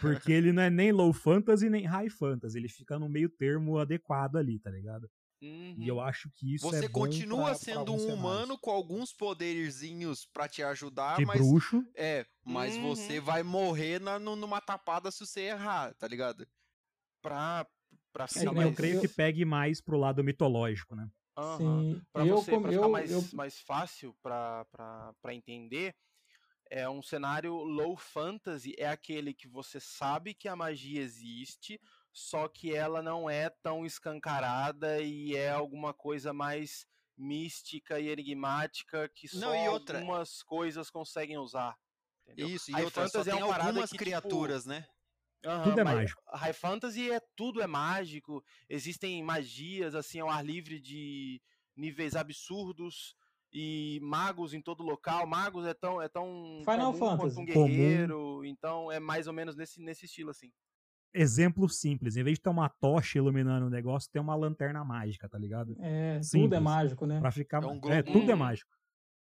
porque 0.00 0.32
ele 0.32 0.52
não 0.52 0.62
é 0.62 0.70
nem 0.70 0.92
low 0.92 1.12
fantasy 1.12 1.70
nem 1.70 1.86
high 1.86 2.10
fantasy, 2.10 2.58
ele 2.58 2.68
fica 2.68 2.98
no 2.98 3.08
meio 3.08 3.28
termo 3.28 3.78
adequado 3.78 4.36
ali, 4.36 4.58
tá 4.58 4.70
ligado? 4.70 5.08
Uhum. 5.44 5.76
E 5.78 5.86
eu 5.86 6.00
acho 6.00 6.30
que 6.30 6.54
isso 6.54 6.66
Você 6.66 6.86
é 6.86 6.88
continua 6.88 7.46
pra, 7.46 7.54
sendo 7.54 7.84
pra 7.84 7.92
um 7.92 8.14
humano 8.14 8.58
com 8.58 8.70
alguns 8.70 9.12
poderzinhos 9.12 10.26
para 10.32 10.48
te 10.48 10.62
ajudar, 10.62 11.18
de 11.18 11.26
mas 11.26 11.40
bruxo. 11.40 11.84
é, 11.94 12.24
mas 12.42 12.76
uhum. 12.76 12.94
você 12.94 13.20
vai 13.20 13.42
morrer 13.42 14.00
na, 14.00 14.18
numa 14.18 14.60
tapada 14.60 15.10
se 15.10 15.26
você 15.26 15.42
errar, 15.42 15.94
tá 15.94 16.08
ligado? 16.08 16.46
Pra 17.20 17.66
para 18.12 18.28
Sim, 18.28 18.46
eu 18.46 18.72
creio 18.72 19.00
que 19.00 19.08
pegue 19.08 19.44
mais 19.44 19.80
pro 19.80 19.98
lado 19.98 20.22
mitológico, 20.22 20.94
né? 20.94 21.10
Uhum. 21.36 21.58
Sim. 21.58 22.02
Pra 22.12 22.24
eu, 22.24 22.36
você, 22.36 22.52
pra 22.52 22.70
ficar 22.70 22.84
eu, 22.84 22.88
mais, 22.88 23.10
eu... 23.10 23.24
mais 23.32 23.58
fácil 23.58 24.16
para 24.22 25.34
entender, 25.34 25.96
é 26.70 26.88
um 26.88 27.02
cenário 27.02 27.52
low 27.54 27.96
fantasy, 27.96 28.72
é 28.78 28.86
aquele 28.86 29.34
que 29.34 29.48
você 29.48 29.80
sabe 29.80 30.32
que 30.32 30.46
a 30.46 30.54
magia 30.54 31.00
existe, 31.00 31.80
só 32.14 32.46
que 32.46 32.72
ela 32.72 33.02
não 33.02 33.28
é 33.28 33.50
tão 33.50 33.84
escancarada 33.84 35.02
e 35.02 35.34
é 35.34 35.50
alguma 35.50 35.92
coisa 35.92 36.32
mais 36.32 36.86
mística 37.18 37.98
e 37.98 38.08
enigmática 38.08 39.08
que 39.08 39.26
só 39.26 39.40
não, 39.40 39.72
outra... 39.72 39.98
algumas 39.98 40.40
coisas 40.44 40.88
conseguem 40.90 41.36
usar. 41.38 41.76
Entendeu? 42.24 42.48
Isso, 42.48 42.70
e 42.70 42.74
High 42.74 42.84
outra, 42.84 43.02
Fantasy 43.02 43.30
só 43.30 43.36
é 43.36 43.40
tem 43.40 43.42
algumas 43.42 43.90
que, 43.90 43.98
tipo, 43.98 44.04
criaturas, 44.04 44.62
tipo... 44.62 44.74
né? 44.74 44.86
Uhum, 45.44 45.62
tudo 45.64 45.80
é 45.80 45.84
mágico. 45.84 46.22
High 46.32 46.52
Fantasy 46.52 47.10
é 47.10 47.20
tudo 47.34 47.60
é 47.60 47.66
mágico. 47.66 48.44
Existem 48.68 49.20
magias 49.22 49.94
assim 49.96 50.20
ao 50.20 50.30
ar 50.30 50.44
livre 50.44 50.80
de 50.80 51.42
níveis 51.76 52.14
absurdos 52.14 53.16
e 53.52 53.98
magos 54.02 54.54
em 54.54 54.62
todo 54.62 54.84
local. 54.84 55.26
Magos 55.26 55.66
é 55.66 55.74
tão 55.74 56.00
é 56.00 56.08
tão 56.08 56.62
Final 56.64 56.94
Fantasy. 56.94 57.34
quanto 57.34 57.40
um 57.40 57.44
guerreiro. 57.44 58.16
Comum. 58.16 58.44
Então 58.44 58.90
é 58.90 59.00
mais 59.00 59.26
ou 59.26 59.32
menos 59.32 59.56
nesse 59.56 59.82
nesse 59.82 60.06
estilo 60.06 60.30
assim 60.30 60.50
exemplo 61.14 61.68
simples. 61.68 62.16
Em 62.16 62.24
vez 62.24 62.36
de 62.36 62.42
ter 62.42 62.50
uma 62.50 62.68
tocha 62.68 63.18
iluminando 63.18 63.66
o 63.66 63.70
negócio, 63.70 64.10
tem 64.10 64.20
uma 64.20 64.34
lanterna 64.34 64.84
mágica, 64.84 65.28
tá 65.28 65.38
ligado? 65.38 65.76
É, 65.80 66.20
simples, 66.22 66.42
tudo 66.44 66.54
é 66.54 66.60
mágico, 66.60 67.06
né? 67.06 67.20
Pra 67.20 67.30
ficar... 67.30 67.62
É, 67.62 67.66
um 67.66 67.80
globo... 67.80 67.94
é 67.94 68.02
tudo 68.02 68.30
é 68.30 68.34
mágico. 68.34 68.70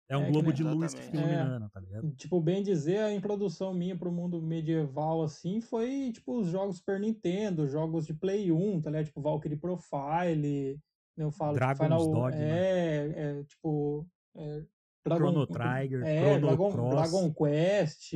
É 0.08 0.16
um 0.16 0.24
é, 0.24 0.30
globo 0.30 0.52
de 0.52 0.62
luz 0.62 0.92
que 0.92 1.00
fica 1.00 1.16
iluminando, 1.16 1.64
é, 1.64 1.68
tá 1.70 1.80
ligado? 1.80 2.10
Tipo, 2.12 2.40
bem 2.40 2.62
dizer, 2.62 2.98
a 2.98 3.12
introdução 3.12 3.72
minha 3.72 3.96
pro 3.96 4.12
mundo 4.12 4.40
medieval, 4.40 5.22
assim, 5.22 5.60
foi, 5.62 6.12
tipo, 6.12 6.40
os 6.40 6.48
jogos 6.48 6.76
Super 6.76 7.00
Nintendo, 7.00 7.66
jogos 7.66 8.06
de 8.06 8.12
Play 8.12 8.52
1, 8.52 8.82
tá 8.82 8.90
ligado? 8.90 9.06
Tipo, 9.06 9.22
Valkyrie 9.22 9.58
Profile, 9.58 10.78
né, 11.16 11.24
eu 11.24 11.30
falo, 11.30 11.54
Dragon's 11.54 11.78
Final... 11.78 12.12
Dogma. 12.12 12.34
É, 12.34 13.12
é, 13.16 13.44
tipo... 13.44 14.06
É, 14.36 14.62
Dragon, 15.06 15.30
Chrono 15.30 15.46
Trigger, 15.46 16.02
é, 16.04 16.20
Chrono 16.20 16.46
Dragon, 16.46 16.72
Cross. 16.72 16.90
Dragon 16.90 17.34
Quest... 17.34 18.12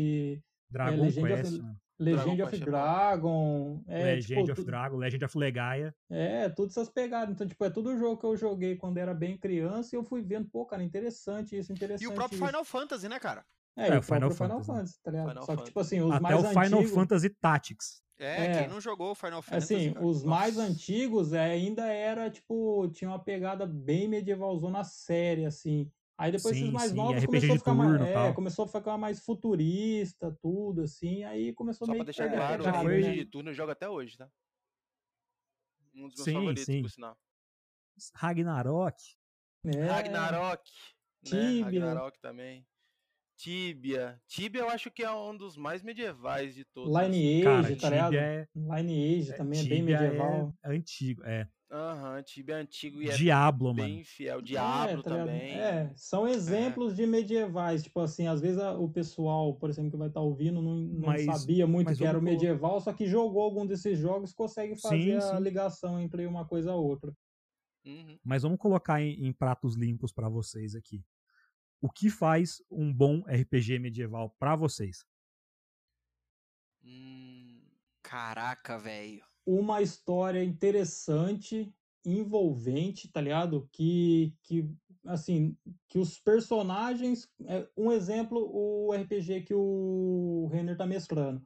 Dragon 0.71 1.05
é, 1.05 1.13
Quest, 1.13 1.55
of, 1.55 1.77
Legend 1.99 2.37
Dragon 2.37 2.45
of 2.45 2.59
Dragon. 2.61 3.85
É, 3.89 4.05
Legend 4.05 4.27
tipo, 4.27 4.53
of 4.53 4.65
Dragon, 4.65 4.97
Legend 4.97 5.25
of 5.25 5.39
Legaia. 5.39 5.95
É, 6.09 6.49
todas 6.49 6.77
essas 6.77 6.89
pegadas. 6.89 7.35
Então, 7.35 7.47
tipo, 7.47 7.65
é 7.65 7.71
tudo 7.71 7.99
jogo 7.99 8.19
que 8.19 8.27
eu 8.27 8.37
joguei 8.37 8.77
quando 8.77 8.99
era 8.99 9.13
bem 9.13 9.37
criança 9.37 9.95
e 9.95 9.99
eu 9.99 10.05
fui 10.05 10.23
vendo, 10.23 10.49
pô, 10.49 10.65
cara, 10.65 10.83
interessante 10.83 11.59
isso, 11.59 11.73
interessante. 11.73 12.05
E 12.05 12.07
o 12.07 12.15
próprio 12.15 12.37
isso. 12.37 12.47
Final 12.47 12.65
Fantasy, 12.65 13.09
né, 13.09 13.19
cara? 13.19 13.45
É, 13.77 13.89
é 13.89 13.99
o 13.99 14.03
Final, 14.03 14.31
Final 14.31 14.63
Fantasy, 14.63 15.01
tá 15.03 15.11
ligado? 15.11 15.29
Final 15.29 15.45
Só 15.45 15.57
que, 15.57 15.65
tipo 15.65 15.81
assim, 15.81 16.01
os 16.01 16.11
Até 16.13 16.21
mais 16.21 16.39
o 16.39 16.49
Final 16.49 16.65
antigos... 16.65 16.91
Fantasy 16.91 17.31
Tactics. 17.31 18.03
É, 18.19 18.47
é, 18.47 18.59
quem 18.59 18.69
não 18.69 18.81
jogou 18.81 19.15
Final 19.15 19.41
Fantasy. 19.41 19.75
Assim, 19.75 19.93
cara. 19.93 20.07
os 20.07 20.25
Nossa. 20.25 20.29
mais 20.29 20.59
antigos 20.59 21.33
é, 21.33 21.53
ainda 21.53 21.87
era, 21.87 22.29
tipo, 22.29 22.89
tinha 22.89 23.11
uma 23.11 23.23
pegada 23.23 23.65
bem 23.65 24.09
medievalzona 24.09 24.83
séria, 24.83 25.47
assim. 25.47 25.91
Aí 26.19 26.33
depois 26.33 26.57
sim, 26.57 26.63
esses 26.63 26.73
mais 26.73 26.91
sim, 26.91 26.97
novos 26.97 27.25
começou 27.25 27.55
a, 27.55 27.59
ficar 27.59 27.75
mais, 27.75 28.01
é, 28.01 28.33
começou 28.33 28.65
a 28.65 28.69
ficar 28.69 28.99
mais 28.99 29.25
futurista, 29.25 30.37
tudo, 30.43 30.83
assim, 30.83 31.23
aí 31.23 31.53
começou 31.53 31.87
Só 31.87 31.93
meio 31.93 32.05
pra 32.05 32.13
deixar 32.13 32.29
claro, 32.29 32.65
o 32.65 32.83
foi... 32.83 33.03
de 33.03 33.25
turno 33.25 33.51
eu 33.51 33.55
jogo 33.55 33.71
até 33.71 33.89
hoje, 33.89 34.17
tá? 34.17 34.29
Um 35.95 36.09
dos 36.09 36.17
meus 36.17 36.25
sim, 36.25 36.33
favoritos, 36.33 36.65
sim. 36.65 36.83
por 36.83 36.91
sinal. 36.91 37.17
Ragnarok. 38.15 38.97
É. 39.65 39.85
Ragnarok. 39.85 40.71
Né? 41.25 41.31
Tibia. 41.31 41.65
Ragnarok 41.65 42.21
também. 42.21 42.67
Tibia. 43.37 44.21
Tibia 44.27 44.63
eu 44.63 44.71
acho 44.71 44.91
que 44.91 45.05
é 45.05 45.11
um 45.13 45.37
dos 45.37 45.57
mais 45.57 45.85
medievais 45.85 46.53
de 46.53 46.65
todos. 46.65 46.93
Lineage, 47.01 47.45
Cara, 47.45 47.77
tá 47.77 47.91
ligado? 47.91 48.15
É... 48.15 48.49
Lineage 48.57 49.37
também 49.37 49.61
é, 49.61 49.65
é 49.65 49.69
bem 49.69 49.83
medieval. 49.83 50.53
É 50.65 50.71
antigo, 50.71 51.23
é. 51.25 51.49
Aham, 51.71 52.17
uhum, 52.17 52.23
Tibia 52.23 52.55
é 52.55 52.61
antigo 52.61 53.03
e 53.03 53.11
Diablo, 53.11 53.71
é 53.71 53.73
mano. 53.75 53.89
bem 53.89 54.03
fiel. 54.03 54.41
Diablo 54.41 55.01
é, 55.01 55.03
tá 55.03 55.11
também. 55.11 55.53
É, 55.53 55.93
são 55.95 56.27
é. 56.27 56.31
exemplos 56.31 56.95
é. 56.95 56.97
de 56.97 57.07
medievais. 57.07 57.83
Tipo 57.83 58.01
assim, 58.01 58.27
às 58.27 58.41
vezes 58.41 58.59
a, 58.59 58.73
o 58.73 58.89
pessoal, 58.89 59.55
por 59.55 59.69
exemplo, 59.69 59.91
que 59.91 59.97
vai 59.99 60.09
estar 60.09 60.21
tá 60.21 60.25
ouvindo, 60.25 60.63
não, 60.63 60.77
não 60.77 61.07
mas, 61.09 61.27
sabia 61.27 61.67
muito 61.67 61.95
que 61.95 62.07
era 62.07 62.19
o 62.19 62.23
medieval, 62.23 62.81
só 62.81 62.93
que 62.93 63.07
jogou 63.07 63.43
algum 63.43 63.67
desses 63.67 63.99
jogos 63.99 64.33
consegue 64.33 64.81
fazer 64.81 65.03
sim, 65.03 65.13
a 65.13 65.37
sim. 65.37 65.43
ligação 65.43 66.01
entre 66.01 66.27
uma 66.27 66.47
coisa 66.47 66.73
a 66.73 66.75
outra. 66.75 67.15
Uhum. 67.85 68.19
Mas 68.25 68.43
vamos 68.43 68.59
colocar 68.59 69.03
em, 69.03 69.27
em 69.27 69.33
pratos 69.33 69.77
limpos 69.77 70.11
para 70.11 70.29
vocês 70.29 70.75
aqui. 70.75 71.05
O 71.83 71.91
que 71.91 72.09
faz 72.09 72.63
um 72.71 72.93
bom 72.93 73.23
RPG 73.29 73.79
medieval 73.79 74.35
para 74.39 74.57
vocês? 74.57 75.05
Hum, 76.83 77.61
caraca, 78.03 78.79
velho 78.79 79.23
uma 79.49 79.81
história 79.81 80.45
interessante, 80.45 81.73
envolvente, 82.05 83.11
tá 83.11 83.19
ligado? 83.19 83.67
Que, 83.73 84.35
que 84.43 84.71
assim, 85.07 85.57
que 85.89 85.99
os 85.99 86.21
personagens. 86.21 87.27
É, 87.47 87.67
um 87.77 87.91
exemplo, 87.91 88.39
o 88.53 88.93
RPG 88.93 89.43
que 89.43 89.55
o 89.55 90.49
Renner 90.53 90.77
tá 90.77 90.87
mesclando. 90.87 91.43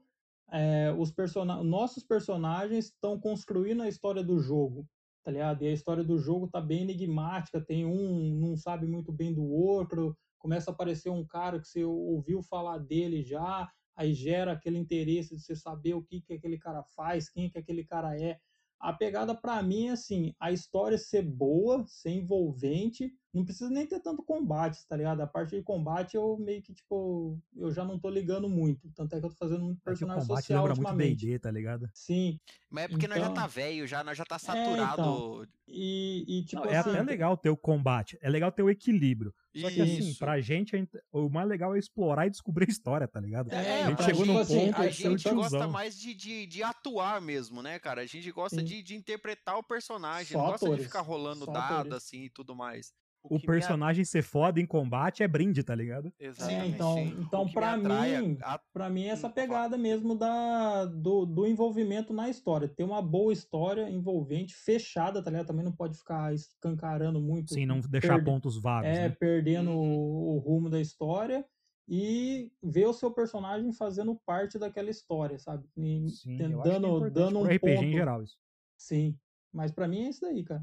É, 0.51 0.93
os 0.99 1.13
person 1.13 1.45
nossos 1.45 2.03
personagens 2.03 2.87
estão 2.87 3.19
construindo 3.19 3.83
a 3.83 3.89
história 3.89 4.23
do 4.23 4.39
jogo, 4.39 4.85
tá 5.25 5.31
ligado? 5.31 5.63
E 5.63 5.69
a 5.69 5.73
história 5.73 6.03
do 6.03 6.19
jogo 6.19 6.49
tá 6.49 6.61
bem 6.61 6.83
enigmática, 6.83 7.61
tem 7.61 7.87
um 7.87 8.35
não 8.39 8.57
sabe 8.57 8.87
muito 8.87 9.13
bem 9.13 9.33
do 9.33 9.45
outro, 9.47 10.15
começa 10.39 10.71
a 10.71 10.75
aparecer 10.75 11.09
um 11.09 11.25
cara 11.25 11.59
que 11.61 11.69
você 11.69 11.85
ouviu 11.85 12.43
falar 12.43 12.79
dele 12.79 13.23
já, 13.23 13.71
aí 13.97 14.15
gera 14.15 14.53
aquele 14.53 14.79
interesse 14.79 15.37
de 15.37 15.43
você 15.43 15.57
saber 15.57 15.95
o 15.95 16.03
que, 16.03 16.21
que 16.21 16.35
aquele 16.35 16.59
cara 16.59 16.83
faz, 16.97 17.29
quem 17.29 17.51
que 17.51 17.59
aquele 17.59 17.85
cara 17.85 18.19
é. 18.21 18.39
A 18.81 18.93
pegada 18.93 19.35
para 19.35 19.63
mim 19.63 19.89
é 19.89 19.91
assim, 19.91 20.35
a 20.41 20.51
história 20.51 20.99
ser 20.99 21.23
boa, 21.23 21.85
ser 21.87 22.11
envolvente, 22.11 23.15
não 23.33 23.45
precisa 23.45 23.71
nem 23.71 23.87
ter 23.87 23.99
tanto 24.01 24.23
combate, 24.23 24.87
tá 24.87 24.95
ligado? 24.95 25.23
A 25.23 25.27
parte 25.27 25.57
de 25.57 25.63
combate 25.63 26.17
eu 26.17 26.37
meio 26.37 26.61
que, 26.61 26.75
tipo, 26.75 27.41
eu 27.57 27.73
já 27.73 27.83
não 27.83 27.99
tô 27.99 28.11
ligando 28.11 28.47
muito. 28.47 28.91
Tanto 28.91 29.15
é 29.17 29.21
que 29.21 29.25
eu 29.25 29.31
tô 29.31 29.37
fazendo 29.37 29.65
muito 29.65 29.81
personagem 29.81 30.23
é 30.23 30.27
social 30.27 30.59
lembra 30.59 30.73
ultimamente. 30.73 31.09
muito 31.09 31.21
D&D, 31.21 31.39
tá 31.39 31.51
ligado? 31.51 31.91
Sim. 31.95 32.39
Mas 32.71 32.85
é 32.85 32.89
porque 32.89 33.07
então... 33.07 33.17
nós 33.17 33.27
já 33.27 33.31
então 33.31 33.43
tá 33.43 33.47
velho, 33.47 33.87
já, 33.87 34.05
nós 34.05 34.19
já 34.19 34.25
tá 34.25 34.39
saturado. 34.39 35.03
É, 35.03 35.05
então, 35.05 35.47
e, 35.67 36.25
e, 36.29 36.45
tipo 36.45 36.63
não, 36.63 36.71
É 36.71 36.77
assim, 36.77 36.91
até 36.91 37.03
legal 37.03 37.35
ter 37.37 37.49
o 37.49 37.57
combate, 37.57 38.19
é 38.21 38.29
legal 38.29 38.53
ter 38.53 38.63
o 38.63 38.69
equilíbrio. 38.69 39.35
Só 39.57 39.71
que 39.71 39.81
assim, 39.81 39.99
Isso. 39.99 40.09
assim, 40.11 40.19
pra 40.19 40.41
gente, 40.41 40.89
o 41.11 41.29
mais 41.29 41.49
legal 41.49 41.75
é 41.75 41.79
explorar 41.79 42.27
e 42.27 42.31
descobrir 42.31 42.67
a 42.69 42.71
história, 42.71 43.09
tá 43.09 43.21
ligado? 43.21 43.51
É, 43.53 43.85
a 43.85 43.91
gente 43.91 44.03
chegou 44.03 44.27
num 44.27 44.39
assim, 44.39 44.67
ponto... 44.67 44.81
A 44.81 44.89
gente 44.89 45.31
gosta 45.31 45.69
mais 45.69 45.99
de, 45.99 46.15
de, 46.15 46.47
de, 46.47 46.63
atuar 46.63 47.21
mesmo, 47.21 47.63
né, 47.63 47.79
cara? 47.79 48.03
A 48.03 48.07
gente 48.07 48.31
gosta 48.31 48.63
de, 48.63 48.83
de 48.83 48.95
interpretar 48.95 49.59
o 49.59 49.63
personagem, 49.63 50.33
Só 50.33 50.39
não 50.39 50.47
gosta 50.51 50.67
atores. 50.67 50.83
de 50.83 50.87
ficar 50.87 51.01
rolando 51.01 51.45
Só 51.45 51.53
dado, 51.53 51.73
atores. 51.73 51.93
assim, 51.95 52.25
e 52.25 52.31
tudo 52.31 52.55
mais 52.55 52.93
o, 53.25 53.37
o 53.37 53.41
personagem 53.41 54.05
ser 54.05 54.23
foda 54.23 54.61
em 54.61 54.67
combate 54.67 55.23
é 55.23 55.29
brinde, 55.29 55.63
tá 55.63 55.75
ligado? 55.75 56.13
Exatamente. 56.19 56.63
É, 56.63 56.67
então, 56.67 56.99
então 56.99 57.49
para 57.49 57.77
mim, 57.77 58.39
a... 58.43 58.59
para 58.73 58.91
mim 58.91 59.07
essa 59.07 59.29
hum, 59.29 59.33
pegada 59.33 59.79
mesmo 59.79 60.17
da 60.17 60.85
do, 60.87 61.25
do 61.25 61.47
envolvimento 61.47 62.13
na 62.13 62.29
história, 62.29 62.69
ter 62.69 62.85
uma 62.85 63.01
boa 63.01 63.33
história 63.33 63.89
envolvente, 63.89 64.55
fechada, 64.55 65.23
tá 65.23 65.31
ligado? 65.31 65.47
Também 65.47 65.65
não 65.65 65.73
pode 65.73 65.97
ficar 65.97 66.35
escancarando 66.35 67.21
muito. 67.21 67.55
Sim, 67.55 67.67
não 67.67 67.81
deixar 67.81 68.15
perde... 68.15 68.25
pontos 68.25 68.61
vagos, 68.61 68.89
É, 68.89 69.09
né? 69.09 69.17
perdendo 69.19 69.71
uhum. 69.71 69.79
o, 69.79 70.37
o 70.37 70.39
rumo 70.39 70.69
da 70.69 70.81
história 70.81 71.45
e 71.89 72.51
ver 72.63 72.87
o 72.87 72.93
seu 72.93 73.11
personagem 73.11 73.73
fazendo 73.73 74.19
parte 74.27 74.59
daquela 74.59 74.91
história, 74.91 75.39
sabe? 75.39 75.69
E 75.77 76.09
Sim, 76.11 76.37
dando, 76.37 77.07
é 77.07 77.11
dando 77.11 77.39
um 77.39 77.45
RPG 77.45 77.59
ponto. 77.61 77.85
em 77.85 77.93
geral 77.93 78.23
isso. 78.23 78.37
Sim, 78.77 79.17
mas 79.53 79.71
para 79.71 79.87
mim 79.87 80.07
é 80.07 80.09
isso 80.09 80.21
daí, 80.21 80.43
cara. 80.43 80.63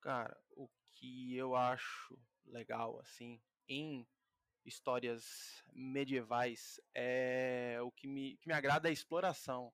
Cara, 0.00 0.36
que 0.98 1.36
eu 1.36 1.54
acho 1.54 2.18
legal, 2.44 2.98
assim, 2.98 3.40
em 3.68 4.06
histórias 4.64 5.62
medievais, 5.72 6.80
é 6.94 7.78
o 7.82 7.90
que 7.90 8.08
me, 8.08 8.36
que 8.38 8.48
me 8.48 8.54
agrada 8.54 8.88
é 8.88 8.90
a 8.90 8.92
exploração, 8.92 9.72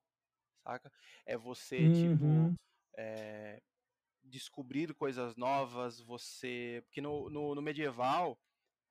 saca? 0.63 0.91
É 1.25 1.35
você, 1.35 1.77
tipo, 1.77 2.23
uhum. 2.23 2.51
tipo, 2.51 2.61
é, 2.97 3.61
descobrir 4.23 4.93
coisas 4.93 5.35
novas, 5.35 5.99
você... 5.99 6.83
Porque 6.85 7.01
no, 7.01 7.29
no, 7.29 7.55
no 7.55 7.61
medieval 7.61 8.39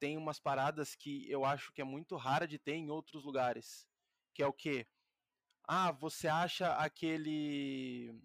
tem 0.01 0.17
umas 0.17 0.41
paradas 0.41 0.95
que 0.95 1.31
eu 1.31 1.45
acho 1.45 1.73
que 1.73 1.81
é 1.81 1.85
muito 1.85 2.17
rara 2.17 2.47
de 2.47 2.59
ter 2.59 2.75
em 2.75 2.91
outros 2.91 3.25
lugares, 3.25 3.87
que 4.35 4.43
é 4.43 4.47
o 4.47 4.53
quê? 4.53 4.87
Ah, 5.67 5.93
você 5.93 6.29
acha 6.29 6.75
aquele 6.75 8.21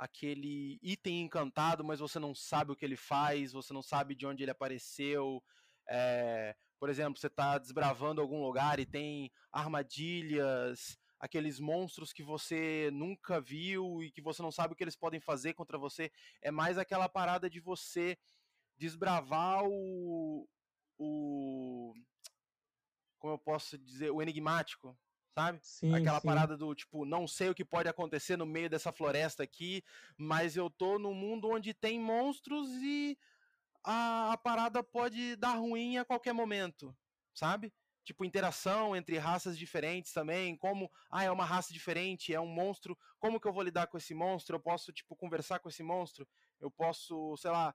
aquele 0.00 0.78
item 0.82 1.20
encantado, 1.20 1.84
mas 1.84 2.00
você 2.00 2.18
não 2.18 2.34
sabe 2.34 2.72
o 2.72 2.76
que 2.76 2.86
ele 2.86 2.96
faz, 2.96 3.52
você 3.52 3.70
não 3.74 3.82
sabe 3.82 4.14
de 4.14 4.26
onde 4.26 4.42
ele 4.42 4.50
apareceu. 4.50 5.44
É, 5.86 6.56
por 6.78 6.88
exemplo, 6.88 7.20
você 7.20 7.26
está 7.26 7.58
desbravando 7.58 8.22
algum 8.22 8.42
lugar 8.42 8.80
e 8.80 8.86
tem 8.86 9.30
armadilhas, 9.52 10.98
aqueles 11.18 11.60
monstros 11.60 12.14
que 12.14 12.22
você 12.22 12.88
nunca 12.94 13.42
viu 13.42 14.02
e 14.02 14.10
que 14.10 14.22
você 14.22 14.40
não 14.40 14.50
sabe 14.50 14.72
o 14.72 14.76
que 14.76 14.82
eles 14.82 14.96
podem 14.96 15.20
fazer 15.20 15.52
contra 15.52 15.76
você. 15.76 16.10
É 16.40 16.50
mais 16.50 16.78
aquela 16.78 17.06
parada 17.06 17.50
de 17.50 17.60
você 17.60 18.16
desbravar 18.78 19.64
o. 19.64 20.48
o 20.98 21.92
como 23.18 23.34
eu 23.34 23.38
posso 23.38 23.76
dizer? 23.76 24.10
O 24.10 24.22
enigmático 24.22 24.98
sabe? 25.34 25.60
Sim, 25.62 25.94
Aquela 25.94 26.20
sim. 26.20 26.26
parada 26.26 26.56
do 26.56 26.74
tipo, 26.74 27.04
não 27.04 27.26
sei 27.26 27.48
o 27.50 27.54
que 27.54 27.64
pode 27.64 27.88
acontecer 27.88 28.36
no 28.36 28.46
meio 28.46 28.68
dessa 28.68 28.92
floresta 28.92 29.42
aqui, 29.42 29.82
mas 30.18 30.56
eu 30.56 30.68
tô 30.70 30.98
num 30.98 31.14
mundo 31.14 31.48
onde 31.48 31.72
tem 31.74 31.98
monstros 31.98 32.68
e 32.82 33.18
a, 33.84 34.32
a 34.32 34.36
parada 34.38 34.82
pode 34.82 35.36
dar 35.36 35.54
ruim 35.54 35.98
a 35.98 36.04
qualquer 36.04 36.32
momento, 36.32 36.96
sabe? 37.34 37.72
Tipo, 38.04 38.24
interação 38.24 38.96
entre 38.96 39.18
raças 39.18 39.56
diferentes 39.56 40.12
também, 40.12 40.56
como, 40.56 40.90
ah, 41.10 41.22
é 41.22 41.30
uma 41.30 41.44
raça 41.44 41.72
diferente, 41.72 42.34
é 42.34 42.40
um 42.40 42.46
monstro, 42.46 42.98
como 43.18 43.38
que 43.38 43.46
eu 43.46 43.52
vou 43.52 43.62
lidar 43.62 43.86
com 43.86 43.98
esse 43.98 44.14
monstro? 44.14 44.56
Eu 44.56 44.60
posso, 44.60 44.92
tipo, 44.92 45.14
conversar 45.14 45.58
com 45.60 45.68
esse 45.68 45.82
monstro? 45.82 46.26
Eu 46.58 46.70
posso, 46.70 47.36
sei 47.36 47.50
lá, 47.50 47.74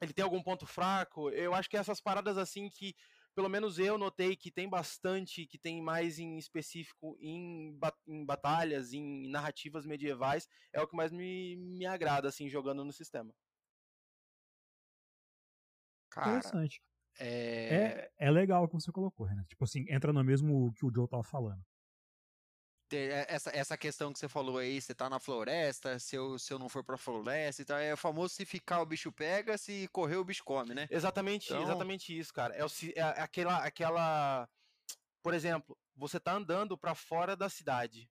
ele 0.00 0.12
tem 0.12 0.22
algum 0.22 0.42
ponto 0.42 0.66
fraco? 0.66 1.30
Eu 1.30 1.54
acho 1.54 1.68
que 1.68 1.76
essas 1.76 2.00
paradas 2.00 2.36
assim 2.36 2.68
que 2.68 2.94
pelo 3.34 3.48
menos 3.48 3.78
eu 3.78 3.98
notei 3.98 4.36
que 4.36 4.50
tem 4.50 4.68
bastante, 4.68 5.46
que 5.46 5.58
tem 5.58 5.82
mais 5.82 6.18
em 6.18 6.38
específico 6.38 7.16
em, 7.20 7.78
em 8.06 8.24
batalhas, 8.24 8.92
em 8.92 9.28
narrativas 9.28 9.84
medievais, 9.84 10.48
é 10.72 10.80
o 10.80 10.86
que 10.86 10.96
mais 10.96 11.10
me, 11.10 11.56
me 11.56 11.86
agrada, 11.86 12.28
assim, 12.28 12.48
jogando 12.48 12.84
no 12.84 12.92
sistema. 12.92 13.34
Cara, 16.10 16.38
Interessante. 16.38 16.80
É... 17.18 18.08
é... 18.18 18.26
É, 18.26 18.30
legal 18.30 18.64
o 18.64 18.68
que 18.68 18.74
você 18.74 18.92
colocou, 18.92 19.26
Renato. 19.26 19.48
Tipo 19.48 19.64
assim, 19.64 19.84
entra 19.88 20.12
no 20.12 20.22
mesmo 20.22 20.72
que 20.74 20.86
o 20.86 20.92
Joe 20.94 21.08
tava 21.08 21.24
falando. 21.24 21.62
É, 22.92 23.26
essa, 23.28 23.50
essa 23.54 23.76
questão 23.76 24.12
que 24.12 24.18
você 24.18 24.28
falou 24.28 24.58
aí, 24.58 24.80
você 24.80 24.94
tá 24.94 25.08
na 25.08 25.18
floresta, 25.18 25.98
se 25.98 26.16
eu, 26.16 26.38
se 26.38 26.52
eu 26.52 26.58
não 26.58 26.68
for 26.68 26.84
pra 26.84 26.96
floresta 26.96 27.62
e 27.62 27.64
tal, 27.64 27.78
é 27.78 27.94
o 27.94 27.96
famoso 27.96 28.34
se 28.34 28.44
ficar 28.44 28.80
o 28.80 28.86
bicho 28.86 29.10
pega, 29.10 29.56
se 29.56 29.88
correr 29.88 30.16
o 30.16 30.24
bicho 30.24 30.44
come, 30.44 30.74
né? 30.74 30.86
Exatamente, 30.90 31.46
então... 31.46 31.62
exatamente 31.62 32.16
isso, 32.16 32.32
cara. 32.32 32.54
É, 32.54 32.64
o, 32.64 32.68
é 32.94 33.02
aquela, 33.22 33.64
aquela. 33.64 34.48
Por 35.22 35.34
exemplo, 35.34 35.76
você 35.96 36.20
tá 36.20 36.34
andando 36.34 36.76
para 36.76 36.94
fora 36.94 37.34
da 37.34 37.48
cidade. 37.48 38.08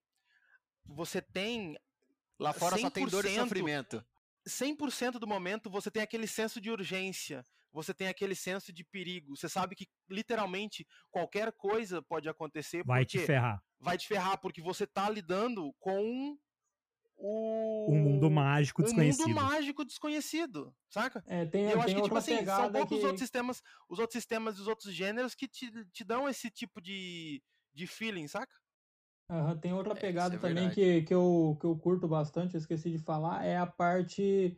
Você 0.86 1.21
tem. 1.21 1.77
Lá 2.39 2.51
fora 2.51 2.77
só 2.77 2.89
tem 2.89 3.07
dor 3.07 3.25
e 3.25 3.36
sofrimento. 3.36 4.03
100% 4.47 5.13
do 5.13 5.27
momento 5.27 5.69
você 5.69 5.89
tem 5.89 6.03
aquele 6.03 6.27
senso 6.27 6.59
de 6.59 6.69
urgência, 6.69 7.45
você 7.73 7.93
tem 7.93 8.07
aquele 8.07 8.36
senso 8.36 8.71
de 8.71 8.83
perigo. 8.86 9.36
Você 9.36 9.49
sabe 9.49 9.75
que 9.75 9.88
literalmente 10.09 10.88
qualquer 11.12 11.51
coisa 11.51 12.01
pode 12.01 12.29
acontecer. 12.29 12.83
Vai 12.86 13.03
te 13.05 13.19
ferrar 13.19 13.62
vai 13.83 13.97
te 13.97 14.07
ferrar, 14.07 14.39
porque 14.39 14.62
você 14.62 14.88
tá 14.88 15.09
lidando 15.09 15.73
com 15.79 16.38
o... 17.15 17.91
Um 17.91 17.99
mundo 17.99 18.31
mágico 18.31 18.81
desconhecido. 18.81 19.25
Um 19.25 19.27
mundo 19.27 19.41
mágico 19.41 19.86
desconhecido, 19.86 20.73
saca? 20.89 21.23
É, 21.27 21.45
tem, 21.45 21.69
eu 21.69 21.81
acho 21.81 21.93
que, 21.93 22.01
tipo 22.01 22.17
assim, 22.17 22.43
são 22.45 22.71
poucos 22.71 22.89
que... 22.89 22.95
os 22.95 23.03
outros 23.03 23.19
sistemas, 23.19 23.62
os 23.89 23.99
outros 23.99 24.13
sistemas 24.13 24.57
e 24.57 24.62
os 24.62 24.67
outros 24.67 24.93
gêneros 24.93 25.36
que 25.36 25.47
te, 25.47 25.69
te 25.91 26.03
dão 26.03 26.27
esse 26.27 26.49
tipo 26.49 26.81
de, 26.81 27.43
de 27.73 27.86
feeling, 27.86 28.27
saca? 28.27 28.53
Uhum, 29.29 29.57
tem 29.57 29.73
outra 29.73 29.93
é, 29.93 29.99
pegada 29.99 30.36
é, 30.36 30.39
também 30.39 30.69
que, 30.69 31.03
que, 31.03 31.13
eu, 31.13 31.57
que 31.59 31.65
eu 31.65 31.77
curto 31.77 32.07
bastante, 32.07 32.55
eu 32.55 32.59
esqueci 32.59 32.91
de 32.91 32.99
falar, 32.99 33.45
é 33.45 33.57
a 33.57 33.65
parte 33.65 34.57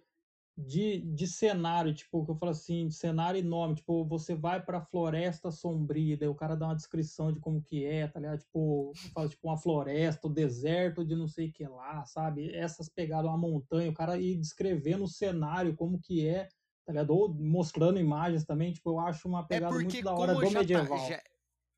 de, 0.58 1.02
de 1.02 1.28
cenário, 1.28 1.94
tipo, 1.94 2.24
que 2.24 2.32
eu 2.32 2.36
falo 2.36 2.52
assim, 2.52 2.88
de 2.88 2.96
cenário 2.96 3.38
e 3.38 3.44
nome, 3.44 3.76
tipo, 3.76 4.06
você 4.06 4.34
vai 4.34 4.64
pra 4.64 4.80
floresta 4.80 5.52
sombria, 5.52 6.16
daí 6.16 6.30
o 6.30 6.36
cara 6.36 6.56
dá 6.56 6.68
uma 6.68 6.76
descrição 6.76 7.32
de 7.32 7.40
como 7.40 7.62
que 7.62 7.84
é, 7.84 8.08
tá 8.08 8.20
ligado? 8.20 8.40
Tipo, 8.40 8.94
fala, 9.14 9.28
tipo, 9.28 9.48
uma 9.48 9.58
floresta, 9.58 10.28
o 10.28 10.34
deserto 10.34 11.04
de 11.04 11.16
não 11.16 11.28
sei 11.28 11.50
o 11.50 11.52
que 11.52 11.68
lá, 11.68 12.06
sabe? 12.06 12.56
Essas 12.56 12.88
pegadas, 12.88 13.30
uma 13.30 13.38
montanha, 13.38 13.90
o 13.90 13.94
cara 13.94 14.18
ir 14.18 14.38
descrevendo 14.38 15.04
o 15.04 15.10
cenário, 15.10 15.76
como 15.76 16.00
que 16.00 16.26
é, 16.26 16.48
tá 16.86 16.94
ligado? 16.94 17.10
Ou 17.10 17.34
mostrando 17.34 18.00
imagens 18.00 18.46
também, 18.46 18.72
tipo, 18.72 18.92
eu 18.92 19.00
acho 19.00 19.28
uma 19.28 19.42
é 19.42 19.48
pegada 19.48 19.76
é 19.76 19.80
muito 19.80 20.02
da 20.02 20.14
hora 20.14 20.36
do 20.36 20.42
tá, 20.42 20.60
medieval. 20.60 20.98
Tá, 21.00 21.10
já... 21.10 21.22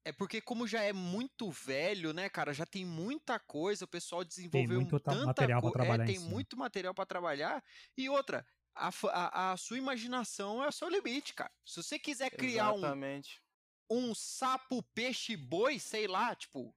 É 0.06 0.14
porque 0.14 0.40
como 0.40 0.66
já 0.66 0.82
é 0.84 0.94
muito 0.94 1.52
velho, 1.52 2.14
né, 2.14 2.30
cara, 2.30 2.54
já 2.54 2.66
tem 2.66 2.86
muita 2.86 3.38
coisa, 3.40 3.84
o 3.84 3.88
pessoal 3.90 4.24
desenvolveu 4.24 4.70
tem 4.70 4.78
muito 4.78 5.00
tanta 5.02 5.26
material 5.26 5.62
para 5.62 5.72
trabalhar. 5.72 6.04
É, 6.04 6.08
tem 6.08 6.20
muito 6.20 6.56
material 6.56 6.94
para 6.94 7.06
trabalhar. 7.06 7.62
E 7.98 8.08
outra, 8.08 8.46
a, 8.78 8.92
a, 9.12 9.52
a, 9.52 9.58
sua 9.58 9.78
imaginação 9.78 10.64
é 10.64 10.68
o 10.68 10.72
seu 10.72 10.90
limite, 10.90 11.34
cara. 11.34 11.52
Se 11.66 11.82
você 11.82 11.98
quiser 11.98 12.30
criar 12.32 12.74
Exatamente. 12.74 13.42
um, 13.90 14.10
um 14.10 14.16
sapo, 14.16 14.84
peixe, 14.94 15.36
boi, 15.36 15.80
sei 15.80 16.08
lá, 16.08 16.36
tipo, 16.36 16.74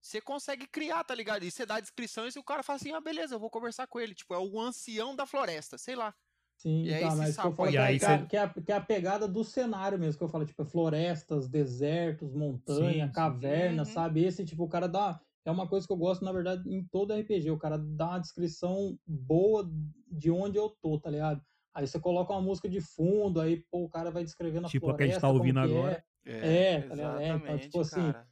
você 0.00 0.20
consegue 0.20 0.66
criar, 0.66 1.04
tá 1.04 1.14
ligado? 1.14 1.44
E 1.44 1.50
você 1.50 1.64
dá 1.64 1.76
a 1.76 1.80
descrição 1.80 2.26
e 2.26 2.38
o 2.38 2.44
cara 2.44 2.62
fala 2.62 2.76
assim, 2.76 2.92
ah, 2.92 3.00
beleza, 3.00 3.36
eu 3.36 3.40
vou 3.40 3.50
conversar 3.50 3.86
com 3.86 4.00
ele. 4.00 4.14
Tipo, 4.14 4.34
é 4.34 4.38
o 4.38 4.60
ancião 4.60 5.14
da 5.14 5.26
floresta, 5.26 5.78
sei 5.78 5.94
lá. 5.94 6.12
Sim, 6.56 6.84
e 6.84 7.00
tá, 7.00 7.16
mas 7.16 7.36
que 7.36 7.46
eu 7.46 7.52
falo 7.52 7.70
que, 7.70 7.76
é, 7.76 7.98
você... 7.98 8.26
que, 8.26 8.36
é, 8.36 8.48
que, 8.48 8.72
é, 8.72 8.74
a 8.76 8.80
pegada 8.80 9.26
do 9.26 9.42
cenário 9.42 9.98
mesmo, 9.98 10.18
que 10.18 10.24
eu 10.24 10.28
falo, 10.28 10.44
tipo, 10.44 10.64
florestas, 10.64 11.48
desertos, 11.48 12.32
montanha, 12.34 13.06
sim, 13.06 13.12
caverna, 13.12 13.84
sim. 13.84 13.92
sabe? 13.92 14.24
Esse, 14.24 14.44
tipo, 14.44 14.64
o 14.64 14.68
cara 14.68 14.88
dá 14.88 15.20
é 15.44 15.50
uma 15.50 15.68
coisa 15.68 15.86
que 15.86 15.92
eu 15.92 15.96
gosto, 15.96 16.24
na 16.24 16.32
verdade, 16.32 16.68
em 16.68 16.84
todo 16.84 17.14
RPG. 17.14 17.50
O 17.50 17.58
cara 17.58 17.78
dá 17.78 18.10
uma 18.10 18.18
descrição 18.18 18.98
boa 19.06 19.68
de 20.10 20.30
onde 20.30 20.58
eu 20.58 20.70
tô, 20.80 20.98
tá 21.00 21.10
ligado? 21.10 21.42
Aí 21.74 21.86
você 21.86 21.98
coloca 21.98 22.32
uma 22.32 22.42
música 22.42 22.68
de 22.68 22.80
fundo, 22.80 23.40
aí 23.40 23.64
pô, 23.70 23.84
o 23.84 23.88
cara 23.88 24.10
vai 24.10 24.22
descrevendo 24.22 24.66
a 24.66 24.70
tipo 24.70 24.86
floresta. 24.86 24.90
Tipo 24.90 24.94
a 24.94 24.96
que 24.96 25.02
a 25.02 25.06
gente 25.06 25.20
tá 25.20 25.28
ouvindo 25.30 25.58
é. 25.58 25.62
agora. 25.62 26.04
É, 26.24 26.32
é, 26.32 26.74
é, 26.74 26.80
tá 26.82 27.22
é, 27.22 27.28
então, 27.30 27.58
tipo 27.58 27.80
assim, 27.80 28.12
cara. 28.12 28.28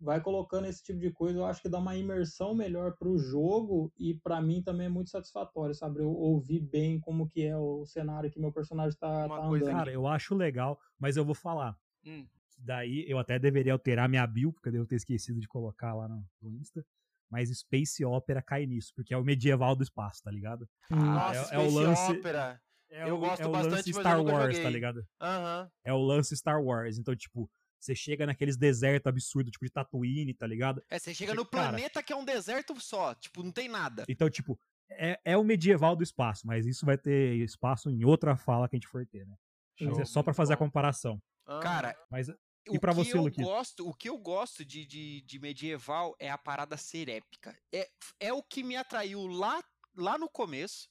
vai 0.00 0.20
colocando 0.20 0.66
esse 0.66 0.82
tipo 0.82 0.98
de 0.98 1.10
coisa, 1.10 1.38
eu 1.38 1.44
acho 1.44 1.60
que 1.60 1.68
dá 1.68 1.78
uma 1.78 1.96
imersão 1.96 2.54
melhor 2.54 2.96
pro 2.96 3.18
jogo 3.18 3.92
e 3.98 4.14
para 4.14 4.40
mim 4.40 4.62
também 4.62 4.86
é 4.86 4.90
muito 4.90 5.10
satisfatório, 5.10 5.74
sabe? 5.74 6.00
Eu 6.00 6.10
ouvir 6.10 6.60
bem 6.60 6.98
como 7.00 7.28
que 7.28 7.44
é 7.44 7.56
o 7.56 7.84
cenário 7.84 8.30
que 8.30 8.40
meu 8.40 8.52
personagem 8.52 8.96
tá, 8.98 9.28
tá 9.28 9.44
andando. 9.44 9.64
Cara, 9.66 9.92
eu 9.92 10.06
acho 10.06 10.34
legal, 10.34 10.78
mas 10.98 11.16
eu 11.16 11.24
vou 11.24 11.34
falar. 11.34 11.76
Hum. 12.06 12.26
Daí 12.56 13.04
eu 13.08 13.18
até 13.18 13.38
deveria 13.38 13.72
alterar 13.72 14.08
minha 14.08 14.26
bio, 14.26 14.52
porque 14.52 14.68
eu 14.68 14.72
devo 14.72 14.86
ter 14.86 14.96
esquecido 14.96 15.40
de 15.40 15.48
colocar 15.48 15.94
lá 15.94 16.08
no, 16.08 16.24
no 16.40 16.52
Insta 16.52 16.84
mas 17.30 17.50
Space 17.50 18.04
Opera 18.04 18.40
cai 18.40 18.64
nisso, 18.64 18.92
porque 18.94 19.12
é 19.12 19.16
o 19.16 19.24
medieval 19.24 19.74
do 19.74 19.82
espaço, 19.82 20.22
tá 20.22 20.30
ligado? 20.30 20.68
Nossa, 20.88 21.52
é, 21.52 21.56
é 21.56 21.58
o 21.58 21.68
lance. 21.68 22.12
Opera. 22.12 22.60
É 22.90 23.10
eu 23.10 23.18
gosto 23.18 23.42
é 23.42 23.46
o 23.46 23.50
bastante, 23.50 23.74
lance 23.74 23.92
Star 23.92 24.22
Wars, 24.22 24.56
tá 24.56 24.70
ligado? 24.70 24.98
Uhum. 24.98 25.70
É 25.84 25.92
o 25.92 25.98
lance 25.98 26.36
Star 26.36 26.62
Wars. 26.62 26.96
Então, 26.96 27.16
tipo, 27.16 27.50
você 27.80 27.92
chega 27.92 28.24
naqueles 28.24 28.56
desertos 28.56 29.08
absurdos, 29.08 29.50
tipo 29.50 29.64
de 29.64 29.72
Tatooine, 29.72 30.32
tá 30.32 30.46
ligado? 30.46 30.80
É, 30.88 30.96
você 30.96 31.12
chega 31.12 31.34
no 31.34 31.44
cara, 31.44 31.70
planeta 31.70 32.02
que 32.04 32.12
é 32.12 32.16
um 32.16 32.24
deserto 32.24 32.78
só, 32.80 33.14
tipo, 33.16 33.42
não 33.42 33.50
tem 33.50 33.68
nada. 33.68 34.04
Então, 34.08 34.30
tipo, 34.30 34.56
é, 34.88 35.18
é 35.24 35.36
o 35.36 35.42
medieval 35.42 35.96
do 35.96 36.04
espaço, 36.04 36.46
mas 36.46 36.66
isso 36.66 36.86
vai 36.86 36.96
ter 36.96 37.34
espaço 37.38 37.90
em 37.90 38.04
outra 38.04 38.36
fala 38.36 38.68
que 38.68 38.76
a 38.76 38.78
gente 38.78 38.88
for 38.88 39.04
ter, 39.06 39.26
né? 39.26 39.34
Show, 39.76 39.88
mas 39.88 39.98
é 39.98 40.04
só 40.04 40.22
para 40.22 40.32
fazer 40.32 40.54
a 40.54 40.56
comparação. 40.56 41.20
Cara, 41.60 41.96
mas 42.10 42.28
e 42.66 42.78
para 42.78 42.92
você, 42.92 43.16
eu 43.16 43.30
gosto, 43.30 43.86
O 43.86 43.94
que 43.94 44.08
eu 44.08 44.16
gosto 44.16 44.64
de, 44.64 44.86
de, 44.86 45.20
de, 45.22 45.38
medieval 45.38 46.16
é 46.18 46.30
a 46.30 46.38
parada 46.38 46.76
ser 46.76 47.08
épica. 47.08 47.56
É, 47.72 47.90
é 48.18 48.32
o 48.32 48.42
que 48.42 48.62
me 48.62 48.74
atraiu 48.74 49.26
lá, 49.26 49.62
lá 49.94 50.16
no 50.16 50.28
começo 50.28 50.88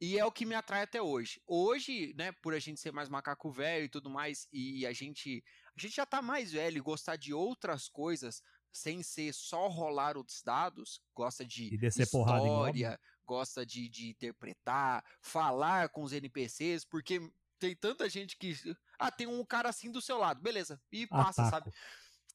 e 0.00 0.18
é 0.18 0.24
o 0.24 0.30
que 0.30 0.46
me 0.46 0.54
atrai 0.54 0.82
até 0.82 1.02
hoje. 1.02 1.40
Hoje, 1.46 2.14
né, 2.16 2.30
por 2.30 2.54
a 2.54 2.58
gente 2.58 2.80
ser 2.80 2.92
mais 2.92 3.08
macaco 3.08 3.50
velho 3.50 3.86
e 3.86 3.88
tudo 3.88 4.10
mais, 4.10 4.46
e 4.52 4.86
a 4.86 4.92
gente, 4.92 5.42
a 5.76 5.80
gente 5.80 5.96
já 5.96 6.06
tá 6.06 6.22
mais 6.22 6.52
velho 6.52 6.78
e 6.78 6.82
gostar 6.82 7.16
de 7.16 7.32
outras 7.32 7.88
coisas 7.88 8.42
sem 8.70 9.02
ser 9.02 9.32
só 9.32 9.68
rolar 9.68 10.18
os 10.18 10.42
dados, 10.42 11.00
gosta 11.14 11.44
de 11.44 11.74
história, 11.74 13.00
gosta 13.24 13.64
de, 13.64 13.88
de 13.88 14.10
interpretar, 14.10 15.02
falar 15.20 15.88
com 15.88 16.02
os 16.02 16.12
NPCs, 16.12 16.84
porque 16.84 17.20
tem 17.58 17.74
tanta 17.74 18.08
gente 18.08 18.36
que. 18.36 18.54
Ah, 18.98 19.10
tem 19.10 19.26
um 19.26 19.44
cara 19.44 19.68
assim 19.68 19.90
do 19.90 20.00
seu 20.00 20.18
lado, 20.18 20.40
beleza. 20.40 20.80
E 20.90 21.06
passa, 21.06 21.42
Ataco. 21.42 21.70
sabe? 21.70 21.76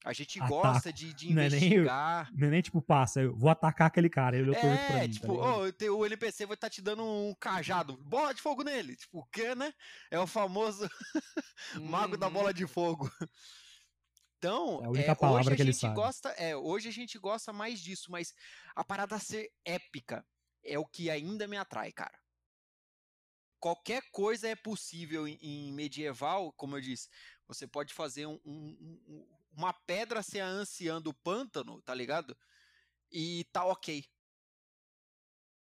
A 0.04 0.14
gente 0.14 0.40
Ataco. 0.40 0.62
gosta 0.62 0.92
de, 0.92 1.14
de 1.14 1.32
investigar. 1.32 2.26
Não 2.26 2.30
é, 2.30 2.32
nem, 2.32 2.40
não 2.40 2.48
é 2.48 2.52
nem 2.52 2.62
tipo, 2.62 2.82
passa, 2.82 3.22
eu 3.22 3.36
vou 3.36 3.50
atacar 3.50 3.88
aquele 3.88 4.10
cara. 4.10 4.36
Ele 4.36 4.56
é, 4.56 4.60
pra 4.60 5.00
mim, 5.00 5.10
tipo, 5.10 5.38
tá 5.38 5.86
oh, 5.92 5.98
o 5.98 6.06
NPC 6.06 6.46
vai 6.46 6.56
estar 6.56 6.68
tá 6.68 6.72
te 6.72 6.82
dando 6.82 7.04
um 7.04 7.36
cajado. 7.40 7.98
Bola 7.98 8.34
de 8.34 8.42
fogo 8.42 8.64
nele. 8.64 8.96
Tipo, 8.96 9.20
o 9.20 9.26
que, 9.26 9.54
né? 9.54 9.74
É 10.10 10.20
o 10.20 10.26
famoso 10.26 10.90
mago 11.82 12.18
da 12.18 12.30
bola 12.30 12.54
de 12.54 12.64
uhum. 12.64 12.70
fogo. 12.70 13.12
Então, 14.38 14.82
é 14.82 14.86
a 14.88 14.90
única 14.90 15.12
é, 15.12 15.16
palavra 15.16 15.56
que 15.56 15.62
ele 15.62 15.74
sabe. 15.74 15.94
Gosta, 15.94 16.30
é, 16.30 16.56
hoje 16.56 16.90
a 16.90 16.92
gente 16.92 17.20
gosta 17.20 17.54
mais 17.54 17.80
disso, 17.80 18.10
mas 18.10 18.34
a 18.76 18.84
parada 18.84 19.20
ser 19.20 19.52
épica 19.64 20.26
é 20.66 20.80
o 20.80 20.86
que 20.86 21.12
ainda 21.12 21.48
me 21.48 21.58
atrai, 21.58 21.92
cara 21.92 22.21
qualquer 23.62 24.02
coisa 24.12 24.47
é 24.47 24.56
possível 24.56 25.28
em, 25.28 25.71
medieval, 25.71 26.52
como 26.54 26.76
eu 26.76 26.82
disse. 26.82 27.08
Você 27.47 27.67
pode 27.67 27.93
fazer 27.93 28.26
um, 28.26 28.39
um, 28.43 29.28
uma 29.56 29.71
pedra 29.71 30.24
ser 30.24 30.39
a 30.39 30.47
anciã 30.47 31.00
do 31.00 31.13
pântano, 31.13 31.82
tá 31.84 31.93
ligado? 31.93 32.36
E 33.12 33.45
tá 33.54 33.63
ok. 33.63 34.04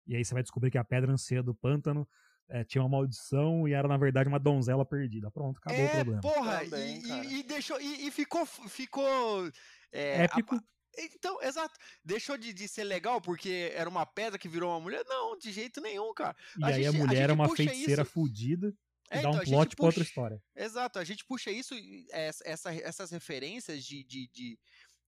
E 0.08 0.16
aí 0.16 0.26
você 0.26 0.34
vai 0.34 0.44
descobrir 0.44 0.72
que 0.72 0.78
a 0.78 0.84
pedra 0.84 1.12
anciã 1.12 1.44
do 1.44 1.54
pântano 1.54 2.08
é, 2.50 2.64
tinha 2.64 2.82
uma 2.82 2.90
maldição 2.90 3.68
e 3.68 3.74
era, 3.74 3.88
na 3.88 3.98
verdade, 3.98 4.30
uma 4.30 4.40
donzela 4.40 4.86
perdida. 4.86 5.30
Pronto, 5.30 5.58
acabou 5.58 5.82
é, 5.82 5.88
o 5.88 5.92
problema. 5.92 6.22
Porra, 6.22 6.60
Também, 6.64 7.02
e, 7.02 7.12
e, 7.12 7.40
e, 7.40 7.44
deixou. 7.44 7.80
E, 7.80 8.08
e 8.08 8.12
ficou. 8.12 8.46
ficou 8.46 9.50
é, 9.92 10.24
Épico. 10.24 10.56
A, 10.56 10.64
então, 10.98 11.42
exato. 11.42 11.80
Deixou 12.04 12.38
de, 12.38 12.54
de, 12.54 12.68
ser 12.68 12.84
legal 12.84 13.22
porque 13.22 13.72
era 13.74 13.90
uma 13.90 14.06
pedra 14.06 14.40
que 14.40 14.48
virou 14.48 14.72
uma 14.72 14.80
mulher? 14.80 15.04
Não, 15.08 15.38
de 15.38 15.52
jeito 15.52 15.82
nenhum, 15.82 16.14
cara. 16.14 16.36
E 16.58 16.64
a 16.64 16.68
aí 16.68 16.84
gente, 16.84 16.96
a 16.96 17.00
mulher 17.00 17.20
a 17.20 17.24
era 17.24 17.34
uma 17.34 17.54
feiticeira 17.56 18.04
isso... 18.04 18.12
fudida. 18.12 18.74
É, 19.10 19.22
dá 19.22 19.30
então, 19.30 19.32
um 19.32 19.44
plot 19.44 19.68
puxa... 19.68 19.76
pra 19.76 19.86
outra 19.86 20.04
história. 20.04 20.44
Exato, 20.56 21.00
a 21.00 21.04
gente 21.04 21.24
puxa 21.26 21.52
isso, 21.52 21.76
essa, 22.12 22.74
essas 22.74 23.12
referências 23.12 23.84
de, 23.84 24.04
de, 24.04 24.28
de, 24.34 24.60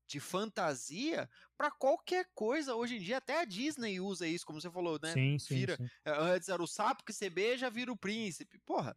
de 0.06 0.20
fantasia 0.20 1.30
para 1.58 1.72
qualquer 1.72 2.30
coisa 2.36 2.76
hoje 2.76 2.98
em 2.98 3.00
dia. 3.00 3.18
Até 3.18 3.42
a 3.42 3.46
Disney 3.46 4.00
usa 4.00 4.28
isso, 4.28 4.46
como 4.46 4.62
você 4.62 4.70
falou, 4.70 5.00
né? 5.02 5.14
Sim, 5.14 5.40
sim, 5.40 5.56
vira, 5.56 5.78
sim. 5.78 5.88
É, 6.06 6.12
antes 6.12 6.48
era 6.48 6.62
o 6.62 6.68
sapo 6.68 7.04
que 7.04 7.12
você 7.14 7.30
beija, 7.30 7.70
vira 7.70 7.92
o 7.92 7.98
príncipe. 7.98 8.60
Porra. 8.60 8.96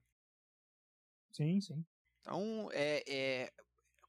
Sim, 1.32 1.60
sim. 1.60 1.84
Então, 2.20 2.68
é, 2.72 3.02
é, 3.08 3.52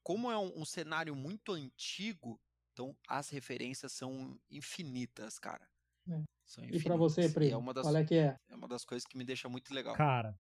como 0.02 0.30
é 0.30 0.38
um, 0.38 0.60
um 0.60 0.64
cenário 0.64 1.14
muito 1.14 1.52
antigo, 1.52 2.40
então, 2.72 2.96
as 3.06 3.28
referências 3.28 3.92
são 3.92 4.38
infinitas, 4.50 5.38
cara. 5.38 5.68
É. 6.08 6.22
São 6.46 6.64
infinitas. 6.64 6.80
E 6.80 6.84
pra 6.84 6.96
você, 6.96 7.28
Pri, 7.28 7.50
é 7.50 7.72
das, 7.72 7.82
qual 7.82 7.96
é 7.96 8.04
que 8.04 8.14
é? 8.14 8.36
É 8.48 8.54
uma 8.54 8.66
das 8.66 8.84
coisas 8.84 9.06
que 9.06 9.16
me 9.16 9.24
deixa 9.24 9.48
muito 9.48 9.72
legal. 9.74 9.94
Cara, 9.94 10.34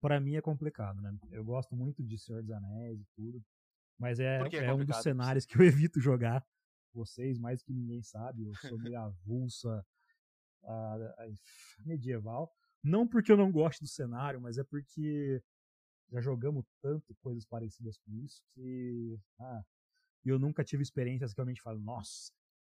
para 0.00 0.20
mim 0.20 0.36
é 0.36 0.40
complicado, 0.40 1.00
né? 1.00 1.16
Eu 1.30 1.44
gosto 1.44 1.74
muito 1.74 2.02
de 2.02 2.16
Senhor 2.16 2.42
dos 2.42 2.52
Anéis 2.52 3.00
e 3.00 3.06
tudo, 3.14 3.44
mas 3.98 4.20
é, 4.20 4.40
é, 4.52 4.64
é 4.64 4.72
um 4.72 4.84
dos 4.84 4.96
cenários 4.98 5.44
que 5.44 5.56
eu 5.56 5.62
evito 5.90 6.00
jogar. 6.00 6.46
Vocês, 6.94 7.38
mais 7.38 7.62
que 7.62 7.72
ninguém 7.72 8.02
sabe, 8.02 8.44
eu 8.44 8.54
sou 8.54 8.78
meio 8.78 8.98
avulsa 8.98 9.84
a, 10.64 10.94
a 11.18 11.28
medieval. 11.84 12.52
Não 12.82 13.06
porque 13.06 13.30
eu 13.30 13.36
não 13.36 13.50
gosto 13.50 13.80
do 13.80 13.88
cenário, 13.88 14.40
mas 14.40 14.58
é 14.58 14.64
porque 14.64 15.42
já 16.10 16.20
jogamos 16.20 16.64
tanto 16.80 17.14
coisas 17.16 17.44
parecidas 17.44 17.98
com 17.98 18.14
isso 18.14 18.42
que 18.54 19.18
ah, 19.38 19.62
e 20.28 20.30
eu 20.30 20.38
nunca 20.38 20.62
tive 20.62 20.82
experiências 20.82 21.32
que 21.32 21.38
realmente 21.38 21.62
falo, 21.62 21.80
nossa, 21.80 22.30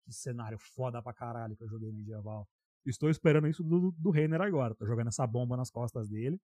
que 0.04 0.12
cenário 0.12 0.58
foda 0.58 1.02
pra 1.02 1.14
caralho 1.14 1.56
que 1.56 1.64
eu 1.64 1.68
joguei 1.68 1.90
medieval. 1.90 2.46
Estou 2.84 3.08
esperando 3.08 3.48
isso 3.48 3.64
do, 3.64 3.90
do 3.92 4.11
Renner 4.11 4.42
agora. 4.42 4.74
Tô 4.74 4.84
jogando 4.84 5.08
essa 5.08 5.26
bomba 5.26 5.56
nas 5.56 5.70
costas 5.70 6.11
dele. 6.11 6.38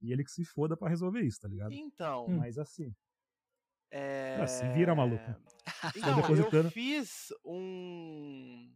E 0.00 0.12
ele 0.12 0.24
que 0.24 0.32
se 0.32 0.44
foda 0.44 0.76
para 0.76 0.88
resolver 0.88 1.20
isso, 1.20 1.40
tá 1.40 1.46
ligado? 1.46 1.72
Então. 1.72 2.26
Mas 2.28 2.58
assim. 2.58 2.92
É... 3.88 4.40
Ah, 4.40 4.46
se 4.48 4.68
vira, 4.72 4.94
maluco. 4.94 5.24
Então, 5.94 6.18
eu 6.34 6.70
fiz 6.70 7.28
um. 7.44 8.74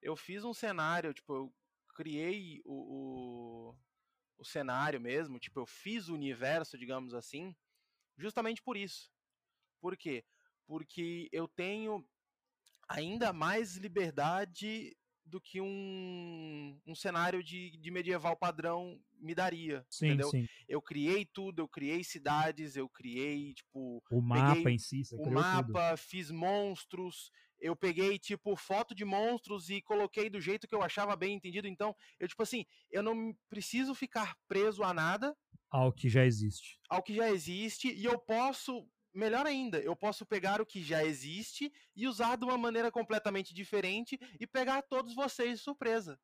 Eu 0.00 0.14
fiz 0.14 0.44
um 0.44 0.54
cenário, 0.54 1.12
tipo, 1.12 1.34
eu 1.34 1.52
criei 1.88 2.60
o, 2.64 3.72
o, 3.72 3.76
o 4.38 4.44
cenário 4.44 5.00
mesmo, 5.00 5.40
tipo, 5.40 5.58
eu 5.58 5.66
fiz 5.66 6.08
o 6.08 6.14
universo, 6.14 6.78
digamos 6.78 7.14
assim, 7.14 7.54
justamente 8.16 8.62
por 8.62 8.76
isso. 8.76 9.10
Por 9.80 9.96
quê? 9.96 10.24
Porque 10.70 11.28
eu 11.32 11.48
tenho 11.48 12.06
ainda 12.88 13.32
mais 13.32 13.76
liberdade 13.76 14.96
do 15.24 15.40
que 15.40 15.60
um, 15.60 16.80
um 16.86 16.94
cenário 16.94 17.42
de, 17.42 17.76
de 17.76 17.90
medieval 17.90 18.36
padrão 18.36 19.00
me 19.18 19.34
daria. 19.34 19.84
Sim, 19.90 20.06
entendeu? 20.06 20.30
sim. 20.30 20.46
Eu 20.68 20.80
criei 20.80 21.26
tudo, 21.26 21.62
eu 21.62 21.68
criei 21.68 22.04
cidades, 22.04 22.76
eu 22.76 22.88
criei, 22.88 23.52
tipo. 23.52 24.00
O 24.12 24.22
mapa 24.22 24.70
em 24.70 24.78
si, 24.78 25.04
você 25.04 25.16
O 25.16 25.28
mapa, 25.28 25.90
tudo. 25.90 25.98
fiz 25.98 26.30
monstros. 26.30 27.32
Eu 27.58 27.74
peguei, 27.74 28.16
tipo, 28.16 28.54
foto 28.54 28.94
de 28.94 29.04
monstros 29.04 29.70
e 29.70 29.82
coloquei 29.82 30.30
do 30.30 30.40
jeito 30.40 30.68
que 30.68 30.74
eu 30.74 30.82
achava 30.82 31.16
bem 31.16 31.34
entendido. 31.34 31.66
Então, 31.66 31.96
eu, 32.20 32.28
tipo 32.28 32.44
assim, 32.44 32.64
eu 32.92 33.02
não 33.02 33.34
preciso 33.48 33.92
ficar 33.92 34.36
preso 34.46 34.84
a 34.84 34.94
nada. 34.94 35.36
Ao 35.68 35.92
que 35.92 36.08
já 36.08 36.24
existe. 36.24 36.78
Ao 36.88 37.02
que 37.02 37.16
já 37.16 37.28
existe. 37.28 37.92
E 37.92 38.04
eu 38.04 38.18
posso 38.20 38.88
melhor 39.12 39.46
ainda, 39.46 39.80
eu 39.80 39.94
posso 39.96 40.24
pegar 40.24 40.60
o 40.60 40.66
que 40.66 40.82
já 40.82 41.04
existe 41.04 41.72
e 41.94 42.06
usar 42.06 42.36
de 42.36 42.44
uma 42.44 42.58
maneira 42.58 42.90
completamente 42.90 43.54
diferente 43.54 44.18
e 44.38 44.46
pegar 44.46 44.82
todos 44.82 45.14
vocês 45.14 45.58
de 45.58 45.64
surpresa. 45.64 46.18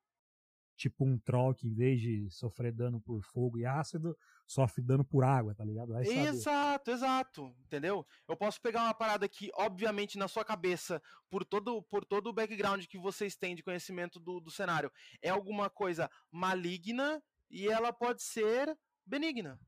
Tipo 0.77 1.07
um 1.07 1.19
troll 1.19 1.55
que 1.55 1.67
em 1.67 1.75
vez 1.75 2.01
de 2.01 2.29
sofrer 2.31 2.71
dano 2.71 3.01
por 3.01 3.23
fogo 3.23 3.59
e 3.59 3.65
ácido, 3.65 4.17
sofre 4.47 4.83
dano 4.83 5.03
por 5.03 5.25
água, 5.25 5.55
tá 5.55 5.65
ligado? 5.65 5.95
Vai 5.95 6.03
exato, 6.05 6.91
exato, 6.91 7.57
entendeu? 7.65 8.07
Eu 8.29 8.37
posso 8.37 8.61
pegar 8.61 8.85
uma 8.85 8.93
parada 8.93 9.27
que, 9.27 9.51
obviamente, 9.55 10.19
na 10.19 10.29
sua 10.29 10.45
cabeça, 10.45 11.03
por 11.31 11.47
todo, 11.47 11.83
por 11.85 12.05
todo 12.05 12.27
o 12.27 12.33
background 12.33 12.85
que 12.85 12.99
vocês 12.99 13.35
têm 13.35 13.57
de 13.57 13.63
conhecimento 13.63 14.21
do, 14.21 14.39
do 14.39 14.51
cenário, 14.51 14.93
é 15.23 15.31
alguma 15.31 15.71
coisa 15.71 16.11
maligna 16.31 17.23
e 17.51 17.67
ela 17.69 17.91
pode 17.91 18.23
ser 18.23 18.77
benigna. 19.07 19.59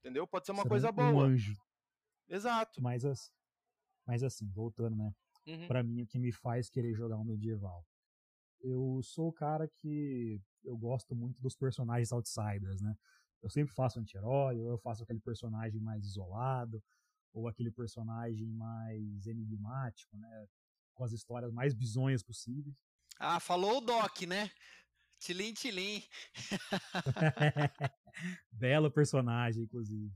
Entendeu? 0.00 0.26
Pode 0.26 0.44
ser 0.44 0.52
uma 0.52 0.62
Será 0.62 0.70
coisa 0.70 0.92
boa. 0.92 1.10
Um 1.10 1.20
anjo. 1.20 1.54
Exato. 2.30 2.80
Mas, 2.80 3.04
as, 3.04 3.32
mas 4.06 4.22
assim, 4.22 4.48
voltando, 4.50 4.96
né? 4.96 5.12
Uhum. 5.46 5.66
Pra 5.66 5.82
mim, 5.82 6.02
o 6.02 6.06
que 6.06 6.18
me 6.18 6.30
faz 6.30 6.70
querer 6.70 6.94
jogar 6.94 7.18
um 7.18 7.24
medieval? 7.24 7.84
Eu 8.60 9.00
sou 9.02 9.28
o 9.28 9.32
cara 9.32 9.66
que 9.66 10.40
eu 10.64 10.76
gosto 10.76 11.14
muito 11.14 11.40
dos 11.40 11.56
personagens 11.56 12.12
outsiders, 12.12 12.80
né? 12.80 12.96
Eu 13.42 13.50
sempre 13.50 13.74
faço 13.74 13.98
anti-herói, 13.98 14.60
ou 14.60 14.70
eu 14.70 14.78
faço 14.78 15.02
aquele 15.02 15.20
personagem 15.20 15.80
mais 15.80 16.04
isolado, 16.04 16.82
ou 17.32 17.48
aquele 17.48 17.70
personagem 17.70 18.46
mais 18.52 19.26
enigmático, 19.26 20.16
né? 20.16 20.46
Com 20.94 21.04
as 21.04 21.12
histórias 21.12 21.52
mais 21.52 21.74
bizonhas 21.74 22.22
possíveis. 22.22 22.76
Ah, 23.18 23.40
falou 23.40 23.78
o 23.78 23.80
Doc, 23.80 24.22
né? 24.22 24.50
Tilim, 25.18 25.52
tilim. 25.52 26.02
Belo 28.52 28.90
personagem, 28.90 29.64
inclusive. 29.64 30.14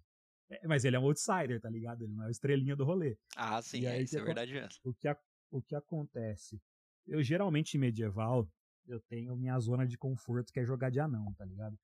É, 0.62 0.66
mas 0.68 0.84
ele 0.84 0.96
é 0.96 0.98
um 1.00 1.04
outsider, 1.04 1.60
tá 1.60 1.68
ligado? 1.68 2.02
Ele 2.02 2.12
não 2.14 2.24
é 2.24 2.28
a 2.28 2.30
estrelinha 2.30 2.76
do 2.76 2.84
rolê. 2.84 3.16
Ah, 3.36 3.60
sim, 3.62 3.84
é, 3.86 4.00
isso 4.02 4.18
é 4.18 4.22
verdade 4.22 4.52
mesmo. 4.52 4.68
O 4.84 4.94
que, 4.94 5.08
o 5.50 5.62
que 5.62 5.74
acontece? 5.74 6.60
Eu 7.06 7.22
geralmente 7.22 7.76
em 7.76 7.80
medieval, 7.80 8.48
eu 8.86 9.00
tenho 9.00 9.36
minha 9.36 9.58
zona 9.58 9.86
de 9.86 9.96
conforto 9.98 10.52
que 10.52 10.60
é 10.60 10.64
jogar 10.64 10.90
de 10.90 11.00
anão, 11.00 11.32
tá 11.34 11.44
ligado? 11.44 11.76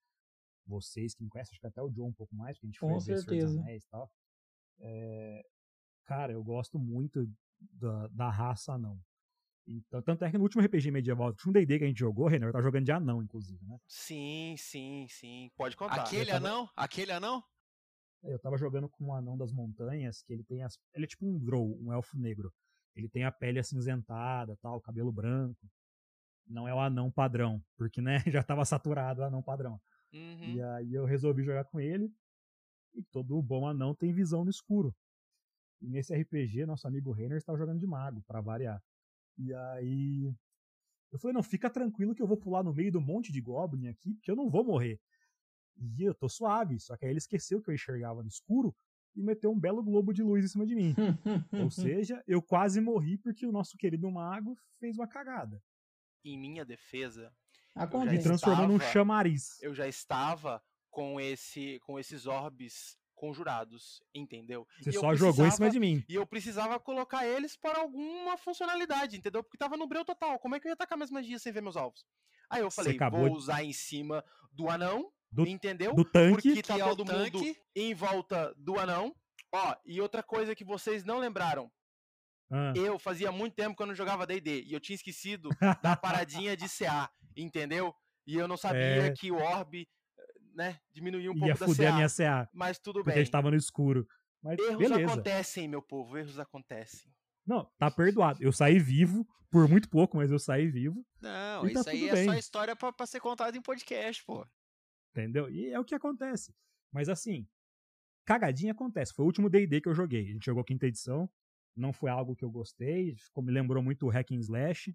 Vocês 0.66 1.14
que 1.14 1.22
me 1.22 1.28
conhecem, 1.30 1.52
acho 1.52 1.60
que 1.60 1.66
até 1.66 1.82
o 1.82 1.90
John 1.90 2.08
um 2.08 2.12
pouco 2.12 2.34
mais, 2.34 2.56
porque 2.56 2.66
a 2.66 2.70
gente 2.70 2.80
Com 2.80 2.88
foi 3.00 3.00
certeza. 3.00 3.30
ver 3.30 3.38
Senhor 3.38 3.46
dos 3.50 3.58
Anéis 3.58 3.84
e 3.84 3.88
tal. 3.90 4.10
É, 4.78 5.42
cara, 6.04 6.32
eu 6.32 6.42
gosto 6.44 6.78
muito 6.78 7.26
da, 7.60 8.06
da 8.08 8.30
raça 8.30 8.72
anão. 8.74 8.98
Então, 9.66 10.02
tanto 10.02 10.24
é 10.24 10.30
que 10.30 10.38
no 10.38 10.44
último 10.44 10.62
RPG 10.64 10.90
medieval, 10.90 11.26
no 11.28 11.32
último 11.32 11.52
D&D 11.52 11.78
que 11.78 11.84
a 11.84 11.86
gente 11.86 11.98
jogou, 11.98 12.26
Renner, 12.26 12.48
eu 12.48 12.52
tava 12.52 12.64
jogando 12.64 12.84
de 12.84 12.92
anão, 12.92 13.22
inclusive, 13.22 13.64
né? 13.66 13.78
Sim, 13.86 14.54
sim, 14.58 15.06
sim. 15.08 15.50
Pode 15.56 15.76
contar. 15.76 16.02
Aquele 16.02 16.26
tava- 16.32 16.36
anão? 16.48 16.68
Aquele 16.74 17.12
anão? 17.12 17.42
Eu 18.22 18.38
tava 18.38 18.58
jogando 18.58 18.88
com 18.88 19.06
um 19.06 19.14
anão 19.14 19.36
das 19.36 19.52
montanhas, 19.52 20.22
que 20.22 20.32
ele 20.32 20.44
tem 20.44 20.62
as. 20.62 20.78
Ele 20.94 21.04
é 21.04 21.08
tipo 21.08 21.26
um 21.26 21.38
drow, 21.38 21.76
um 21.80 21.92
elfo 21.92 22.18
negro. 22.18 22.52
Ele 22.94 23.08
tem 23.08 23.24
a 23.24 23.32
pele 23.32 23.58
acinzentada, 23.58 24.56
tal, 24.60 24.80
cabelo 24.80 25.12
branco. 25.12 25.68
Não 26.46 26.66
é 26.66 26.74
o 26.74 26.80
anão 26.80 27.10
padrão, 27.10 27.62
porque, 27.76 28.00
né, 28.00 28.18
já 28.26 28.42
tava 28.42 28.64
saturado 28.64 29.20
o 29.20 29.24
anão 29.24 29.42
padrão. 29.42 29.80
Uhum. 30.12 30.54
E 30.54 30.62
aí 30.62 30.92
eu 30.92 31.04
resolvi 31.04 31.42
jogar 31.44 31.64
com 31.64 31.80
ele. 31.80 32.12
E 32.94 33.02
todo 33.04 33.40
bom 33.40 33.66
anão 33.66 33.94
tem 33.94 34.12
visão 34.12 34.44
no 34.44 34.50
escuro. 34.50 34.94
E 35.80 35.88
nesse 35.88 36.14
RPG, 36.14 36.66
nosso 36.66 36.86
amigo 36.86 37.12
Renner 37.12 37.38
estava 37.38 37.56
jogando 37.56 37.78
de 37.78 37.86
mago, 37.86 38.22
pra 38.26 38.40
variar. 38.40 38.82
E 39.38 39.54
aí. 39.54 40.34
Eu 41.12 41.18
falei, 41.18 41.34
não, 41.34 41.42
fica 41.42 41.70
tranquilo 41.70 42.14
que 42.14 42.22
eu 42.22 42.26
vou 42.26 42.36
pular 42.36 42.62
no 42.62 42.72
meio 42.72 42.92
do 42.92 43.00
monte 43.00 43.32
de 43.32 43.40
Goblin 43.40 43.88
aqui, 43.88 44.14
porque 44.14 44.30
eu 44.30 44.36
não 44.36 44.48
vou 44.48 44.64
morrer. 44.64 45.00
E 45.76 46.02
eu 46.04 46.14
tô 46.14 46.28
suave. 46.28 46.78
Só 46.78 46.96
que 46.96 47.04
aí 47.04 47.10
ele 47.12 47.18
esqueceu 47.18 47.60
que 47.62 47.70
eu 47.70 47.74
enxergava 47.74 48.22
no 48.22 48.28
escuro 48.28 48.74
e 49.16 49.22
meteu 49.22 49.50
um 49.50 49.58
belo 49.58 49.82
globo 49.82 50.12
de 50.12 50.22
luz 50.22 50.44
em 50.44 50.48
cima 50.48 50.66
de 50.66 50.74
mim. 50.74 50.94
Ou 51.52 51.70
seja, 51.70 52.22
eu 52.26 52.40
quase 52.42 52.80
morri 52.80 53.18
porque 53.18 53.46
o 53.46 53.52
nosso 53.52 53.76
querido 53.76 54.10
mago 54.10 54.56
fez 54.78 54.96
uma 54.96 55.08
cagada. 55.08 55.62
Em 56.24 56.38
minha 56.38 56.64
defesa, 56.64 57.32
Me 57.76 57.82
Acontece. 57.82 58.22
transformou 58.24 58.68
num 58.68 58.78
chamariz. 58.80 59.60
eu 59.62 59.74
já 59.74 59.88
estava 59.88 60.62
com 60.90 61.20
esse 61.20 61.78
com 61.80 61.98
esses 61.98 62.26
orbes 62.26 62.98
conjurados, 63.14 64.02
entendeu? 64.14 64.66
Você 64.80 64.90
E 64.90 64.92
só 64.94 65.14
jogou 65.14 65.46
em 65.46 65.50
cima 65.50 65.70
de 65.70 65.78
mim. 65.78 66.02
E 66.08 66.14
eu 66.14 66.26
precisava 66.26 66.80
colocar 66.80 67.26
eles 67.26 67.54
para 67.56 67.78
alguma 67.80 68.36
funcionalidade, 68.38 69.16
entendeu? 69.16 69.42
Porque 69.42 69.58
tava 69.58 69.76
no 69.76 69.86
breu 69.86 70.04
total. 70.04 70.38
Como 70.38 70.54
é 70.54 70.60
que 70.60 70.66
eu 70.66 70.70
ia 70.70 70.74
atacar 70.74 70.96
minhas 70.96 71.10
magias 71.10 71.42
sem 71.42 71.52
ver 71.52 71.60
meus 71.62 71.76
alvos? 71.76 72.04
Aí 72.48 72.62
eu 72.62 72.70
falei, 72.70 72.98
vou 73.10 73.28
de- 73.28 73.36
usar 73.36 73.62
em 73.62 73.72
cima 73.72 74.24
do 74.52 74.68
anão, 74.68 75.12
Do- 75.32 75.46
entendeu? 75.46 75.94
Do 75.94 76.04
tanque. 76.04 76.42
Porque 76.50 76.62
tá 76.62 76.74
Que 76.74 76.80
é 76.80 76.84
o 76.84 76.88
todo 76.96 77.04
mundo 77.04 77.30
tanque. 77.30 77.56
em 77.76 77.94
volta 77.94 78.54
do 78.56 78.78
anão. 78.78 79.14
Ó, 79.52 79.74
e 79.84 80.00
outra 80.00 80.22
coisa 80.22 80.54
que 80.54 80.64
vocês 80.64 81.04
não 81.04 81.18
lembraram. 81.18 81.70
Ah, 82.52 82.72
Eu 82.76 82.98
fazia 82.98 83.30
muito 83.30 83.54
tempo 83.54 83.76
que 83.76 83.82
eu 83.82 83.86
não 83.86 83.94
jogava 83.94 84.26
D&D 84.26 84.62
e 84.62 84.72
eu 84.72 84.80
tinha 84.80 84.96
esquecido 84.96 85.48
da 85.82 85.94
paradinha 85.96 86.56
de 86.56 86.68
CA, 86.68 87.08
entendeu? 87.36 87.94
E 88.26 88.34
eu 88.36 88.48
não 88.48 88.56
sabia 88.56 89.06
É. 89.06 89.12
que 89.12 89.30
o 89.30 89.36
orb, 89.36 89.88
né, 90.54 90.78
diminuía 90.92 91.30
um 91.30 91.34
ia 91.34 91.40
pouco 91.54 91.58
da 91.60 91.66
fuder 91.66 91.86
CA. 91.86 91.92
a 91.92 91.96
minha 91.96 92.08
CA. 92.08 92.48
Mas 92.52 92.78
tudo 92.78 92.94
Porque 93.00 93.10
a 93.10 93.14
bem. 93.14 93.24
gente 93.24 93.30
tava 93.32 93.50
no 93.50 93.56
escuro. 93.56 94.06
Mas 94.42 94.58
Erros 94.58 94.76
beleza. 94.78 95.04
acontecem, 95.12 95.68
meu 95.68 95.80
povo, 95.82 96.16
erros 96.18 96.38
acontecem. 96.40 97.12
Não, 97.46 97.70
tá 97.78 97.90
perdoado. 97.90 98.42
Eu 98.42 98.52
saí 98.52 98.78
vivo, 98.78 99.26
por 99.50 99.68
muito 99.68 99.88
pouco, 99.88 100.16
mas 100.16 100.30
eu 100.30 100.38
saí 100.38 100.66
vivo, 100.68 101.04
Não, 101.20 101.62
tá 101.62 101.68
isso 101.68 101.88
aí 101.90 102.00
tudo 102.08 102.16
é 102.18 102.24
só 102.24 102.30
bem. 102.30 102.38
história 102.40 102.76
pra, 102.76 102.92
pra 102.92 103.06
ser 103.06 103.20
contada 103.20 103.56
em 103.56 103.62
podcast, 103.62 104.24
pô. 104.24 104.46
Entendeu? 105.10 105.50
E 105.50 105.66
é 105.70 105.78
o 105.78 105.84
que 105.84 105.94
acontece. 105.94 106.54
Mas 106.92 107.08
assim, 107.08 107.46
cagadinha 108.24 108.72
acontece. 108.72 109.12
Foi 109.14 109.24
o 109.24 109.26
último 109.26 109.48
D&D 109.48 109.80
que 109.80 109.88
eu 109.88 109.94
joguei. 109.94 110.22
A 110.28 110.32
gente 110.32 110.44
jogou 110.46 110.64
quinta 110.64 110.86
edição. 110.86 111.28
Não 111.76 111.92
foi 111.92 112.10
algo 112.10 112.34
que 112.34 112.44
eu 112.44 112.50
gostei. 112.50 113.14
Ficou, 113.16 113.42
me 113.44 113.52
lembrou 113.52 113.82
muito 113.82 114.06
o 114.06 114.10
Hack 114.10 114.32
and 114.32 114.40
Slash 114.40 114.94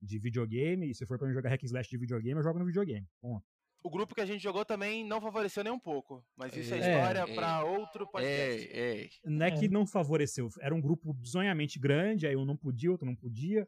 de 0.00 0.18
videogame. 0.18 0.90
E 0.90 0.94
se 0.94 1.06
for 1.06 1.18
pra 1.18 1.26
mim 1.26 1.34
jogar 1.34 1.50
Hack 1.50 1.62
and 1.64 1.66
Slash 1.66 1.90
de 1.90 1.96
videogame, 1.98 2.38
eu 2.38 2.42
jogo 2.42 2.58
no 2.58 2.66
videogame. 2.66 3.06
Ponto. 3.20 3.44
O 3.84 3.90
grupo 3.90 4.14
que 4.14 4.20
a 4.20 4.26
gente 4.26 4.40
jogou 4.40 4.64
também 4.64 5.04
não 5.04 5.20
favoreceu 5.20 5.64
nem 5.64 5.72
um 5.72 5.78
pouco. 5.78 6.24
Mas 6.36 6.54
isso 6.56 6.72
é, 6.72 6.78
É. 6.78 6.80
história 6.80 7.24
Ei. 7.28 7.34
pra 7.34 7.64
outro 7.64 8.06
podcast. 8.06 8.68
Ei, 8.68 8.80
ei. 8.80 9.10
Não 9.24 9.44
é, 9.46 9.48
É. 9.48 9.50
que 9.58 9.68
não 9.68 9.84
favoreceu. 9.86 10.48
Era 10.60 10.72
um 10.74 10.80
grupo 10.80 11.12
bizonhamente 11.12 11.80
grande, 11.80 12.26
aí 12.26 12.36
um 12.36 12.44
não 12.44 12.56
podia, 12.56 12.92
outro 12.92 13.04
não 13.06 13.16
podia. 13.16 13.66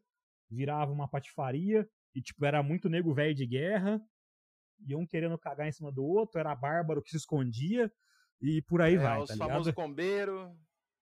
Virava 0.48 0.92
uma 0.92 1.08
patifaria. 1.08 1.88
E, 2.14 2.22
tipo, 2.22 2.44
era 2.44 2.62
muito 2.62 2.88
nego 2.88 3.12
velho 3.12 3.34
de 3.34 3.44
guerra. 3.44 4.00
E 4.86 4.94
um 4.96 5.06
querendo 5.06 5.38
cagar 5.38 5.68
em 5.68 5.72
cima 5.72 5.92
do 5.92 6.04
outro. 6.04 6.38
Era 6.40 6.54
bárbaro 6.54 7.02
que 7.02 7.10
se 7.10 7.16
escondia. 7.16 7.90
E 8.40 8.62
por 8.62 8.82
aí 8.82 8.96
É, 8.96 8.98
vai, 8.98 9.22
os 9.22 9.28
tá 9.28 9.34
famosos 9.34 9.72
ligado? 9.72 9.74
combeiro. 9.74 10.56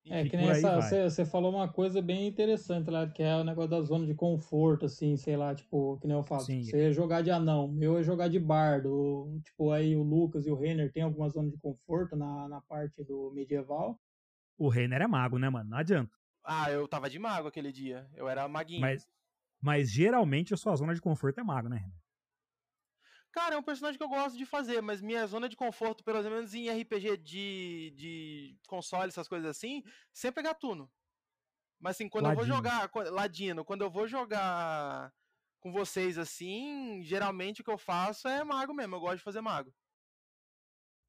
É, 0.08 0.24
que 0.26 0.36
nem 0.36 0.48
essa, 0.50 0.80
você, 0.80 1.04
você 1.08 1.24
falou 1.24 1.52
uma 1.52 1.72
coisa 1.72 2.02
bem 2.02 2.26
interessante 2.26 2.90
lá, 2.90 3.08
que 3.08 3.22
é 3.22 3.36
o 3.36 3.44
negócio 3.44 3.70
da 3.70 3.80
zona 3.82 4.04
de 4.06 4.14
conforto, 4.14 4.86
assim, 4.86 5.16
sei 5.16 5.36
lá, 5.36 5.54
tipo, 5.54 5.98
que 6.00 6.06
nem 6.08 6.16
eu 6.16 6.22
falo, 6.24 6.44
Sim. 6.44 6.60
tipo, 6.60 6.64
você 6.64 6.92
jogar 6.92 7.22
de 7.22 7.30
anão, 7.30 7.68
meu 7.72 7.96
é 7.98 8.02
jogar 8.02 8.28
de 8.28 8.38
bardo, 8.38 8.92
o- 8.92 9.40
tipo, 9.42 9.70
aí 9.70 9.96
o 9.96 10.02
Lucas 10.02 10.46
e 10.46 10.50
o 10.50 10.56
Renner 10.58 10.92
tem 10.92 11.02
alguma 11.04 11.28
zona 11.30 11.50
de 11.50 11.58
conforto 11.58 12.16
na, 12.16 12.48
na 12.48 12.60
parte 12.60 13.02
do 13.04 13.30
medieval. 13.32 14.00
O 14.56 14.70
Renner 14.70 15.02
é 15.02 15.06
mago, 15.06 15.38
né, 15.38 15.50
mano? 15.50 15.68
Não 15.68 15.76
adianta. 15.76 16.16
Ah, 16.44 16.70
eu 16.70 16.86
tava 16.88 17.10
de 17.10 17.18
mago 17.18 17.48
aquele 17.48 17.72
dia. 17.72 18.08
Eu 18.14 18.28
era 18.28 18.46
maguinho. 18.48 18.80
Mas, 18.80 19.06
mas 19.62 19.90
geralmente 19.90 20.54
a 20.54 20.56
sua 20.56 20.76
zona 20.76 20.94
de 20.94 21.00
conforto 21.00 21.40
é 21.40 21.44
mago, 21.44 21.68
né, 21.68 21.78
Renner? 21.78 22.02
Cara, 23.32 23.54
é 23.54 23.58
um 23.58 23.62
personagem 23.62 23.96
que 23.96 24.04
eu 24.04 24.08
gosto 24.08 24.36
de 24.36 24.44
fazer, 24.44 24.82
mas 24.82 25.00
minha 25.00 25.26
zona 25.26 25.48
de 25.48 25.56
conforto, 25.56 26.04
pelo 26.04 26.22
menos 26.22 26.52
em 26.52 26.68
RPG 26.68 27.16
de, 27.16 27.92
de 27.96 28.60
console, 28.68 29.08
essas 29.08 29.26
coisas 29.26 29.48
assim, 29.48 29.82
sempre 30.12 30.40
é 30.40 30.44
gatuno. 30.44 30.92
Mas 31.80 31.96
assim, 31.96 32.08
quando 32.08 32.26
eu 32.26 32.34
vou 32.34 32.44
Ladino. 32.44 32.56
jogar. 32.56 32.90
Ladino, 33.10 33.64
quando 33.64 33.82
eu 33.82 33.90
vou 33.90 34.06
jogar 34.06 35.12
com 35.60 35.72
vocês 35.72 36.18
assim, 36.18 37.02
geralmente 37.02 37.62
o 37.62 37.64
que 37.64 37.70
eu 37.70 37.78
faço 37.78 38.28
é 38.28 38.44
mago 38.44 38.74
mesmo. 38.74 38.96
Eu 38.96 39.00
gosto 39.00 39.16
de 39.16 39.24
fazer 39.24 39.40
mago. 39.40 39.74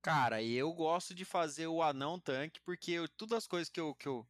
Cara, 0.01 0.41
eu 0.41 0.73
gosto 0.73 1.13
de 1.13 1.25
fazer 1.25 1.67
o 1.67 1.81
anão 1.81 2.19
tanque, 2.19 2.59
porque 2.61 2.91
eu, 2.91 3.07
todas 3.07 3.37
as 3.37 3.47
coisas 3.47 3.69
que 3.69 3.79
eu, 3.79 3.93
que, 3.95 4.07
eu, 4.07 4.27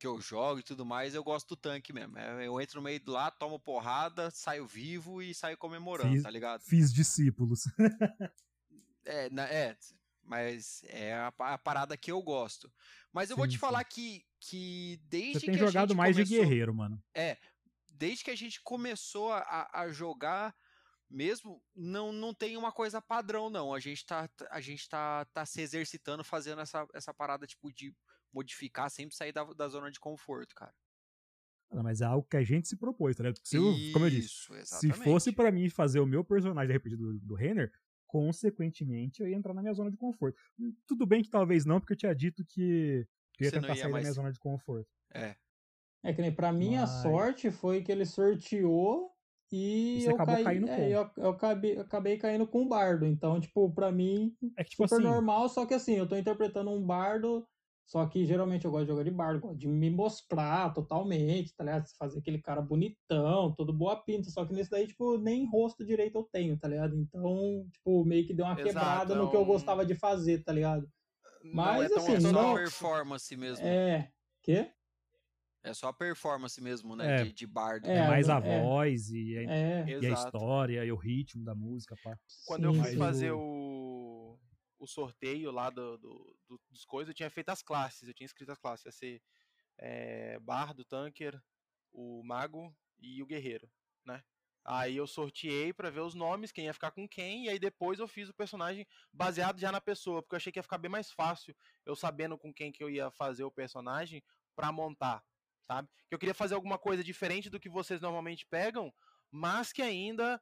que 0.00 0.06
eu 0.06 0.18
jogo 0.18 0.60
e 0.60 0.62
tudo 0.62 0.84
mais, 0.84 1.14
eu 1.14 1.22
gosto 1.22 1.50
do 1.50 1.56
tanque 1.56 1.92
mesmo. 1.92 2.18
É, 2.18 2.46
Eu 2.46 2.58
entro 2.58 2.76
no 2.78 2.82
meio 2.82 2.98
de 2.98 3.10
lá, 3.10 3.30
tomo 3.30 3.60
porrada, 3.60 4.30
saio 4.30 4.66
vivo 4.66 5.20
e 5.22 5.34
saio 5.34 5.58
comemorando, 5.58 6.14
Fiz- 6.14 6.22
tá 6.22 6.30
ligado? 6.30 6.62
Fiz 6.62 6.92
discípulos. 6.92 7.64
É, 9.04 9.30
na- 9.30 9.48
é, 9.48 9.76
mas 10.22 10.82
é 10.84 11.14
a, 11.14 11.32
a 11.38 11.58
parada 11.58 11.96
que 11.96 12.12
eu 12.12 12.22
gosto. 12.22 12.70
Mas 13.12 13.30
eu 13.30 13.36
vou 13.36 13.46
Sim, 13.46 13.50
te 13.50 13.54
sim. 13.54 13.58
falar 13.58 13.82
que, 13.82 14.24
que 14.38 15.00
desde 15.08 15.40
Você 15.40 15.46
tem 15.46 15.54
que 15.54 15.58
jogado 15.60 15.94
mais 15.96 16.14
de 16.14 16.22
começou- 16.22 16.44
guerreiro, 16.44 16.74
mano. 16.74 17.02
desde 17.94 18.22
que 18.24 18.30
a 18.30 18.36
gente 18.36 18.60
começou 18.62 19.32
a, 19.32 19.38
a- 19.40 19.80
a 19.82 19.88
jogar 19.90 20.54
mesmo, 21.08 21.60
não, 21.74 22.12
não 22.12 22.32
tem 22.32 22.56
uma 22.58 22.70
coisa 22.70 23.00
padrão, 23.02 23.48
não. 23.50 23.74
A 23.74 23.80
gente 23.80 24.04
tá, 24.06 24.28
a 24.50 24.60
gente 24.60 24.88
tá, 24.88 25.24
tá 25.26 25.44
se 25.46 25.60
exercitando, 25.62 26.22
fazendo 26.22 26.60
essa, 26.60 26.86
essa 26.94 27.12
parada, 27.12 27.46
tipo, 27.46 27.72
de 27.72 27.92
modificar, 28.32 28.90
sempre 28.90 29.14
sair 29.14 29.32
da, 29.32 29.44
da 29.44 29.68
zona 29.68 29.90
de 29.90 29.98
conforto, 30.00 30.54
cara. 30.54 30.72
Não, 31.72 31.82
Mas 31.84 32.00
é 32.00 32.04
algo 32.04 32.26
que 32.28 32.36
a 32.36 32.42
gente 32.42 32.66
se 32.68 32.76
propôs, 32.76 33.14
tá 33.16 33.22
ligado? 33.22 33.36
Porque 33.36 33.48
se 33.48 33.56
eu- 33.56 33.92
como 33.92 34.04
eu 34.06 34.10
disse, 34.10 34.26
Isso, 34.28 34.52
se 34.54 34.60
exatamente. 34.60 35.04
fosse 35.04 35.32
pra 35.32 35.52
mim 35.52 35.68
fazer 35.68 36.00
o 36.00 36.06
meu 36.06 36.24
personagem 36.24 36.74
RPG 36.76 36.96
do, 36.96 37.18
do 37.20 37.34
Renner, 37.34 37.70
consequentemente 38.08 39.20
eu 39.22 39.28
ia 39.28 39.36
entrar 39.36 39.54
na 39.54 39.62
minha 39.62 39.74
zona 39.74 39.90
de 39.90 39.96
conforto. 39.96 40.36
Hum, 40.58 40.74
Tudo 40.86 41.06
bem 41.06 41.22
que 41.22 41.30
talvez 41.30 41.64
não, 41.64 41.78
porque 41.80 41.92
eu 41.92 41.96
tinha 41.98 42.14
dito 42.14 42.44
que 42.44 43.06
eu 43.38 43.44
ia 43.44 43.50
Você 43.50 43.60
tentar 43.60 43.68
ia 43.68 43.74
sair 43.74 43.82
da 43.84 43.88
mais- 43.90 44.02
minha 44.04 44.12
zona 44.12 44.32
de 44.32 44.38
conforto. 44.38 44.88
É. 45.14 45.36
É 46.02 46.12
que 46.12 46.20
nem 46.22 46.34
pra 46.34 46.52
mim 46.52 46.76
a 46.76 46.80
Mas- 46.82 47.02
sorte 47.02 47.50
foi 47.50 47.82
que 47.82 47.92
ele 47.92 48.04
sorteou 48.06 49.12
e, 49.52 50.00
você 50.00 50.08
eu 50.10 50.14
acabou 50.14 50.34
caí, 50.36 50.44
caindo 50.44 50.68
é, 50.68 50.76
com? 50.76 50.82
eu, 50.82 51.10
eu 51.24 51.30
acabei, 51.30 51.76
eu 51.76 51.80
acabei 51.82 52.16
caindo 52.18 52.46
com 52.46 52.62
um 52.62 52.68
bardo. 52.68 53.04
Então, 53.06 53.40
tipo, 53.40 53.70
pra 53.72 53.92
mim, 53.92 54.34
É 54.56 54.64
que, 54.64 54.70
tipo 54.70 54.84
super 54.88 54.94
assim, 54.96 55.04
normal, 55.04 55.48
só 55.48 55.66
que 55.66 55.74
assim, 55.74 55.94
eu 55.96 56.08
tô 56.08 56.16
interpretando 56.16 56.70
um 56.70 56.84
bardo, 56.84 57.46
só 57.84 58.06
que 58.06 58.24
geralmente 58.24 58.64
eu 58.64 58.70
gosto 58.70 58.84
de 58.84 58.90
jogar 58.92 59.02
de 59.04 59.10
bardo, 59.10 59.40
gosto 59.40 59.58
de 59.58 59.66
me 59.66 59.90
mostrar 59.90 60.72
totalmente, 60.72 61.54
tá 61.56 61.64
ligado? 61.64 61.86
Fazer 61.98 62.20
aquele 62.20 62.40
cara 62.40 62.62
bonitão, 62.62 63.52
todo 63.56 63.72
boa 63.72 63.96
pinta, 63.96 64.30
só 64.30 64.44
que 64.44 64.52
nesse 64.52 64.70
daí, 64.70 64.86
tipo, 64.86 65.18
nem 65.18 65.44
rosto 65.50 65.84
direito 65.84 66.16
eu 66.16 66.22
tenho, 66.30 66.56
tá 66.58 66.68
ligado? 66.68 66.96
Então, 66.96 67.66
tipo, 67.72 68.04
meio 68.04 68.26
que 68.26 68.32
deu 68.34 68.44
uma 68.46 68.52
Exato, 68.54 68.66
quebrada 68.68 69.14
é 69.14 69.16
no 69.16 69.28
que 69.30 69.36
eu 69.36 69.42
um- 69.42 69.46
gostava 69.46 69.84
de 69.84 69.94
fazer, 69.94 70.44
tá 70.44 70.52
ligado? 70.52 70.88
Mas, 71.42 71.76
não 71.76 71.82
é 71.82 71.88
tão 71.88 71.98
assim, 71.98 72.12
É 72.14 72.20
só 72.20 72.32
não- 72.32 72.54
performance 72.54 73.36
mesmo. 73.36 73.66
É. 73.66 74.10
Quê? 74.42 74.70
É 75.62 75.74
só 75.74 75.92
performance 75.92 76.58
mesmo, 76.62 76.96
né? 76.96 77.20
É. 77.20 77.24
De, 77.24 77.32
de 77.34 77.46
bardo. 77.46 77.86
é, 77.86 77.96
É, 77.98 78.06
mais 78.08 78.30
a 78.30 78.38
é. 78.38 78.62
voz 78.62 79.10
e, 79.10 79.36
a- 79.36 79.42
É. 79.52 79.84
e 80.00 80.06
a 80.06 80.10
história 80.12 80.84
e 80.84 80.90
o 80.92 80.96
ritmo 80.96 81.44
da 81.44 81.54
música, 81.54 81.94
pá. 82.02 82.16
Quando 82.46 82.64
eu 82.64 82.72
sim, 82.74 82.80
fui 82.80 82.90
sim. 82.92 82.96
fazer 82.98 83.32
o, 83.32 83.40
o 84.80 84.86
sorteio 84.86 85.52
lá 85.52 85.70
do, 85.70 85.98
do- 85.98 86.36
do- 86.48 86.60
dos 86.70 86.84
coisas, 86.84 87.10
eu 87.10 87.14
tinha 87.14 87.30
feito 87.30 87.50
as 87.50 87.62
classes, 87.62 88.08
eu 88.08 88.14
tinha 88.14 88.26
escrito 88.26 88.50
as 88.50 88.58
classes. 88.58 88.86
Ia 88.86 88.92
ser 88.92 89.22
é, 89.78 90.38
bardo, 90.40 90.84
tanker, 90.84 91.40
o 91.92 92.22
mago 92.24 92.74
e 92.98 93.22
o 93.22 93.26
guerreiro, 93.26 93.70
né? 94.04 94.24
Aí 94.64 94.96
eu 94.96 95.06
sorteei 95.06 95.72
para 95.72 95.90
ver 95.90 96.00
os 96.00 96.14
nomes, 96.14 96.52
quem 96.52 96.66
ia 96.66 96.74
ficar 96.74 96.90
com 96.90 97.08
quem, 97.08 97.46
e 97.46 97.48
aí 97.48 97.58
depois 97.58 97.98
eu 97.98 98.06
fiz 98.08 98.28
o 98.28 98.34
personagem 98.34 98.86
baseado 99.12 99.58
já 99.58 99.72
na 99.72 99.80
pessoa, 99.80 100.22
porque 100.22 100.34
eu 100.34 100.38
achei 100.38 100.52
que 100.52 100.58
ia 100.58 100.62
ficar 100.62 100.78
bem 100.78 100.90
mais 100.90 101.10
fácil 101.10 101.56
eu 101.86 101.96
sabendo 101.96 102.36
com 102.38 102.52
quem 102.52 102.70
que 102.70 102.82
eu 102.82 102.90
ia 102.90 103.10
fazer 103.10 103.44
o 103.44 103.50
personagem 103.50 104.22
para 104.54 104.70
montar, 104.70 105.24
sabe? 105.66 105.88
Que 106.08 106.14
eu 106.14 106.18
queria 106.18 106.34
fazer 106.34 106.54
alguma 106.54 106.78
coisa 106.78 107.02
diferente 107.02 107.48
do 107.48 107.58
que 107.58 107.70
vocês 107.70 108.00
normalmente 108.02 108.46
pegam, 108.46 108.92
mas 109.30 109.72
que 109.72 109.80
ainda 109.82 110.40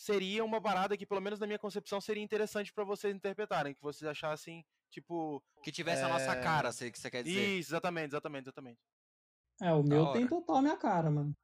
seria 0.00 0.42
uma 0.42 0.60
parada 0.62 0.96
que, 0.96 1.04
pelo 1.04 1.20
menos 1.20 1.38
na 1.38 1.46
minha 1.46 1.58
concepção, 1.58 2.00
seria 2.00 2.22
interessante 2.22 2.72
para 2.72 2.84
vocês 2.84 3.14
interpretarem, 3.14 3.74
que 3.74 3.82
vocês 3.82 4.08
achassem, 4.08 4.64
tipo. 4.90 5.42
Que 5.62 5.70
tivesse 5.70 6.00
é... 6.00 6.04
a 6.06 6.08
nossa 6.08 6.34
cara, 6.36 6.72
sei 6.72 6.90
que 6.90 6.98
você 6.98 7.10
quer 7.10 7.22
dizer. 7.22 7.58
Isso, 7.58 7.70
exatamente, 7.70 8.12
exatamente, 8.12 8.44
exatamente. 8.44 8.80
É, 9.60 9.72
o 9.72 9.82
meu 9.82 10.06
tem 10.12 10.26
total 10.26 10.56
a 10.56 10.62
minha 10.62 10.76
cara, 10.76 11.10
mano. 11.10 11.36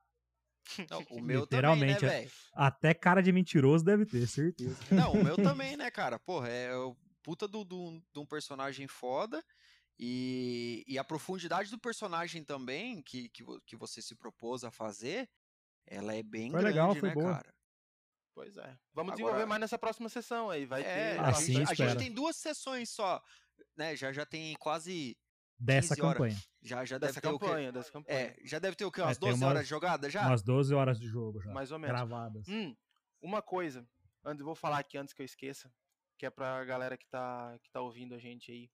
Não, 0.91 1.05
o 1.11 1.23
meu 1.23 1.41
Literalmente, 1.43 2.01
também, 2.01 2.25
né? 2.25 2.31
Até 2.55 2.95
cara 2.95 3.23
de 3.23 3.31
mentiroso 3.31 3.85
deve 3.85 4.07
ter, 4.07 4.27
certeza. 4.27 4.77
Não, 4.91 5.13
o 5.13 5.23
meu 5.23 5.37
também, 5.37 5.77
né, 5.77 5.91
cara? 5.91 6.19
Porra, 6.19 6.49
é 6.49 6.75
o 6.75 6.97
puta 7.23 7.47
de 7.47 7.53
do, 7.53 7.65
do, 8.13 8.23
um 8.23 8.27
personagem 8.27 8.89
foda. 8.89 9.45
E, 9.99 10.83
e 10.87 10.99
a 10.99 11.05
profundidade 11.05 11.71
do 11.71 11.79
personagem 11.79 12.43
também, 12.43 13.03
que, 13.03 13.29
que, 13.29 13.45
que 13.67 13.77
você 13.77 14.03
se 14.03 14.15
propôs 14.15 14.65
a 14.65 14.71
fazer, 14.71 15.29
ela 15.87 16.15
é 16.15 16.23
bem 16.23 16.51
foi 16.51 16.61
grande, 16.61 16.75
legal, 16.75 16.95
foi 16.95 17.09
né, 17.09 17.15
boa. 17.15 17.33
cara? 17.35 17.56
Pois 18.37 18.55
é. 18.59 18.79
Vamos 18.93 19.13
Agora, 19.13 19.17
desenvolver 19.17 19.47
mais 19.47 19.61
nessa 19.63 19.79
próxima 19.79 20.11
sessão 20.11 20.51
aí. 20.51 20.67
Vai 20.67 20.83
é, 20.83 21.15
ter. 21.15 21.21
Assim, 21.21 21.63
a, 21.63 21.73
gente 21.73 21.97
tem 21.97 22.13
duas 22.13 22.37
sessões 22.37 22.91
só. 22.91 23.23
Né? 23.75 23.97
Já, 23.97 24.13
já 24.13 24.27
tem 24.27 24.55
quase 24.57 25.17
Dessa 25.59 25.97
campanha. 25.97 26.37
Já, 26.61 26.85
já 26.85 26.99
deve 26.99 27.13
dessa 27.13 27.21
ter 27.23 27.29
campanha, 27.31 27.71
o 27.71 27.73
dessa 27.73 27.91
campanha. 27.91 28.19
É, 28.19 28.37
já 28.45 28.59
deve 28.59 28.77
ter 28.77 28.85
o 28.85 28.93
quê? 28.93 29.01
Umas 29.01 29.17
é, 29.17 29.21
12 29.21 29.43
horas 29.45 29.63
de 29.63 29.71
jogada 29.71 30.11
já? 30.11 30.27
Umas 30.27 30.43
12 30.43 30.75
horas 30.75 31.01
de 31.01 31.07
jogo 31.07 31.41
já. 31.41 31.51
Mais 31.51 31.73
ou 31.73 31.79
menos. 31.79 31.97
Gravadas. 31.97 32.47
Hum, 32.47 32.77
uma 33.23 33.41
coisa, 33.41 33.89
antes, 34.23 34.45
vou 34.45 34.55
falar 34.55 34.81
aqui 34.81 34.99
antes 34.99 35.15
que 35.15 35.23
eu 35.23 35.27
esqueça, 35.27 35.73
que 36.19 36.27
é 36.27 36.31
pra 36.31 36.63
galera 36.65 36.99
que 36.99 37.07
tá, 37.09 37.59
que 37.63 37.71
tá 37.71 37.81
ouvindo 37.81 38.15
a 38.15 38.19
gente 38.19 38.53
aí. 38.53 38.71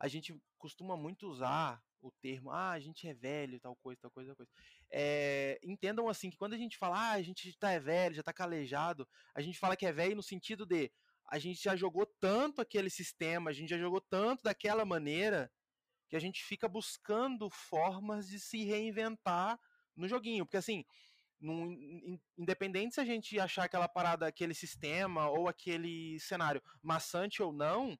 A 0.00 0.08
gente 0.08 0.36
costuma 0.58 0.96
muito 0.96 1.28
usar 1.28 1.80
o 2.00 2.10
termo, 2.22 2.50
ah, 2.50 2.70
a 2.70 2.80
gente 2.80 3.08
é 3.08 3.14
velho, 3.14 3.60
tal 3.60 3.74
coisa, 3.76 4.00
tal 4.00 4.10
coisa, 4.10 4.30
tal 4.30 4.36
coisa. 4.36 4.50
É, 4.90 5.58
entendam 5.62 6.08
assim 6.08 6.30
que 6.30 6.36
quando 6.36 6.54
a 6.54 6.58
gente 6.58 6.78
fala, 6.78 6.96
ah, 6.98 7.12
a 7.12 7.22
gente 7.22 7.56
tá 7.58 7.72
é 7.72 7.80
velho, 7.80 8.14
já 8.14 8.22
tá 8.22 8.32
calejado, 8.32 9.08
a 9.34 9.40
gente 9.40 9.58
fala 9.58 9.76
que 9.76 9.86
é 9.86 9.92
velho 9.92 10.16
no 10.16 10.22
sentido 10.22 10.64
de 10.64 10.90
a 11.28 11.38
gente 11.38 11.62
já 11.62 11.74
jogou 11.74 12.06
tanto 12.20 12.60
aquele 12.60 12.88
sistema, 12.88 13.50
a 13.50 13.52
gente 13.52 13.70
já 13.70 13.78
jogou 13.78 14.00
tanto 14.00 14.44
daquela 14.44 14.84
maneira 14.84 15.50
que 16.08 16.16
a 16.16 16.20
gente 16.20 16.44
fica 16.44 16.68
buscando 16.68 17.50
formas 17.50 18.28
de 18.28 18.38
se 18.38 18.64
reinventar 18.64 19.58
no 19.96 20.08
joguinho. 20.08 20.44
Porque 20.44 20.56
assim, 20.56 20.84
num, 21.40 22.18
independente 22.38 22.94
se 22.94 23.00
a 23.00 23.04
gente 23.04 23.38
achar 23.40 23.64
aquela 23.64 23.88
parada, 23.88 24.26
aquele 24.26 24.54
sistema 24.54 25.28
ou 25.28 25.48
aquele 25.48 26.18
cenário 26.20 26.62
maçante 26.80 27.42
ou 27.42 27.52
não, 27.52 27.98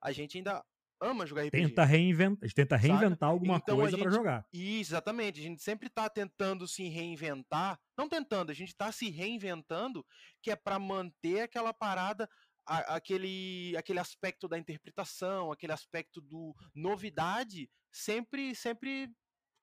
a 0.00 0.12
gente 0.12 0.36
ainda 0.36 0.64
ama 1.00 1.26
jogar 1.26 1.42
RPG. 1.42 1.68
Tenta 1.68 1.84
reinventar, 1.84 2.38
a 2.42 2.46
gente 2.46 2.54
tenta 2.54 2.76
reinventar 2.76 3.10
Saca? 3.10 3.26
alguma 3.26 3.56
então, 3.56 3.76
coisa 3.76 3.98
para 3.98 4.10
jogar. 4.10 4.46
Exatamente, 4.52 5.40
a 5.40 5.42
gente 5.42 5.62
sempre 5.62 5.88
tá 5.88 6.08
tentando 6.08 6.66
se 6.66 6.88
reinventar, 6.88 7.78
não 7.96 8.08
tentando, 8.08 8.50
a 8.50 8.54
gente 8.54 8.74
tá 8.74 8.90
se 8.90 9.10
reinventando, 9.10 10.04
que 10.42 10.50
é 10.50 10.56
para 10.56 10.78
manter 10.78 11.42
aquela 11.42 11.72
parada 11.72 12.28
a, 12.66 12.96
aquele, 12.96 13.74
aquele 13.76 14.00
aspecto 14.00 14.48
da 14.48 14.58
interpretação, 14.58 15.52
aquele 15.52 15.72
aspecto 15.72 16.20
do 16.20 16.54
novidade, 16.74 17.70
sempre, 17.92 18.54
sempre 18.54 19.10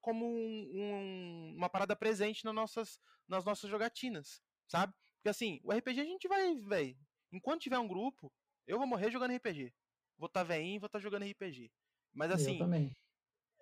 como 0.01 0.25
um, 0.25 0.69
um, 0.73 1.53
uma 1.57 1.69
parada 1.69 1.95
presente 1.95 2.43
nas 2.45 2.53
nossas, 2.53 2.99
nas 3.27 3.45
nossas 3.45 3.69
jogatinas, 3.69 4.41
sabe? 4.67 4.93
Porque 5.15 5.29
assim, 5.29 5.59
o 5.63 5.71
RPG 5.71 6.01
a 6.01 6.05
gente 6.05 6.27
vai, 6.27 6.55
velho. 6.55 6.97
Enquanto 7.31 7.61
tiver 7.61 7.79
um 7.79 7.87
grupo, 7.87 8.31
eu 8.67 8.77
vou 8.77 8.87
morrer 8.87 9.11
jogando 9.11 9.35
RPG. 9.35 9.73
Vou 10.17 10.27
estar 10.27 10.41
tá 10.41 10.43
veinho, 10.43 10.79
vou 10.79 10.87
estar 10.87 10.99
tá 10.99 11.03
jogando 11.03 11.25
RPG. 11.25 11.71
Mas 12.13 12.31
assim. 12.31 12.53
Eu 12.53 12.59
também. 12.59 12.95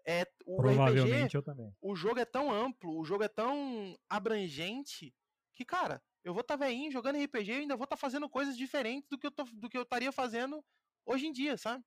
É, 0.06 0.26
o 0.46 0.58
Provavelmente 0.58 1.26
RPG, 1.26 1.38
eu 1.38 1.44
também. 1.44 1.76
O 1.82 1.96
jogo 1.96 2.20
é 2.20 2.26
tão 2.26 2.52
amplo, 2.52 3.00
o 3.00 3.06
jogo 3.06 3.24
é 3.24 3.28
tão 3.28 3.98
abrangente 4.10 5.14
que, 5.54 5.64
cara, 5.64 6.02
eu 6.24 6.34
vou 6.34 6.42
estar 6.42 6.58
tá 6.58 6.66
veinho 6.66 6.92
jogando 6.92 7.24
RPG 7.24 7.52
e 7.52 7.56
ainda 7.62 7.76
vou 7.76 7.84
estar 7.84 7.96
tá 7.96 8.00
fazendo 8.00 8.30
coisas 8.30 8.58
diferentes 8.58 9.08
do 9.10 9.18
que 9.18 9.28
eu 9.28 9.32
tô, 9.32 9.44
do 9.44 9.70
que 9.70 9.78
eu 9.78 9.84
estaria 9.84 10.12
fazendo 10.12 10.64
hoje 11.06 11.28
em 11.28 11.32
dia, 11.32 11.58
sabe? 11.58 11.84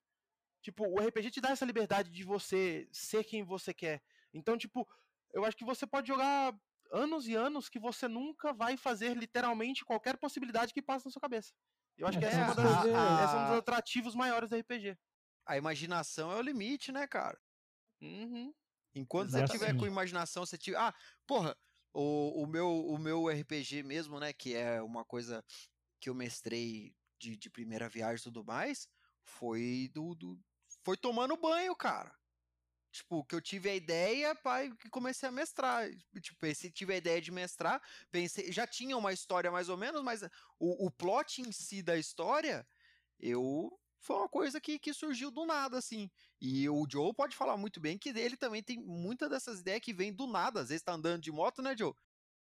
Tipo, 0.63 0.87
o 0.87 0.99
RPG 0.99 1.31
te 1.31 1.41
dá 1.41 1.51
essa 1.51 1.65
liberdade 1.65 2.11
de 2.11 2.25
você 2.25 2.89
ser 2.91 3.25
quem 3.25 3.43
você 3.43 3.75
quer. 3.75 4.03
Então, 4.33 4.57
tipo, 4.57 4.89
eu 5.33 5.45
acho 5.45 5.57
que 5.57 5.65
você 5.65 5.87
pode 5.87 6.09
jogar 6.09 6.59
anos 6.91 7.29
e 7.29 7.35
anos 7.35 7.69
que 7.69 7.79
você 7.79 8.09
nunca 8.09 8.53
vai 8.53 8.77
fazer 8.77 9.17
literalmente 9.17 9.85
qualquer 9.85 10.17
possibilidade 10.17 10.73
que 10.73 10.81
passe 10.81 11.05
na 11.05 11.11
sua 11.11 11.21
cabeça. 11.21 11.53
Eu 11.97 12.09
acho 12.09 12.19
é, 12.19 12.21
que 12.21 12.27
essa 12.27 12.39
é, 12.39 12.45
uma 12.45 12.55
das, 12.55 12.67
a, 12.67 13.25
esse 13.25 13.35
é 13.35 13.39
um 13.39 13.47
dos 13.49 13.59
atrativos 13.59 14.15
maiores 14.15 14.51
do 14.51 14.57
RPG. 14.57 14.99
A 15.47 15.57
imaginação 15.57 16.33
é 16.33 16.37
o 16.37 16.43
limite, 16.43 16.91
né, 16.91 17.07
cara? 17.07 17.39
Uhum. 18.01 18.53
Enquanto 18.95 19.31
você 19.31 19.45
tiver 19.47 19.77
com 19.77 19.87
imaginação, 19.87 20.45
você 20.45 20.57
tiver. 20.57 20.79
Ah, 20.79 20.95
porra, 21.27 21.57
o, 21.93 22.43
o, 22.43 22.47
meu, 22.47 22.87
o 22.87 22.99
meu 22.99 23.29
RPG 23.29 23.83
mesmo, 23.83 24.19
né? 24.19 24.33
Que 24.33 24.55
é 24.55 24.81
uma 24.83 25.05
coisa 25.05 25.45
que 26.01 26.09
eu 26.09 26.15
mestrei 26.15 26.95
de, 27.19 27.37
de 27.37 27.51
primeira 27.51 27.89
viagem 27.89 28.21
e 28.21 28.25
tudo 28.25 28.45
mais, 28.45 28.89
foi 29.23 29.91
do, 29.93 30.15
do. 30.15 30.39
Foi 30.83 30.97
tomando 30.97 31.37
banho, 31.37 31.75
cara. 31.75 32.15
Tipo, 32.95 33.25
que 33.25 33.35
eu 33.35 33.41
tive 33.41 33.69
a 33.69 33.75
ideia, 33.75 34.37
pai, 34.37 34.71
que 34.79 34.89
comecei 34.89 35.29
a 35.29 35.33
mestrar. 35.33 35.91
Tipo, 36.21 36.39
pensei, 36.39 36.71
tive 36.71 36.95
a 36.95 36.97
ideia 36.97 37.21
de 37.21 37.33
mestrar, 37.33 37.83
pensei, 38.09 38.53
já 38.53 38.69
tinha 38.69 38.97
uma 38.97 39.13
história 39.13 39.51
mais 39.51 39.69
ou 39.69 39.77
menos, 39.77 40.01
mas 40.01 40.23
o, 40.61 40.87
o 40.87 40.91
plot 40.93 41.43
em 41.43 41.51
si 41.51 41.83
da 41.83 41.99
história, 41.99 42.65
eu 43.19 43.69
foi 43.99 44.17
uma 44.17 44.29
coisa 44.29 44.61
que, 44.61 44.79
que 44.79 44.93
surgiu 44.95 45.33
do 45.33 45.45
nada, 45.45 45.77
assim. 45.77 46.09
E 46.41 46.69
o 46.69 46.87
Joe 46.89 47.13
pode 47.13 47.35
falar 47.35 47.57
muito 47.57 47.81
bem 47.81 47.99
que 47.99 48.11
ele 48.11 48.37
também 48.37 48.63
tem 48.63 48.79
muitas 48.79 49.29
dessas 49.29 49.59
ideias 49.61 49.81
que 49.81 49.93
vêm 49.93 50.13
do 50.13 50.29
nada. 50.29 50.61
Às 50.61 50.69
vezes 50.69 50.85
tá 50.85 50.93
andando 50.93 51.21
de 51.21 51.33
moto, 51.33 51.63
né, 51.63 51.75
Joe? 51.77 51.95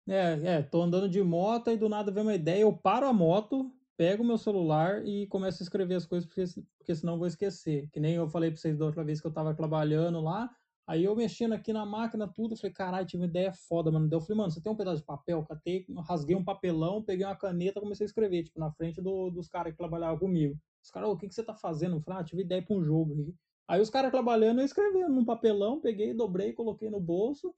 É, 0.07 0.57
é, 0.57 0.63
tô 0.63 0.83
andando 0.83 1.09
de 1.09 1.23
moto 1.23 1.71
e 1.71 1.77
do 1.77 1.89
nada 1.89 2.13
vem 2.13 2.23
uma 2.23 2.35
ideia, 2.35 2.63
eu 2.63 2.73
paro 2.73 3.07
a 3.07 3.13
moto, 3.13 3.71
pego 3.99 4.23
meu 4.23 4.39
celular 4.39 5.05
e 5.05 5.27
começo 5.27 5.61
a 5.61 5.65
escrever 5.65 5.97
as 5.97 6.07
coisas, 6.07 6.25
porque, 6.25 6.45
porque 6.79 6.95
senão 6.95 7.15
eu 7.15 7.19
vou 7.19 7.27
esquecer. 7.27 7.89
Que 7.93 7.99
nem 7.99 8.15
eu 8.15 8.29
falei 8.29 8.49
pra 8.49 8.59
vocês 8.59 8.79
da 8.79 8.87
outra 8.87 9.03
vez 9.03 9.21
que 9.21 9.27
eu 9.27 9.33
tava 9.33 9.53
trabalhando 9.55 10.21
lá, 10.21 10.49
aí 10.87 11.03
eu 11.03 11.17
mexendo 11.17 11.53
aqui 11.53 11.73
na 11.73 11.85
máquina, 11.85 12.29
tudo, 12.33 12.57
falei, 12.57 12.73
caralho, 12.73 13.07
tive 13.07 13.25
uma 13.25 13.29
ideia 13.29 13.53
foda, 13.53 13.91
mano. 13.91 14.09
Eu 14.11 14.21
falei, 14.21 14.37
mano, 14.37 14.53
você 14.53 14.63
tem 14.63 14.71
um 14.71 14.77
pedaço 14.77 14.99
de 14.99 15.05
papel? 15.05 15.45
Catei, 15.45 15.85
rasguei 16.07 16.37
um 16.37 16.45
papelão, 16.45 17.03
peguei 17.03 17.27
uma 17.27 17.35
caneta, 17.35 17.81
comecei 17.81 18.05
a 18.05 18.09
escrever, 18.09 18.45
tipo, 18.45 18.61
na 18.61 18.71
frente 18.71 19.03
do, 19.03 19.31
dos 19.31 19.49
caras 19.49 19.73
que 19.73 19.79
trabalhavam 19.79 20.17
comigo. 20.17 20.57
Os 20.81 20.93
caras, 20.93 21.11
o 21.11 21.17
que, 21.17 21.27
que 21.27 21.35
você 21.35 21.43
tá 21.43 21.55
fazendo? 21.55 21.97
Eu 21.97 22.01
falei, 22.01 22.21
ah, 22.21 22.25
tive 22.25 22.43
ideia 22.43 22.63
pra 22.63 22.77
um 22.77 22.85
jogo 22.85 23.15
aí. 23.15 23.35
Aí 23.67 23.81
os 23.81 23.91
caras 23.91 24.13
trabalhando, 24.13 24.61
eu 24.61 24.65
escrevendo 24.65 25.11
num 25.11 25.25
papelão, 25.25 25.81
peguei, 25.81 26.15
dobrei, 26.15 26.53
coloquei 26.53 26.89
no 26.89 27.01
bolso, 27.01 27.53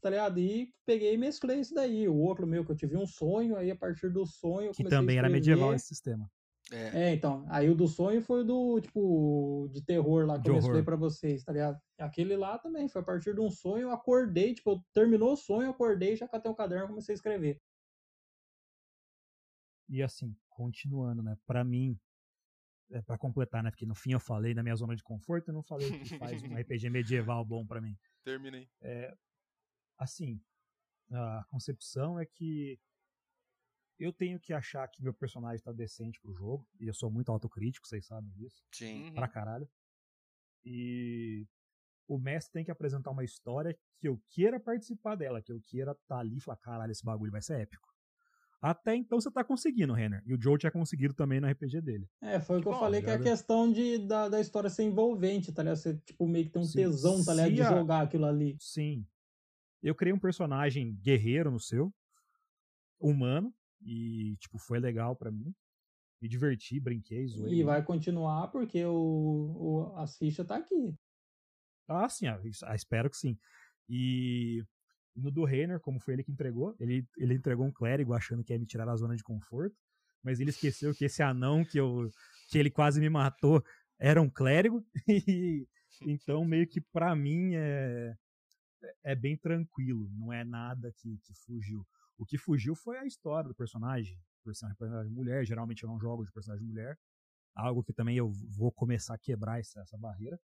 tá 0.00 0.10
ligado? 0.10 0.38
E 0.38 0.72
peguei 0.86 1.14
e 1.14 1.18
mesclei 1.18 1.60
isso 1.60 1.74
daí. 1.74 2.08
O 2.08 2.16
outro 2.16 2.46
meu, 2.46 2.64
que 2.64 2.72
eu 2.72 2.76
tive 2.76 2.96
um 2.96 3.06
sonho, 3.06 3.56
aí 3.56 3.70
a 3.70 3.76
partir 3.76 4.10
do 4.10 4.26
sonho. 4.26 4.72
Que 4.72 4.84
também 4.84 5.18
era 5.18 5.28
medieval 5.28 5.74
esse 5.74 5.86
sistema. 5.86 6.30
É. 6.70 7.08
é. 7.08 7.14
então. 7.14 7.46
Aí 7.48 7.68
o 7.70 7.74
do 7.74 7.88
sonho 7.88 8.20
foi 8.22 8.44
do, 8.44 8.80
tipo, 8.80 9.68
de 9.72 9.82
terror 9.82 10.26
lá 10.26 10.36
que 10.36 10.44
de 10.44 10.50
eu 10.50 10.54
mesclei 10.54 10.82
pra 10.82 10.96
vocês, 10.96 11.42
tá 11.42 11.52
ligado? 11.52 11.80
Aquele 11.98 12.36
lá 12.36 12.58
também, 12.58 12.88
foi 12.88 13.00
a 13.00 13.04
partir 13.04 13.34
de 13.34 13.40
um 13.40 13.50
sonho, 13.50 13.82
eu 13.82 13.90
acordei, 13.90 14.54
tipo, 14.54 14.84
terminou 14.92 15.32
o 15.32 15.36
sonho, 15.36 15.70
acordei, 15.70 16.16
já 16.16 16.28
catei 16.28 16.50
o 16.50 16.54
caderno 16.54 16.84
e 16.84 16.88
comecei 16.88 17.14
a 17.14 17.16
escrever. 17.16 17.60
E 19.88 20.02
assim, 20.02 20.36
continuando, 20.50 21.22
né? 21.22 21.36
Pra 21.46 21.64
mim, 21.64 21.98
é, 22.90 23.00
para 23.02 23.16
completar, 23.16 23.62
né? 23.62 23.70
Porque 23.70 23.86
no 23.86 23.94
fim 23.94 24.12
eu 24.12 24.20
falei 24.20 24.54
da 24.54 24.62
minha 24.62 24.76
zona 24.76 24.94
de 24.94 25.02
conforto, 25.02 25.48
eu 25.48 25.54
não 25.54 25.62
falei 25.62 25.88
o 25.88 25.98
que 26.00 26.18
faz 26.18 26.42
um 26.42 26.54
RPG 26.56 26.90
medieval 26.90 27.44
bom 27.44 27.66
para 27.66 27.80
mim. 27.80 27.96
Terminei. 28.24 28.68
É, 28.82 29.14
assim, 29.98 30.40
a 31.10 31.44
concepção 31.50 32.18
é 32.18 32.24
que 32.24 32.78
eu 33.98 34.12
tenho 34.12 34.38
que 34.38 34.52
achar 34.52 34.86
que 34.88 35.02
meu 35.02 35.12
personagem 35.12 35.62
tá 35.62 35.72
decente 35.72 36.20
pro 36.20 36.32
jogo, 36.32 36.66
e 36.78 36.86
eu 36.86 36.94
sou 36.94 37.10
muito 37.10 37.32
autocrítico, 37.32 37.86
vocês 37.86 38.06
sabem 38.06 38.30
disso. 38.32 38.64
Sim. 38.72 39.12
Pra 39.14 39.26
caralho. 39.26 39.68
E 40.64 41.46
o 42.06 42.18
mestre 42.18 42.52
tem 42.52 42.64
que 42.64 42.70
apresentar 42.70 43.10
uma 43.10 43.24
história 43.24 43.76
que 43.98 44.08
eu 44.08 44.22
queira 44.30 44.60
participar 44.60 45.16
dela, 45.16 45.42
que 45.42 45.52
eu 45.52 45.60
queira 45.60 45.92
estar 45.92 46.06
tá 46.06 46.18
ali 46.18 46.36
e 46.36 46.40
falar, 46.40 46.56
caralho, 46.58 46.92
esse 46.92 47.04
bagulho 47.04 47.32
vai 47.32 47.42
ser 47.42 47.60
épico. 47.60 47.88
Até 48.60 48.94
então 48.96 49.20
você 49.20 49.30
tá 49.30 49.44
conseguindo, 49.44 49.92
Renner. 49.92 50.22
E 50.26 50.34
o 50.34 50.40
Joe 50.40 50.58
tinha 50.58 50.70
conseguido 50.70 51.14
também 51.14 51.40
no 51.40 51.48
RPG 51.48 51.80
dele. 51.80 52.08
É, 52.20 52.40
foi 52.40 52.56
o 52.56 52.58
que, 52.58 52.64
que 52.64 52.68
eu 52.68 52.72
bom, 52.72 52.80
falei, 52.80 53.00
que 53.00 53.10
é 53.10 53.14
a 53.14 53.22
questão 53.22 53.70
de, 53.70 53.98
da, 53.98 54.28
da 54.28 54.40
história 54.40 54.68
ser 54.68 54.82
envolvente, 54.82 55.52
tá 55.52 55.62
ligado? 55.62 55.76
Você, 55.76 55.96
tipo, 55.98 56.26
meio 56.26 56.44
que 56.46 56.50
tem 56.50 56.62
um 56.62 56.64
Sim. 56.64 56.78
tesão, 56.78 57.24
tá 57.24 57.34
ligado? 57.34 57.50
De 57.52 57.62
jogar 57.62 58.02
aquilo 58.02 58.26
ali. 58.26 58.56
Sim. 58.58 59.06
Eu 59.82 59.94
criei 59.94 60.12
um 60.12 60.18
personagem 60.18 60.94
guerreiro 60.96 61.50
no 61.50 61.60
seu, 61.60 61.92
humano, 63.00 63.54
e, 63.82 64.36
tipo, 64.40 64.58
foi 64.58 64.80
legal 64.80 65.14
para 65.14 65.30
mim. 65.30 65.54
Me 66.20 66.28
diverti, 66.28 66.80
brinquei, 66.80 67.28
zoei. 67.28 67.60
E 67.60 67.62
vai 67.62 67.82
continuar 67.82 68.48
porque 68.48 68.84
o, 68.84 68.92
o, 68.92 69.96
as 69.96 70.16
fichas 70.16 70.46
tá 70.46 70.56
aqui. 70.56 70.94
Ah, 71.86 72.08
sim, 72.08 72.26
ah, 72.26 72.74
espero 72.74 73.08
que 73.08 73.16
sim. 73.16 73.38
E 73.88 74.62
No 75.14 75.30
do 75.30 75.44
Reiner, 75.44 75.80
como 75.80 76.00
foi 76.00 76.14
ele 76.14 76.24
que 76.24 76.32
entregou, 76.32 76.74
ele, 76.78 77.06
ele 77.16 77.34
entregou 77.34 77.64
um 77.64 77.72
clérigo 77.72 78.12
achando 78.12 78.42
que 78.42 78.52
ia 78.52 78.58
me 78.58 78.66
tirar 78.66 78.84
da 78.84 78.96
zona 78.96 79.16
de 79.16 79.22
conforto, 79.22 79.76
mas 80.22 80.40
ele 80.40 80.50
esqueceu 80.50 80.92
que 80.92 81.04
esse 81.04 81.22
anão 81.22 81.64
que, 81.64 81.78
eu, 81.78 82.10
que 82.50 82.58
ele 82.58 82.70
quase 82.70 83.00
me 83.00 83.08
matou 83.08 83.64
era 83.98 84.20
um 84.20 84.28
clérigo, 84.28 84.84
e 85.08 85.66
então 86.02 86.44
meio 86.44 86.66
que 86.66 86.80
para 86.80 87.14
mim 87.16 87.54
é, 87.54 88.14
é 89.02 89.14
bem 89.14 89.36
tranquilo, 89.36 90.10
não 90.12 90.32
é 90.32 90.44
nada 90.44 90.92
que, 90.92 91.18
que 91.18 91.34
fugiu. 91.34 91.86
O 92.16 92.24
que 92.24 92.36
fugiu 92.36 92.74
foi 92.74 92.98
a 92.98 93.06
história 93.06 93.48
do 93.48 93.54
personagem, 93.54 94.20
por 94.42 94.54
ser 94.54 94.66
uma 94.66 94.74
personagem 94.74 95.12
mulher, 95.12 95.44
geralmente 95.44 95.82
eu 95.82 95.88
não 95.88 96.00
jogo 96.00 96.24
de 96.24 96.32
personagem 96.32 96.66
mulher, 96.66 96.98
algo 97.54 97.82
que 97.82 97.92
também 97.92 98.16
eu 98.16 98.30
vou 98.30 98.72
começar 98.72 99.14
a 99.14 99.18
quebrar 99.18 99.60
essa, 99.60 99.80
essa 99.80 99.96
barreira. 99.96 100.40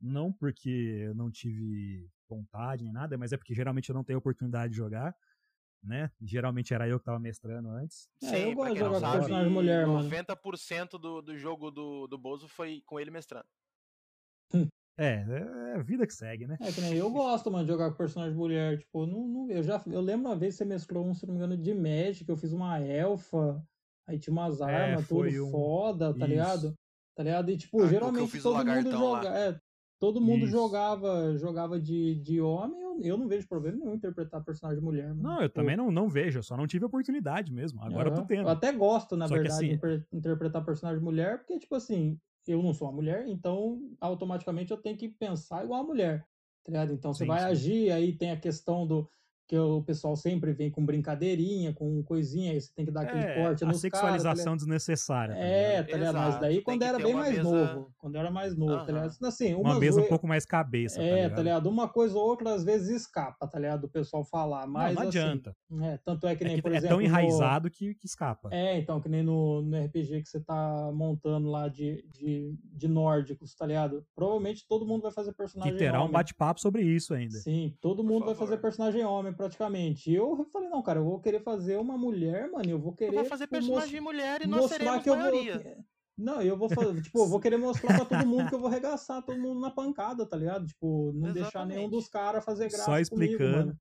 Não 0.00 0.32
porque 0.32 0.68
eu 1.06 1.14
não 1.14 1.30
tive 1.30 2.10
vontade 2.28 2.84
nem 2.84 2.92
nada, 2.92 3.16
mas 3.16 3.32
é 3.32 3.36
porque 3.36 3.54
geralmente 3.54 3.88
eu 3.88 3.94
não 3.94 4.04
tenho 4.04 4.18
oportunidade 4.18 4.72
de 4.72 4.76
jogar, 4.76 5.16
né? 5.82 6.10
Geralmente 6.20 6.74
era 6.74 6.86
eu 6.88 6.98
que 6.98 7.04
tava 7.04 7.18
mestrando 7.18 7.70
antes. 7.70 8.08
É, 8.22 8.26
Sim, 8.26 8.36
eu 8.36 8.54
gosto 8.54 8.74
de 8.74 8.78
jogar 8.80 9.00
com 9.00 9.18
personagem 9.18 9.52
mulher, 9.52 9.86
90% 9.86 9.88
mano. 9.88 10.10
90% 10.10 10.90
do, 10.98 11.22
do 11.22 11.38
jogo 11.38 11.70
do, 11.70 12.06
do 12.06 12.18
Bozo 12.18 12.46
foi 12.48 12.82
com 12.84 13.00
ele 13.00 13.10
mestrando. 13.10 13.48
É, 14.98 15.24
é 15.28 15.74
a 15.78 15.82
vida 15.82 16.06
que 16.06 16.14
segue, 16.14 16.46
né? 16.46 16.56
É 16.60 16.72
que 16.72 16.80
nem 16.80 16.94
eu 16.94 17.10
gosto, 17.10 17.50
mano, 17.50 17.64
de 17.64 17.70
jogar 17.70 17.90
com 17.90 17.96
personagem 17.96 18.36
mulher. 18.36 18.78
Tipo, 18.78 19.06
não, 19.06 19.28
não, 19.28 19.50
eu 19.50 19.62
já 19.62 19.82
eu 19.86 20.00
lembro 20.00 20.28
uma 20.28 20.36
vez 20.36 20.54
que 20.54 20.58
você 20.58 20.64
mesclou 20.64 21.06
um, 21.06 21.14
se 21.14 21.26
não 21.26 21.34
me 21.34 21.38
engano, 21.38 21.56
de 21.56 21.74
Magic, 21.74 22.26
eu 22.28 22.36
fiz 22.36 22.52
uma 22.52 22.80
elfa, 22.80 23.62
aí 24.08 24.18
tinha 24.18 24.32
umas 24.32 24.60
é, 24.60 24.64
armas, 24.64 25.04
é, 25.04 25.08
tudo 25.08 25.46
um... 25.46 25.50
foda, 25.50 26.14
tá 26.14 26.18
Isso. 26.18 26.26
ligado? 26.26 26.74
Tá 27.14 27.22
ligado? 27.22 27.50
E, 27.50 27.56
tipo, 27.56 27.82
ah, 27.82 27.86
geralmente 27.88 28.40
todo 28.40 28.64
mundo 28.64 28.90
joga. 28.90 29.28
É, 29.28 29.60
todo 29.98 30.20
mundo 30.20 30.44
Isso. 30.44 30.52
jogava 30.52 31.36
jogava 31.36 31.80
de, 31.80 32.14
de 32.16 32.40
homem, 32.40 32.80
eu, 32.80 33.00
eu 33.02 33.18
não 33.18 33.28
vejo 33.28 33.46
problema 33.46 33.76
nenhum 33.76 33.94
interpretar 33.94 34.42
personagem 34.42 34.82
mulher. 34.82 35.08
Mano. 35.08 35.22
Não, 35.22 35.42
eu 35.42 35.50
Pô. 35.50 35.60
também 35.60 35.76
não, 35.76 35.90
não 35.90 36.08
vejo, 36.08 36.38
eu 36.38 36.42
só 36.42 36.56
não 36.56 36.66
tive 36.66 36.86
oportunidade 36.86 37.52
mesmo. 37.52 37.82
Agora 37.82 38.08
uhum. 38.08 38.16
eu 38.16 38.20
tô 38.22 38.26
tendo. 38.26 38.42
Eu 38.42 38.48
até 38.48 38.72
gosto, 38.72 39.14
na 39.14 39.28
só 39.28 39.34
verdade, 39.34 39.72
assim... 39.72 39.78
de 39.78 40.06
interpretar 40.16 40.64
personagem 40.64 41.02
mulher, 41.02 41.38
porque, 41.38 41.58
tipo 41.58 41.74
assim, 41.74 42.18
eu 42.52 42.62
não 42.62 42.72
sou 42.74 42.88
uma 42.88 42.94
mulher, 42.94 43.26
então 43.28 43.80
automaticamente 44.00 44.70
eu 44.70 44.76
tenho 44.80 44.96
que 44.96 45.08
pensar 45.08 45.64
igual 45.64 45.80
a 45.82 45.86
mulher, 45.86 46.26
tá 46.64 46.72
ligado? 46.72 46.92
Então 46.92 47.12
você 47.12 47.24
sim, 47.24 47.26
vai 47.26 47.40
sim. 47.40 47.44
agir, 47.44 47.92
aí 47.92 48.16
tem 48.16 48.30
a 48.30 48.40
questão 48.40 48.86
do 48.86 49.08
que 49.46 49.56
o 49.56 49.82
pessoal 49.82 50.16
sempre 50.16 50.52
vem 50.52 50.70
com 50.70 50.84
brincadeirinha, 50.84 51.72
com 51.72 52.02
coisinha, 52.02 52.52
aí 52.52 52.60
você 52.60 52.72
tem 52.74 52.84
que 52.84 52.90
dar 52.90 53.02
aquele 53.02 53.24
é, 53.24 53.42
corte 53.42 53.64
a 53.64 53.72
sexualização 53.72 54.44
cara, 54.44 54.50
tá 54.50 54.56
desnecessária. 54.56 55.34
Tá 55.34 55.40
é, 55.40 55.82
tá 55.82 55.96
ligado? 55.96 56.14
Mas 56.14 56.40
daí 56.40 56.62
quando 56.62 56.82
era 56.82 56.98
bem 56.98 57.14
mais 57.14 57.36
mesa... 57.36 57.42
novo, 57.42 57.94
quando 57.96 58.16
era 58.16 58.30
mais 58.30 58.56
novo, 58.56 58.72
uhum. 58.72 58.86
tá 58.86 58.92
ligado? 58.92 59.16
Assim, 59.22 59.54
uma 59.54 59.78
mesa 59.78 60.00
um 60.00 60.08
pouco 60.08 60.26
mais 60.26 60.44
cabeça, 60.44 61.00
É, 61.00 61.08
tá 61.08 61.14
ligado? 61.14 61.34
tá 61.36 61.42
ligado? 61.42 61.68
Uma 61.68 61.88
coisa 61.88 62.18
ou 62.18 62.24
outra 62.26 62.54
às 62.54 62.64
vezes 62.64 62.88
escapa, 62.88 63.46
tá 63.46 63.58
ligado? 63.58 63.82
Do 63.82 63.88
pessoal 63.88 64.24
falar, 64.24 64.66
mas 64.66 64.94
não, 64.94 65.02
não 65.02 65.08
assim, 65.08 65.18
adianta. 65.18 65.56
É, 65.82 65.98
tanto 66.04 66.26
é 66.26 66.34
que 66.34 66.44
nem, 66.44 66.54
é 66.54 66.56
que 66.56 66.62
por 66.62 66.72
é 66.72 66.76
exemplo... 66.78 66.96
É 66.96 66.98
tão 66.98 67.02
enraizado 67.02 67.66
no... 67.66 67.70
que, 67.70 67.94
que 67.94 68.06
escapa. 68.06 68.48
É, 68.52 68.78
então, 68.78 69.00
que 69.00 69.08
nem 69.08 69.22
no, 69.22 69.62
no 69.62 69.84
RPG 69.84 70.22
que 70.22 70.28
você 70.28 70.40
tá 70.40 70.90
montando 70.92 71.48
lá 71.48 71.68
de, 71.68 72.04
de, 72.10 72.52
de 72.64 72.88
nórdicos, 72.88 73.54
tá 73.54 73.64
ligado? 73.64 74.04
Provavelmente 74.14 74.66
todo 74.68 74.84
mundo 74.84 75.02
vai 75.02 75.12
fazer 75.12 75.32
personagem 75.34 75.72
Que 75.72 75.78
terá 75.78 75.98
homem. 75.98 76.08
um 76.08 76.12
bate-papo 76.12 76.60
sobre 76.60 76.82
isso 76.82 77.14
ainda. 77.14 77.38
Sim, 77.38 77.76
todo 77.80 78.02
mundo 78.02 78.26
vai 78.26 78.34
fazer 78.34 78.56
personagem 78.56 79.04
homem 79.04 79.35
praticamente 79.36 80.12
eu 80.12 80.44
falei, 80.46 80.68
não, 80.68 80.82
cara, 80.82 81.00
eu 81.00 81.04
vou 81.04 81.20
querer 81.20 81.40
fazer 81.40 81.76
uma 81.76 81.96
mulher, 81.96 82.50
mano, 82.50 82.68
eu 82.68 82.78
vou 82.78 82.92
querer. 82.92 83.10
Eu 83.10 83.20
vou 83.20 83.24
fazer 83.24 83.44
tipo, 83.44 83.56
personagem 83.56 84.00
mulher 84.00 84.42
e 84.42 84.46
nós 84.46 84.70
seremos 84.70 85.02
que 85.02 85.10
eu 85.10 85.16
maioria. 85.16 85.58
Vou... 85.58 85.84
Não, 86.18 86.40
eu 86.40 86.56
vou 86.56 86.70
fazer, 86.70 87.02
tipo, 87.02 87.18
eu 87.18 87.26
vou 87.26 87.38
querer 87.38 87.58
mostrar 87.58 87.94
pra 87.94 88.04
todo 88.06 88.26
mundo 88.26 88.48
que 88.48 88.54
eu 88.54 88.58
vou 88.58 88.68
arregaçar 88.68 89.22
todo 89.22 89.38
mundo 89.38 89.60
na 89.60 89.70
pancada, 89.70 90.24
tá 90.24 90.36
ligado? 90.36 90.66
Tipo, 90.66 91.12
não 91.12 91.28
Exatamente. 91.28 91.34
deixar 91.34 91.66
nenhum 91.66 91.90
dos 91.90 92.08
caras 92.08 92.42
fazer 92.42 92.68
graça 92.70 92.84
Só 92.84 92.98
explicando. 92.98 93.62
Comigo, 93.64 93.80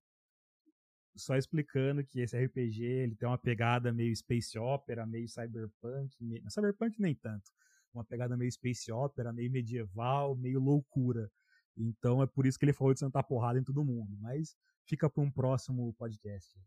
só 1.15 1.37
explicando 1.37 2.03
que 2.03 2.19
esse 2.19 2.37
RPG 2.37 2.83
ele 2.83 3.15
tem 3.15 3.27
uma 3.27 3.37
pegada 3.37 3.93
meio 3.93 4.13
space 4.13 4.59
opera, 4.59 5.05
meio 5.05 5.29
cyberpunk, 5.29 6.13
meio... 6.19 6.43
cyberpunk 6.51 6.99
nem 6.99 7.15
tanto, 7.15 7.49
uma 7.93 8.03
pegada 8.03 8.35
meio 8.35 8.51
space 8.51 8.91
opera, 8.91 9.31
meio 9.31 9.49
medieval, 9.49 10.35
meio 10.35 10.59
loucura. 10.59 11.31
Então 11.77 12.21
é 12.21 12.27
por 12.27 12.45
isso 12.45 12.57
que 12.57 12.65
ele 12.65 12.73
falou 12.73 12.93
de 12.93 12.99
sentar 12.99 13.23
porrada 13.23 13.59
em 13.59 13.63
todo 13.63 13.83
mundo. 13.83 14.17
Mas 14.19 14.55
fica 14.85 15.09
para 15.09 15.23
um 15.23 15.31
próximo 15.31 15.93
podcast. 15.93 16.57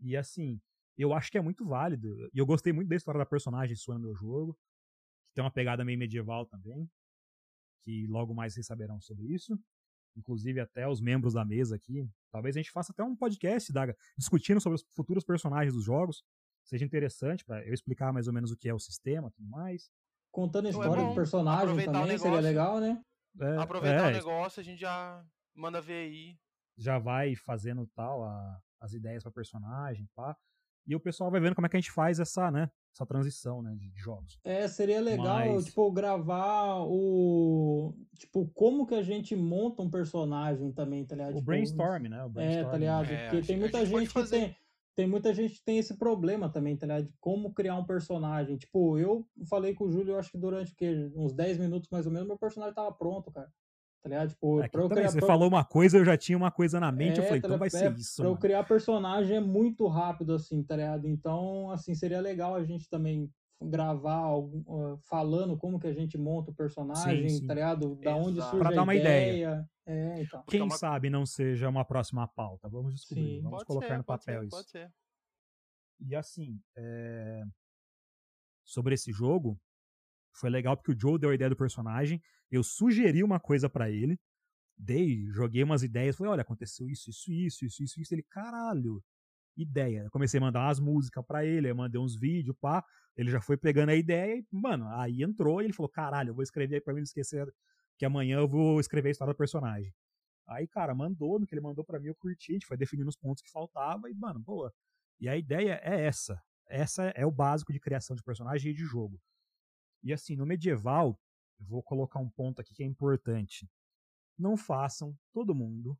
E 0.00 0.16
assim, 0.16 0.60
eu 0.96 1.12
acho 1.12 1.30
que 1.30 1.38
é 1.38 1.40
muito 1.40 1.64
válido. 1.66 2.28
E 2.32 2.38
eu 2.38 2.46
gostei 2.46 2.72
muito 2.72 2.88
da 2.88 2.96
história 2.96 3.18
da 3.18 3.26
personagem 3.26 3.76
sua 3.76 3.94
no 3.94 4.00
meu 4.00 4.14
jogo. 4.14 4.54
Que 5.28 5.34
tem 5.34 5.44
uma 5.44 5.50
pegada 5.50 5.84
meio 5.84 5.98
medieval 5.98 6.46
também. 6.46 6.88
Que 7.82 8.06
logo 8.06 8.34
mais 8.34 8.54
vocês 8.54 8.66
saberão 8.66 9.00
sobre 9.00 9.26
isso. 9.26 9.58
Inclusive 10.16 10.60
até 10.60 10.88
os 10.88 11.00
membros 11.00 11.34
da 11.34 11.44
mesa 11.44 11.76
aqui. 11.76 12.08
Talvez 12.30 12.56
a 12.56 12.60
gente 12.60 12.70
faça 12.70 12.92
até 12.92 13.02
um 13.02 13.16
podcast 13.16 13.72
da, 13.72 13.94
discutindo 14.16 14.60
sobre 14.60 14.76
os 14.76 14.86
futuros 14.94 15.24
personagens 15.24 15.74
dos 15.74 15.84
jogos. 15.84 16.22
Seja 16.64 16.84
interessante 16.84 17.44
para 17.44 17.66
eu 17.66 17.72
explicar 17.72 18.12
mais 18.12 18.26
ou 18.26 18.32
menos 18.32 18.50
o 18.50 18.56
que 18.56 18.68
é 18.68 18.74
o 18.74 18.78
sistema 18.78 19.28
e 19.28 19.30
tudo 19.32 19.48
mais. 19.48 19.90
Contando 20.30 20.66
a 20.66 20.70
história 20.70 21.02
é 21.02 21.08
do 21.08 21.14
personagem 21.14 21.84
também 21.86 22.18
seria 22.18 22.40
legal, 22.40 22.78
né? 22.78 23.02
É, 23.38 23.56
Aproveitar 23.56 24.06
é, 24.06 24.10
o 24.10 24.12
negócio, 24.12 24.60
a 24.60 24.64
gente 24.64 24.80
já 24.80 25.22
manda 25.54 25.80
ver 25.80 26.06
aí 26.06 26.38
já 26.80 26.98
vai 26.98 27.36
fazendo 27.36 27.86
tal 27.94 28.24
a, 28.24 28.58
as 28.80 28.94
ideias 28.94 29.22
para 29.22 29.30
personagem, 29.30 30.08
pá. 30.14 30.36
E 30.86 30.96
o 30.96 31.00
pessoal 31.00 31.30
vai 31.30 31.40
vendo 31.40 31.54
como 31.54 31.66
é 31.66 31.70
que 31.70 31.76
a 31.76 31.80
gente 31.80 31.92
faz 31.92 32.18
essa, 32.18 32.50
né, 32.50 32.68
essa 32.92 33.06
transição, 33.06 33.62
né, 33.62 33.76
de, 33.76 33.92
jogos. 33.96 34.40
É, 34.42 34.66
seria 34.66 35.00
legal, 35.00 35.54
Mas... 35.54 35.66
tipo, 35.66 35.92
gravar 35.92 36.80
o 36.80 37.94
tipo 38.18 38.48
como 38.54 38.86
que 38.86 38.94
a 38.94 39.02
gente 39.02 39.36
monta 39.36 39.82
um 39.82 39.90
personagem 39.90 40.72
também, 40.72 41.04
tá 41.04 41.14
ligado? 41.14 41.32
O 41.32 41.34
tipo, 41.34 41.46
brainstorm, 41.46 42.08
né? 42.08 42.24
O 42.24 42.30
brainstorm. 42.30 42.66
É, 42.66 42.70
tá 42.70 42.78
ligado? 42.78 43.10
É, 43.10 43.28
Porque 43.28 43.46
tem 43.46 43.58
muita 43.58 43.84
gente, 43.84 43.98
gente 44.00 44.14
que 44.14 44.30
tem 44.30 44.56
tem 45.00 45.08
muita 45.08 45.32
gente 45.32 45.54
que 45.54 45.64
tem 45.64 45.78
esse 45.78 45.96
problema 45.96 46.50
também, 46.50 46.76
tá 46.76 46.86
ligado? 46.86 47.06
De 47.06 47.14
como 47.18 47.54
criar 47.54 47.74
um 47.76 47.86
personagem. 47.86 48.58
Tipo, 48.58 48.98
eu 48.98 49.26
falei 49.48 49.74
com 49.74 49.84
o 49.84 49.90
Júlio, 49.90 50.18
acho 50.18 50.30
que 50.30 50.36
durante 50.36 50.74
o 50.74 50.76
quê? 50.76 51.10
uns 51.16 51.32
10 51.32 51.56
minutos 51.56 51.88
mais 51.90 52.04
ou 52.04 52.12
menos, 52.12 52.28
meu 52.28 52.36
personagem 52.38 52.74
tava 52.74 52.92
pronto, 52.92 53.32
cara. 53.32 53.48
Tá 54.02 54.10
ligado? 54.10 54.28
Tipo, 54.28 54.62
é 54.62 54.68
pra 54.68 54.82
eu 54.82 54.90
criar, 54.90 55.10
você 55.10 55.20
falou 55.20 55.48
uma 55.48 55.64
coisa, 55.64 55.96
eu 55.96 56.04
já 56.04 56.18
tinha 56.18 56.36
uma 56.36 56.50
coisa 56.50 56.78
na 56.78 56.92
mente, 56.92 57.18
é, 57.18 57.22
eu 57.22 57.24
falei, 57.24 57.38
então 57.38 57.56
vai 57.56 57.68
é, 57.68 57.70
ser 57.70 57.96
isso. 57.96 58.16
Pra 58.16 58.24
mano. 58.24 58.36
eu 58.36 58.38
criar 58.38 58.64
personagem 58.64 59.38
é 59.38 59.40
muito 59.40 59.86
rápido, 59.86 60.34
assim, 60.34 60.62
tá 60.62 60.76
ligado? 60.76 61.08
Então, 61.08 61.70
assim, 61.70 61.94
seria 61.94 62.20
legal 62.20 62.54
a 62.54 62.62
gente 62.62 62.86
também 62.90 63.30
gravar 63.62 64.16
algum, 64.16 64.60
uh, 64.66 64.98
falando 65.08 65.56
como 65.56 65.80
que 65.80 65.86
a 65.86 65.94
gente 65.94 66.18
monta 66.18 66.50
o 66.50 66.54
personagem, 66.54 67.26
sim, 67.26 67.38
sim. 67.38 67.46
tá 67.46 67.54
ligado? 67.54 67.94
Da 67.96 68.10
Exato. 68.10 68.28
onde 68.28 68.42
surge 68.42 68.58
pra 68.58 68.70
dar 68.70 68.82
uma 68.82 68.94
ideia. 68.94 69.30
ideia. 69.30 69.68
É, 69.90 70.22
então. 70.22 70.44
Quem 70.44 70.62
uma... 70.62 70.76
sabe 70.76 71.10
não 71.10 71.26
seja 71.26 71.68
uma 71.68 71.84
próxima 71.84 72.28
pauta. 72.28 72.68
Vamos 72.68 72.94
descobrir, 72.94 73.36
sim, 73.36 73.42
vamos 73.42 73.64
colocar 73.64 73.88
ser, 73.88 73.98
no 73.98 74.04
papel 74.04 74.40
ser, 74.40 74.46
isso. 74.46 74.56
Pode 74.56 74.70
ser. 74.70 74.92
E 75.98 76.14
assim, 76.14 76.62
é... 76.76 77.42
sobre 78.64 78.94
esse 78.94 79.10
jogo, 79.10 79.60
foi 80.32 80.48
legal 80.48 80.76
porque 80.76 80.92
o 80.92 80.98
Joe 80.98 81.18
deu 81.18 81.30
a 81.30 81.34
ideia 81.34 81.50
do 81.50 81.56
personagem, 81.56 82.22
eu 82.50 82.62
sugeri 82.62 83.24
uma 83.24 83.40
coisa 83.40 83.68
para 83.68 83.90
ele, 83.90 84.18
dei, 84.78 85.26
joguei 85.30 85.64
umas 85.64 85.82
ideias, 85.82 86.16
falei, 86.16 86.32
olha, 86.32 86.42
aconteceu 86.42 86.88
isso, 86.88 87.10
isso, 87.10 87.32
isso, 87.32 87.64
isso, 87.64 87.82
isso, 87.82 88.00
isso. 88.00 88.14
Ele, 88.14 88.22
caralho, 88.22 89.02
ideia. 89.56 90.04
Eu 90.04 90.10
comecei 90.10 90.38
a 90.38 90.40
mandar 90.40 90.60
umas 90.66 90.78
músicas 90.78 91.24
para 91.26 91.44
ele, 91.44 91.68
eu 91.68 91.74
mandei 91.74 92.00
uns 92.00 92.14
vídeos, 92.14 92.56
pá. 92.60 92.84
Ele 93.16 93.28
já 93.28 93.40
foi 93.40 93.56
pegando 93.56 93.90
a 93.90 93.94
ideia 93.96 94.38
e, 94.38 94.46
mano, 94.52 94.88
aí 94.88 95.22
entrou 95.22 95.60
e 95.60 95.64
ele 95.64 95.72
falou, 95.72 95.90
caralho, 95.90 96.30
eu 96.30 96.34
vou 96.34 96.44
escrever 96.44 96.76
aí 96.76 96.80
pra 96.80 96.94
mim 96.94 97.00
não 97.00 97.04
esquecer 97.04 97.52
que 97.98 98.04
amanhã 98.04 98.38
eu 98.38 98.48
vou 98.48 98.80
escrever 98.80 99.08
a 99.08 99.12
história 99.12 99.34
do 99.34 99.36
personagem. 99.36 99.94
Aí, 100.48 100.66
cara, 100.66 100.94
mandou, 100.94 101.38
no 101.38 101.46
que 101.46 101.54
ele 101.54 101.60
mandou 101.60 101.84
para 101.84 102.00
mim 102.00 102.08
eu 102.08 102.14
curti, 102.14 102.52
a 102.52 102.54
gente 102.54 102.66
foi 102.66 102.76
definindo 102.76 103.08
os 103.08 103.16
pontos 103.16 103.42
que 103.42 103.50
faltava 103.50 104.10
e, 104.10 104.14
mano, 104.14 104.40
boa. 104.40 104.74
E 105.20 105.28
a 105.28 105.36
ideia 105.36 105.80
é 105.82 106.04
essa. 106.04 106.42
Essa 106.66 107.04
é 107.10 107.24
o 107.24 107.30
básico 107.30 107.72
de 107.72 107.80
criação 107.80 108.16
de 108.16 108.22
personagem 108.22 108.72
e 108.72 108.74
de 108.74 108.84
jogo. 108.84 109.20
E 110.02 110.12
assim, 110.12 110.34
no 110.34 110.46
medieval, 110.46 111.20
eu 111.58 111.66
vou 111.66 111.82
colocar 111.82 112.18
um 112.18 112.30
ponto 112.30 112.60
aqui 112.60 112.74
que 112.74 112.82
é 112.82 112.86
importante. 112.86 113.70
Não 114.38 114.56
façam 114.56 115.16
todo 115.32 115.54
mundo 115.54 115.98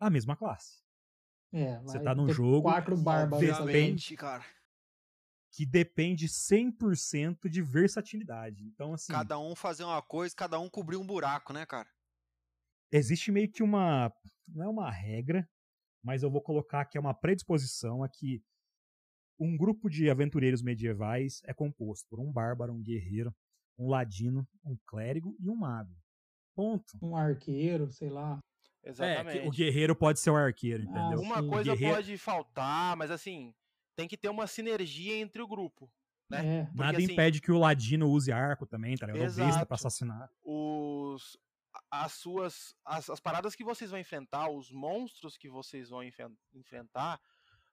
a 0.00 0.08
mesma 0.08 0.34
classe. 0.34 0.82
É, 1.52 1.78
você 1.80 2.00
tá 2.00 2.14
num 2.14 2.28
jogo 2.30 2.62
quatro 2.62 2.96
bárbaros 2.96 3.58
depende, 3.66 4.16
cara. 4.16 4.44
Que 5.52 5.66
depende 5.66 6.26
100% 6.28 7.48
de 7.48 7.60
versatilidade. 7.60 8.64
Então 8.64 8.94
assim, 8.94 9.12
cada 9.12 9.38
um 9.38 9.54
fazer 9.54 9.84
uma 9.84 10.00
coisa, 10.00 10.34
cada 10.34 10.58
um 10.58 10.68
cobrir 10.68 10.96
um 10.96 11.06
buraco, 11.06 11.52
né, 11.52 11.66
cara? 11.66 11.88
Existe 12.90 13.30
meio 13.30 13.50
que 13.50 13.62
uma 13.62 14.12
não 14.48 14.64
é 14.64 14.68
uma 14.68 14.90
regra, 14.90 15.48
mas 16.02 16.22
eu 16.22 16.30
vou 16.30 16.42
colocar 16.42 16.84
que 16.84 16.96
é 16.96 17.00
uma 17.00 17.14
predisposição 17.14 18.02
a 18.02 18.08
que 18.08 18.42
um 19.38 19.56
grupo 19.56 19.88
de 19.88 20.08
aventureiros 20.10 20.62
medievais 20.62 21.42
é 21.44 21.52
composto 21.52 22.06
por 22.08 22.20
um 22.20 22.30
bárbaro, 22.30 22.72
um 22.72 22.82
guerreiro, 22.82 23.34
um 23.78 23.88
ladino, 23.88 24.46
um 24.64 24.76
clérigo 24.86 25.36
e 25.40 25.48
um 25.48 25.56
mago. 25.56 25.94
Ponto. 26.54 26.98
Um 27.02 27.16
arqueiro, 27.16 27.90
sei 27.90 28.10
lá. 28.10 28.38
Exatamente. 28.84 29.38
É, 29.38 29.48
o 29.48 29.50
guerreiro 29.50 29.94
pode 29.96 30.20
ser 30.20 30.30
o 30.30 30.36
arqueiro, 30.36 30.84
ah, 30.86 30.90
entendeu? 30.90 31.20
uma 31.20 31.46
coisa 31.46 31.74
guerreiro... 31.74 31.96
pode 31.96 32.18
faltar, 32.18 32.96
mas 32.96 33.10
assim, 33.10 33.54
tem 33.96 34.08
que 34.08 34.16
ter 34.16 34.28
uma 34.28 34.46
sinergia 34.46 35.16
entre 35.16 35.42
o 35.42 35.48
grupo. 35.48 35.90
Né? 36.30 36.60
É. 36.60 36.64
Porque, 36.64 36.78
Nada 36.78 36.98
assim, 36.98 37.12
impede 37.12 37.40
que 37.40 37.52
o 37.52 37.58
ladino 37.58 38.08
use 38.08 38.32
arco 38.32 38.66
também, 38.66 38.96
tá 38.96 39.06
ligado? 39.06 39.24
Exato. 39.24 39.66
Pra 39.66 39.74
assassinar. 39.74 40.30
Os, 40.42 41.36
as 41.90 42.12
suas. 42.12 42.74
As, 42.84 43.10
as 43.10 43.20
paradas 43.20 43.54
que 43.54 43.64
vocês 43.64 43.90
vão 43.90 44.00
enfrentar, 44.00 44.48
os 44.48 44.70
monstros 44.70 45.36
que 45.36 45.48
vocês 45.48 45.90
vão 45.90 46.02
enfrentar, 46.54 47.20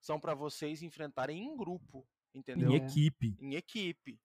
são 0.01 0.19
para 0.19 0.33
vocês 0.33 0.81
enfrentarem 0.81 1.43
em 1.43 1.55
grupo, 1.55 2.05
entendeu? 2.33 2.71
Em 2.71 2.75
equipe. 2.75 3.37
Em 3.39 3.55
equipe. 3.55 4.19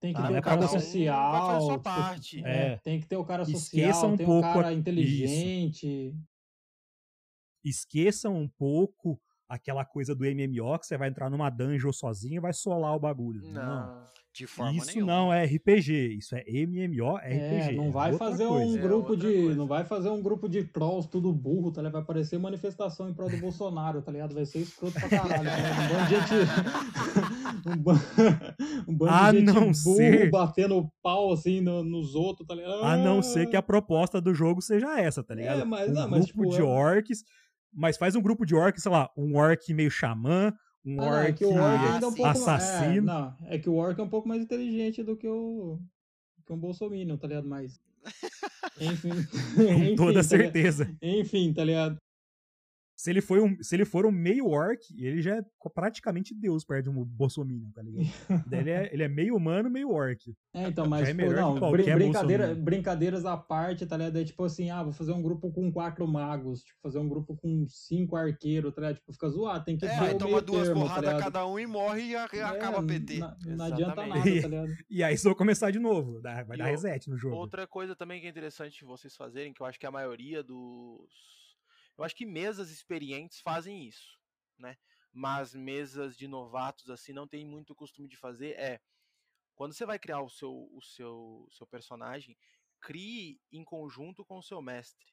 Tem 0.00 0.12
que 0.12 0.20
tá? 0.20 0.28
ter 0.28 0.38
o 0.38 0.42
cara 0.42 0.68
social. 0.68 1.34
Um 1.34 1.66
vai 1.66 1.76
tipo, 1.76 1.82
parte. 1.82 2.44
É, 2.44 2.76
tem 2.78 3.00
que 3.00 3.06
ter 3.06 3.16
o 3.16 3.24
cara 3.24 3.44
social, 3.44 3.60
Esqueça 3.60 4.06
um 4.06 4.16
tem 4.16 4.26
pouco 4.26 4.48
o 4.48 4.52
cara 4.52 4.72
inteligente. 4.72 5.86
Isso. 5.86 6.18
Esqueçam 7.64 8.36
um 8.36 8.48
pouco 8.48 9.18
aquela 9.48 9.84
coisa 9.84 10.14
do 10.14 10.24
MMO 10.24 10.78
que 10.78 10.86
você 10.86 10.96
vai 10.96 11.08
entrar 11.08 11.30
numa 11.30 11.50
dungeon 11.50 11.92
sozinho 11.92 12.36
e 12.36 12.40
vai 12.40 12.52
solar 12.52 12.94
o 12.94 13.00
bagulho. 13.00 13.42
Não. 13.42 13.52
não. 13.52 14.14
De 14.34 14.48
forma 14.48 14.76
isso 14.76 14.96
nenhuma. 14.96 15.12
não 15.12 15.32
é 15.32 15.44
RPG, 15.44 16.16
isso 16.18 16.34
é 16.34 16.42
MMO 16.42 17.16
RPG. 17.18 17.30
É, 17.30 17.72
não 17.72 17.92
vai 17.92 18.12
é 18.12 18.18
fazer 18.18 18.48
coisa. 18.48 18.66
um 18.66 18.76
grupo 18.76 19.12
é 19.12 19.16
de, 19.16 19.32
coisa. 19.32 19.54
não 19.54 19.66
vai 19.68 19.84
fazer 19.84 20.08
um 20.08 20.20
grupo 20.20 20.48
de 20.48 20.64
trolls 20.64 21.08
tudo 21.08 21.32
burro, 21.32 21.70
tá 21.70 21.80
ligado? 21.80 21.92
Vai 21.92 22.04
parecer 22.04 22.36
manifestação 22.36 23.08
em 23.08 23.14
prol 23.14 23.30
do 23.30 23.36
Bolsonaro, 23.36 24.02
tá 24.02 24.10
ligado? 24.10 24.34
Vai 24.34 24.44
ser 24.44 24.58
escroto 24.58 24.94
pra 24.94 25.08
caralho. 25.08 25.44
Tá 25.44 25.70
um 25.70 25.88
bando 25.88 26.08
de 26.08 26.14
gente 26.16 26.34
um, 27.70 27.76
bando, 27.76 28.00
um 28.88 28.96
bando 28.96 29.12
a 29.12 29.30
de 29.30 29.38
gente 29.38 29.52
não 29.52 29.60
burro 29.60 29.96
ser... 29.96 30.30
batendo 30.30 30.92
pau 31.00 31.32
assim 31.32 31.60
no, 31.60 31.84
nos 31.84 32.16
outros, 32.16 32.44
tá 32.44 32.56
ligado? 32.56 32.82
A 32.82 32.96
não 32.96 33.22
ser 33.22 33.48
que 33.48 33.56
a 33.56 33.62
proposta 33.62 34.20
do 34.20 34.34
jogo 34.34 34.60
seja 34.60 34.98
essa, 34.98 35.22
tá 35.22 35.32
ligado? 35.32 35.60
É, 35.60 35.64
mas, 35.64 35.90
um 35.90 35.94
não, 35.94 36.10
mas, 36.10 36.24
grupo 36.24 36.42
tipo, 36.42 36.56
de 36.56 36.60
é 36.60 36.64
orcs 36.64 37.22
mas 37.74 37.96
faz 37.96 38.14
um 38.14 38.22
grupo 38.22 38.46
de 38.46 38.54
orcs, 38.54 38.82
sei 38.82 38.92
lá, 38.92 39.10
um 39.16 39.36
orc 39.36 39.72
meio 39.72 39.90
xamã, 39.90 40.52
um 40.84 41.00
ah, 41.00 41.04
orc, 41.04 41.42
é 41.42 41.46
orc 41.46 42.02
é 42.02 42.22
um 42.22 42.26
assassino. 42.26 42.82
Mais, 42.82 42.96
é, 42.96 43.00
não, 43.00 43.36
é 43.48 43.58
que 43.58 43.68
o 43.68 43.74
orc 43.74 43.98
é 43.98 44.02
um 44.02 44.08
pouco 44.08 44.28
mais 44.28 44.42
inteligente 44.42 45.02
do 45.02 45.16
que 45.16 45.26
o 45.26 45.78
que 46.46 46.52
um 46.52 46.58
bolsominion, 46.58 47.16
tá 47.16 47.26
ligado? 47.26 47.48
Mas 47.48 47.80
enfim, 48.80 49.10
com 49.54 49.62
enfim, 49.72 49.96
toda 49.96 50.14
tá 50.14 50.22
certeza. 50.22 50.94
Enfim, 51.00 51.52
tá 51.52 51.64
ligado? 51.64 51.96
Se 52.96 53.10
ele, 53.10 53.20
foi 53.20 53.40
um, 53.40 53.56
se 53.60 53.74
ele 53.74 53.84
for 53.84 54.06
um 54.06 54.12
meio 54.12 54.46
orc, 54.46 54.80
ele 54.96 55.20
já 55.20 55.38
é 55.38 55.44
praticamente 55.74 56.32
Deus 56.32 56.64
perto 56.64 56.84
de 56.84 56.90
um 56.90 57.04
Bolsominion, 57.04 57.70
tá 57.72 57.82
ligado? 57.82 58.06
ele, 58.52 58.70
é, 58.70 58.90
ele 58.92 59.02
é 59.02 59.08
meio 59.08 59.34
humano, 59.34 59.68
meio 59.68 59.90
orc. 59.90 60.32
É, 60.54 60.68
então, 60.68 60.86
mas, 60.86 61.08
é 61.08 61.14
pô, 61.14 61.32
não, 61.32 61.72
brincadeira, 61.72 62.54
brincadeiras 62.54 63.24
à 63.24 63.36
parte, 63.36 63.84
tá 63.84 63.96
ligado? 63.96 64.16
É 64.16 64.24
tipo 64.24 64.44
assim, 64.44 64.70
ah, 64.70 64.84
vou 64.84 64.92
fazer 64.92 65.10
um 65.10 65.20
grupo 65.20 65.50
com 65.50 65.72
quatro 65.72 66.06
magos, 66.06 66.62
tipo, 66.62 66.78
fazer 66.80 67.00
um 67.00 67.08
grupo 67.08 67.36
com 67.36 67.66
cinco 67.66 68.14
arqueiros, 68.14 68.72
tá 68.72 68.80
ligado? 68.80 68.96
Tipo, 68.96 69.12
fica 69.12 69.28
zoado, 69.28 69.64
tem 69.64 69.76
que 69.76 69.86
é, 69.86 69.98
ter 69.98 70.16
toma 70.16 70.40
duas 70.40 70.68
termo, 70.68 70.82
porradas 70.82 71.14
tá 71.14 71.18
cada 71.18 71.46
um 71.48 71.58
e 71.58 71.66
morre 71.66 72.02
e 72.02 72.14
é, 72.14 72.42
acaba 72.42 72.78
a 72.78 72.82
PT. 72.84 73.18
Não, 73.18 73.36
não 73.56 73.64
adianta 73.64 74.06
nada, 74.06 74.20
tá 74.20 74.48
ligado? 74.48 74.72
E, 74.88 75.02
aí 75.02 75.18
só 75.18 75.34
começar 75.34 75.72
de 75.72 75.80
novo, 75.80 76.20
vai 76.22 76.44
e 76.54 76.56
dar 76.58 76.66
reset 76.66 77.10
no 77.10 77.16
jogo. 77.16 77.34
Outra 77.34 77.66
coisa 77.66 77.96
também 77.96 78.20
que 78.20 78.28
é 78.28 78.30
interessante 78.30 78.84
vocês 78.84 79.16
fazerem, 79.16 79.52
que 79.52 79.60
eu 79.60 79.66
acho 79.66 79.80
que 79.80 79.86
a 79.86 79.90
maioria 79.90 80.44
dos 80.44 81.33
eu 81.96 82.04
acho 82.04 82.14
que 82.14 82.26
mesas 82.26 82.70
experientes 82.70 83.40
fazem 83.40 83.86
isso, 83.86 84.18
né? 84.58 84.76
Mas 85.12 85.54
mesas 85.54 86.16
de 86.16 86.26
novatos 86.26 86.90
assim 86.90 87.12
não 87.12 87.26
tem 87.26 87.44
muito 87.44 87.74
costume 87.74 88.08
de 88.08 88.16
fazer. 88.16 88.52
É 88.58 88.80
quando 89.54 89.72
você 89.72 89.86
vai 89.86 89.98
criar 89.98 90.20
o 90.20 90.28
seu 90.28 90.68
o 90.72 90.82
seu 90.82 91.46
seu 91.50 91.66
personagem, 91.66 92.36
crie 92.80 93.40
em 93.52 93.64
conjunto 93.64 94.24
com 94.24 94.38
o 94.38 94.42
seu 94.42 94.60
mestre. 94.60 95.06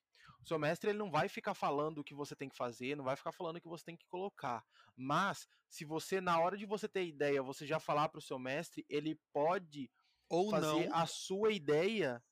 O 0.44 0.48
seu 0.48 0.58
mestre 0.58 0.90
ele 0.90 0.98
não 0.98 1.12
vai 1.12 1.30
ficar 1.30 1.54
falando 1.54 2.00
o 2.00 2.04
que 2.04 2.16
você 2.16 2.36
tem 2.36 2.50
que 2.50 2.58
fazer, 2.58 2.98
não 2.98 3.04
vai 3.04 3.16
ficar 3.16 3.32
falando 3.32 3.58
o 3.58 3.62
que 3.62 3.68
você 3.68 3.86
tem 3.86 3.96
que 3.96 4.08
colocar. 4.08 4.66
Mas 4.96 5.48
se 5.70 5.86
você 5.86 6.20
na 6.20 6.40
hora 6.40 6.58
de 6.58 6.66
você 6.66 6.88
ter 6.88 7.06
ideia, 7.06 7.44
você 7.44 7.66
já 7.66 7.80
falar 7.80 8.10
para 8.10 8.18
o 8.18 8.24
seu 8.24 8.40
mestre, 8.40 8.84
ele 8.90 9.20
pode 9.32 9.92
ou 10.28 10.50
fazer 10.50 10.90
não. 10.90 10.96
a 10.96 11.06
sua 11.06 11.52
ideia 11.52 12.24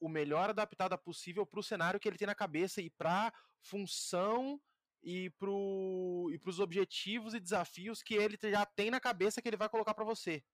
o 0.00 0.08
melhor 0.08 0.50
adaptada 0.50 0.96
possível 0.98 1.46
para 1.46 1.60
o 1.60 1.62
cenário 1.62 1.98
que 1.98 2.08
ele 2.08 2.18
tem 2.18 2.26
na 2.26 2.34
cabeça 2.34 2.80
e 2.80 2.90
para 2.90 3.32
função 3.60 4.60
e 5.02 5.30
para 5.30 5.50
os 5.50 6.58
objetivos 6.58 7.34
e 7.34 7.40
desafios 7.40 8.02
que 8.02 8.14
ele 8.14 8.36
já 8.42 8.66
tem 8.66 8.90
na 8.90 9.00
cabeça 9.00 9.40
que 9.40 9.48
ele 9.48 9.56
vai 9.56 9.68
colocar 9.68 9.94
para 9.94 10.04
você. 10.04 10.44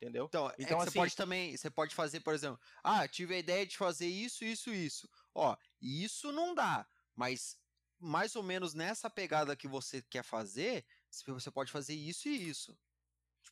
Entendeu? 0.00 0.26
Então, 0.26 0.48
é 0.50 0.54
então 0.58 0.78
é 0.78 0.82
assim, 0.82 0.92
você 0.92 0.98
pode 0.98 1.16
também, 1.16 1.56
você 1.56 1.70
pode 1.70 1.94
fazer, 1.94 2.20
por 2.20 2.32
exemplo, 2.32 2.60
ah, 2.82 3.06
tive 3.08 3.34
a 3.34 3.38
ideia 3.38 3.66
de 3.66 3.76
fazer 3.76 4.06
isso, 4.06 4.44
isso, 4.44 4.72
isso. 4.72 5.08
Ó, 5.34 5.56
isso 5.80 6.30
não 6.30 6.54
dá, 6.54 6.88
mas 7.14 7.58
mais 7.98 8.36
ou 8.36 8.42
menos 8.42 8.74
nessa 8.74 9.10
pegada 9.10 9.56
que 9.56 9.66
você 9.66 10.00
quer 10.02 10.22
fazer, 10.22 10.86
você 11.26 11.50
pode 11.50 11.72
fazer 11.72 11.94
isso 11.94 12.28
e 12.28 12.48
isso. 12.48 12.78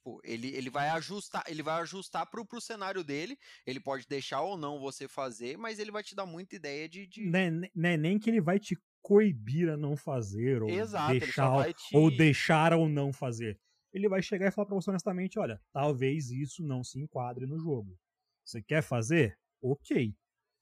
Tipo, 0.07 0.21
ele, 0.23 0.55
ele 0.55 0.71
vai 0.71 0.89
ajustar, 0.91 1.43
ele 1.49 1.65
vai 1.65 1.81
ajustar 1.83 2.25
pro, 2.27 2.47
pro 2.47 2.61
cenário 2.61 3.03
dele. 3.03 3.37
Ele 3.67 3.81
pode 3.81 4.07
deixar 4.07 4.41
ou 4.41 4.57
não 4.57 4.79
você 4.79 5.09
fazer, 5.09 5.59
mas 5.59 5.81
ele 5.81 5.91
vai 5.91 6.03
te 6.03 6.15
dar 6.15 6.25
muita 6.25 6.55
ideia 6.55 6.89
de. 6.89 7.09
de... 7.09 7.27
Não, 7.27 7.39
é, 7.39 7.51
não 7.75 7.89
é 7.89 7.97
nem 7.97 8.17
que 8.17 8.31
ele 8.31 8.41
vai 8.41 8.61
te 8.61 8.79
coibir 9.03 9.69
a 9.69 9.77
não 9.77 9.97
fazer, 9.97 10.63
ou 10.63 10.71
Exato, 10.71 11.19
deixar, 11.19 11.75
te... 11.75 11.97
ou 11.97 12.17
deixar 12.17 12.73
ou 12.73 12.89
não 12.89 13.13
fazer. 13.13 13.59
Ele 13.93 14.09
vai 14.09 14.23
chegar 14.23 14.47
e 14.47 14.51
falar 14.53 14.67
pra 14.67 14.77
você 14.77 14.91
honestamente: 14.91 15.41
olha, 15.41 15.61
talvez 15.73 16.31
isso 16.31 16.63
não 16.63 16.85
se 16.85 17.01
enquadre 17.01 17.45
no 17.45 17.59
jogo. 17.59 17.99
Você 18.45 18.63
quer 18.63 18.83
fazer? 18.83 19.37
Ok. 19.61 20.15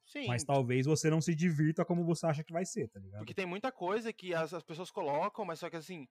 Sim. 0.06 0.26
Mas 0.26 0.42
talvez 0.42 0.86
você 0.86 1.10
não 1.10 1.20
se 1.20 1.34
divirta 1.34 1.84
como 1.84 2.04
você 2.04 2.26
acha 2.26 2.44
que 2.44 2.52
vai 2.52 2.64
ser, 2.64 2.88
tá 2.88 2.98
ligado? 2.98 3.20
Porque 3.20 3.34
tem 3.34 3.46
muita 3.46 3.70
coisa 3.70 4.12
que 4.12 4.34
as, 4.34 4.54
as 4.54 4.62
pessoas 4.62 4.90
colocam, 4.90 5.44
mas 5.44 5.58
só 5.58 5.68
que 5.68 5.76
assim, 5.76 6.06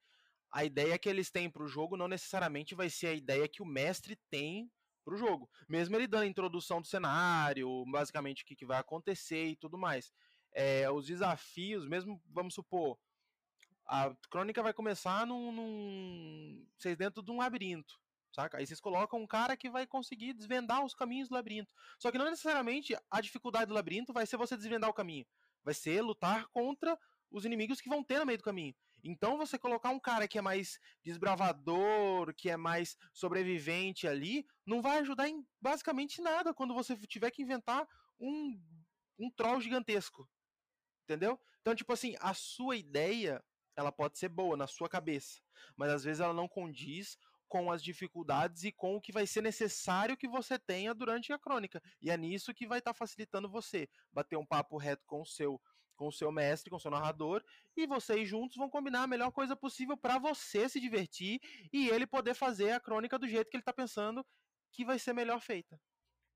a 0.53 0.63
ideia 0.63 0.99
que 0.99 1.09
eles 1.09 1.31
têm 1.31 1.49
para 1.49 1.63
o 1.63 1.67
jogo 1.67 1.97
não 1.97 2.07
necessariamente 2.07 2.75
vai 2.75 2.87
ser 2.87 3.07
a 3.07 3.13
ideia 3.13 3.47
que 3.47 3.63
o 3.63 3.65
mestre 3.65 4.15
tem 4.29 4.71
para 5.03 5.15
o 5.15 5.17
jogo. 5.17 5.49
Mesmo 5.67 5.95
ele 5.95 6.07
dando 6.07 6.23
a 6.23 6.27
introdução 6.27 6.79
do 6.79 6.87
cenário, 6.87 7.83
basicamente 7.91 8.43
o 8.43 8.45
que, 8.45 8.55
que 8.55 8.65
vai 8.65 8.77
acontecer 8.77 9.47
e 9.47 9.55
tudo 9.55 9.79
mais. 9.79 10.13
É, 10.53 10.89
os 10.91 11.07
desafios, 11.07 11.87
mesmo, 11.87 12.21
vamos 12.27 12.53
supor, 12.53 12.99
a 13.87 14.15
crônica 14.29 14.61
vai 14.61 14.73
começar 14.73 15.25
num, 15.25 15.51
num. 15.51 16.67
Vocês 16.77 16.95
dentro 16.95 17.23
de 17.23 17.31
um 17.31 17.37
labirinto. 17.37 17.99
Saca? 18.31 18.57
Aí 18.57 18.65
vocês 18.65 18.79
colocam 18.79 19.19
um 19.19 19.27
cara 19.27 19.57
que 19.57 19.69
vai 19.69 19.85
conseguir 19.87 20.33
desvendar 20.33 20.85
os 20.85 20.93
caminhos 20.93 21.29
do 21.29 21.35
labirinto. 21.35 21.71
Só 21.99 22.11
que 22.11 22.17
não 22.17 22.29
necessariamente 22.29 22.95
a 23.09 23.21
dificuldade 23.21 23.67
do 23.67 23.73
labirinto 23.73 24.13
vai 24.13 24.25
ser 24.25 24.37
você 24.37 24.55
desvendar 24.55 24.89
o 24.89 24.93
caminho. 24.93 25.25
Vai 25.63 25.73
ser 25.73 26.01
lutar 26.01 26.47
contra 26.47 26.97
os 27.31 27.43
inimigos 27.43 27.81
que 27.81 27.89
vão 27.89 28.03
ter 28.03 28.19
no 28.19 28.25
meio 28.25 28.37
do 28.37 28.43
caminho. 28.43 28.75
Então 29.03 29.37
você 29.37 29.59
colocar 29.59 29.89
um 29.89 29.99
cara 29.99 30.27
que 30.27 30.37
é 30.37 30.41
mais 30.41 30.79
desbravador, 31.03 32.33
que 32.33 32.49
é 32.49 32.55
mais 32.55 32.95
sobrevivente 33.13 34.07
ali, 34.07 34.45
não 34.65 34.81
vai 34.81 34.99
ajudar 34.99 35.27
em 35.27 35.45
basicamente 35.61 36.21
nada 36.21 36.53
quando 36.53 36.73
você 36.73 36.95
tiver 36.95 37.29
que 37.31 37.41
inventar 37.41 37.85
um, 38.19 38.59
um 39.19 39.29
troll 39.29 39.59
gigantesco. 39.59 40.27
Entendeu? 41.03 41.39
Então, 41.61 41.75
tipo 41.75 41.91
assim, 41.91 42.15
a 42.19 42.33
sua 42.33 42.77
ideia, 42.77 43.43
ela 43.75 43.91
pode 43.91 44.17
ser 44.17 44.29
boa 44.29 44.55
na 44.55 44.67
sua 44.67 44.87
cabeça, 44.87 45.41
mas 45.75 45.91
às 45.91 46.03
vezes 46.03 46.21
ela 46.21 46.33
não 46.33 46.47
condiz 46.47 47.17
com 47.53 47.71
as 47.71 47.83
dificuldades 47.83 48.63
e 48.63 48.71
com 48.71 48.95
o 48.95 49.01
que 49.01 49.11
vai 49.11 49.27
ser 49.27 49.41
necessário 49.41 50.17
que 50.17 50.27
você 50.27 50.57
tenha 50.57 50.91
durante 50.91 51.31
a 51.31 51.37
crônica. 51.37 51.79
E 52.01 52.09
é 52.09 52.17
nisso 52.17 52.51
que 52.51 52.65
vai 52.65 52.79
estar 52.79 52.93
tá 52.93 52.97
facilitando 52.97 53.47
você 53.47 53.87
bater 54.11 54.37
um 54.37 54.45
papo 54.45 54.75
reto 54.75 55.05
com 55.05 55.21
o 55.21 55.25
seu 55.25 55.61
com 56.03 56.09
o 56.09 56.11
seu 56.11 56.31
mestre, 56.33 56.69
com 56.69 56.75
o 56.75 56.79
seu 56.79 56.91
narrador, 56.91 57.41
e 57.77 57.87
vocês 57.87 58.27
juntos 58.27 58.57
vão 58.57 58.69
combinar 58.69 59.03
a 59.03 59.07
melhor 59.07 59.31
coisa 59.31 59.55
possível 59.55 59.95
para 59.95 60.19
você 60.19 60.67
se 60.67 60.79
divertir 60.81 61.39
e 61.71 61.87
ele 61.87 62.05
poder 62.05 62.33
fazer 62.33 62.71
a 62.71 62.79
crônica 62.79 63.17
do 63.17 63.25
jeito 63.25 63.49
que 63.49 63.55
ele 63.55 63.61
está 63.61 63.71
pensando 63.71 64.25
que 64.69 64.83
vai 64.83 64.99
ser 64.99 65.13
melhor 65.13 65.39
feita. 65.39 65.79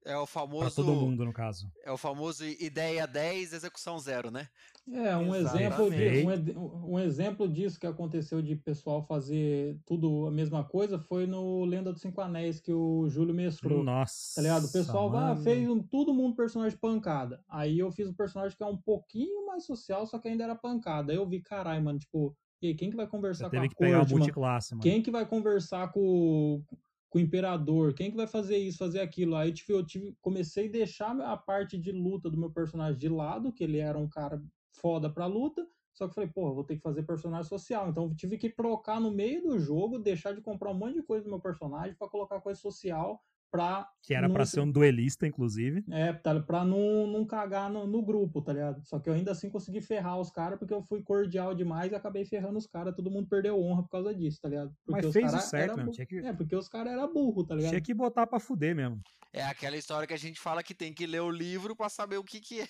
É 0.08 0.18
o 0.18 0.26
famoso. 0.26 0.74
Pra 0.74 0.86
todo 0.86 0.96
mundo, 0.96 1.26
no 1.26 1.34
caso. 1.34 1.70
É 1.84 1.92
o 1.92 1.98
famoso 1.98 2.46
ideia 2.46 3.06
10, 3.06 3.52
execução 3.52 4.00
0, 4.00 4.32
né? 4.32 4.48
É, 4.90 5.18
um 5.18 5.36
exemplo, 5.36 5.92
de, 5.92 6.58
um, 6.58 6.94
um, 6.94 7.00
exemplo 7.00 7.46
disso 7.46 7.78
que 7.78 7.86
aconteceu 7.86 8.42
de 8.42 8.56
pessoal 8.56 9.06
fazer 9.06 9.78
tudo 9.86 10.28
a 10.28 10.32
mesma 10.32 10.64
coisa 10.64 10.98
foi 10.98 11.28
no 11.28 11.66
Lenda 11.66 11.92
dos 11.92 12.02
Cinco 12.02 12.22
Anéis, 12.22 12.62
que 12.62 12.72
o 12.72 13.10
Júlio 13.10 13.36
mestrou. 13.36 13.84
Nossa. 13.84 14.36
Tá 14.36 14.42
ligado? 14.44 14.64
O 14.64 14.72
pessoal 14.72 15.14
ah, 15.18 15.36
fez 15.36 15.68
um, 15.68 15.84
todo 15.84 16.14
mundo 16.14 16.38
personagem 16.38 16.78
pancada. 16.78 17.44
Aí 17.50 17.78
eu 17.78 17.92
fiz 17.92 18.08
um 18.08 18.14
personagem 18.14 18.56
que 18.56 18.64
é 18.64 18.68
um 18.68 18.78
pouquinho 18.78 19.46
mais 19.46 19.66
social, 19.66 20.08
só 20.08 20.20
que 20.20 20.30
ainda 20.30 20.46
era 20.46 20.56
pancada. 20.56 21.12
Aí 21.12 21.18
eu 21.18 21.28
vi, 21.28 21.42
caralho, 21.42 21.84
mano, 21.84 22.00
tipo, 22.00 22.34
e 22.62 22.68
aí, 22.68 22.76
quem 22.76 22.90
que 22.90 22.96
vai 22.96 23.06
conversar 23.06 23.50
com 23.50 23.58
a 23.58 23.68
que 23.68 23.76
corte, 23.76 23.92
pegar 23.92 24.08
multiclasse, 24.08 24.74
mano? 24.74 24.82
Quem 24.82 25.02
que 25.02 25.12
vai 25.12 25.26
conversar 25.26 25.92
com, 25.92 26.64
com 27.10 27.18
o 27.18 27.22
imperador, 27.22 27.94
quem 27.94 28.12
que 28.12 28.18
vai 28.18 28.28
fazer 28.28 28.58
isso, 28.58 28.78
fazer 28.78 29.00
aquilo? 29.00 29.36
Aí 29.36 29.54
tipo, 29.54 29.72
eu 29.72 29.86
tive, 29.86 30.16
comecei 30.22 30.68
a 30.68 30.72
deixar 30.72 31.20
a 31.22 31.38
parte 31.38 31.78
de 31.78 31.92
luta 31.92 32.30
do 32.30 32.38
meu 32.38 32.52
personagem 32.52 32.98
de 32.98 33.10
lado, 33.10 33.54
que 33.54 33.64
ele 33.64 33.78
era 33.78 33.98
um 33.98 34.10
cara 34.10 34.42
foda 34.74 35.10
pra 35.10 35.26
luta, 35.26 35.68
só 35.94 36.08
que 36.08 36.14
falei, 36.14 36.30
pô, 36.30 36.54
vou 36.54 36.64
ter 36.64 36.76
que 36.76 36.82
fazer 36.82 37.04
personagem 37.04 37.50
social. 37.50 37.90
Então 37.90 38.14
tive 38.14 38.38
que 38.38 38.50
trocar 38.50 39.02
no 39.02 39.12
meio 39.12 39.42
do 39.42 39.60
jogo, 39.60 39.98
deixar 39.98 40.34
de 40.34 40.42
comprar 40.42 40.72
um 40.72 40.76
monte 40.78 40.96
de 40.96 41.04
coisa 41.04 41.24
do 41.24 41.30
meu 41.30 41.40
personagem 41.40 41.96
para 41.96 42.10
colocar 42.10 42.40
coisa 42.40 42.60
social 42.60 43.20
pra. 43.52 43.88
Que 44.04 44.14
era 44.14 44.30
para 44.30 44.46
ser 44.46 44.62
um 44.62 44.72
duelista, 44.72 45.28
inclusive. 45.28 45.84
É, 45.92 46.14
tá, 46.14 46.40
pra 46.40 46.64
não, 46.64 47.08
não 47.08 47.26
cagar 47.26 47.70
no, 47.70 47.86
no, 47.86 48.02
grupo, 48.02 48.42
tá 48.42 48.54
ligado? 48.54 48.86
Só 48.86 49.00
que 49.00 49.10
eu 49.10 49.14
ainda 49.14 49.32
assim 49.32 49.50
consegui 49.50 49.82
ferrar 49.82 50.20
os 50.20 50.30
caras 50.32 50.58
porque 50.58 50.74
eu 50.74 50.82
fui 50.84 51.02
cordial 51.02 51.54
demais 51.54 51.92
e 51.92 51.96
acabei 51.96 52.26
ferrando 52.26 52.58
os 52.58 52.68
caras. 52.68 52.96
Todo 52.96 53.12
mundo 53.12 53.28
perdeu 53.28 53.60
honra 53.62 53.84
por 53.84 53.90
causa 53.90 54.14
disso, 54.14 54.40
tá 54.42 54.50
ligado? 54.50 54.74
Porque 54.86 55.06
Mas 55.06 55.14
fez 55.14 55.34
o 55.34 55.40
certo, 55.40 55.78
mesmo. 55.78 55.92
Tinha 55.92 56.06
que... 56.06 56.18
É, 56.20 56.34
porque 56.34 56.56
os 56.56 56.68
caras 56.68 56.94
eram 56.94 57.12
burro, 57.14 57.46
tá 57.46 57.56
ligado? 57.56 57.72
Tinha 57.72 57.82
que 57.82 57.94
botar 57.94 58.28
pra 58.28 58.40
fuder 58.40 58.76
mesmo. 58.76 59.02
É 59.34 59.44
aquela 59.44 59.76
história 59.76 60.08
que 60.08 60.14
a 60.14 60.18
gente 60.18 60.40
fala 60.40 60.64
que 60.64 60.74
tem 60.74 60.94
que 60.94 61.06
ler 61.06 61.22
o 61.22 61.32
livro 61.32 61.76
para 61.76 61.90
saber 61.90 62.18
o 62.18 62.24
que 62.24 62.40
que 62.40 62.62
é. 62.62 62.68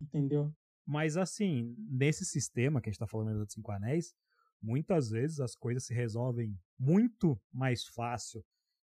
Entendeu? 0.00 0.52
Mas 0.86 1.16
assim, 1.16 1.74
nesse 1.78 2.24
sistema 2.24 2.80
que 2.80 2.88
a 2.88 2.92
gente 2.92 3.00
tá 3.00 3.06
falando 3.06 3.38
dos 3.38 3.52
Cinco 3.52 3.72
Anéis, 3.72 4.14
muitas 4.60 5.08
vezes 5.08 5.40
as 5.40 5.54
coisas 5.54 5.84
se 5.84 5.94
resolvem 5.94 6.58
muito 6.78 7.40
mais 7.52 7.86
fácil 7.86 8.44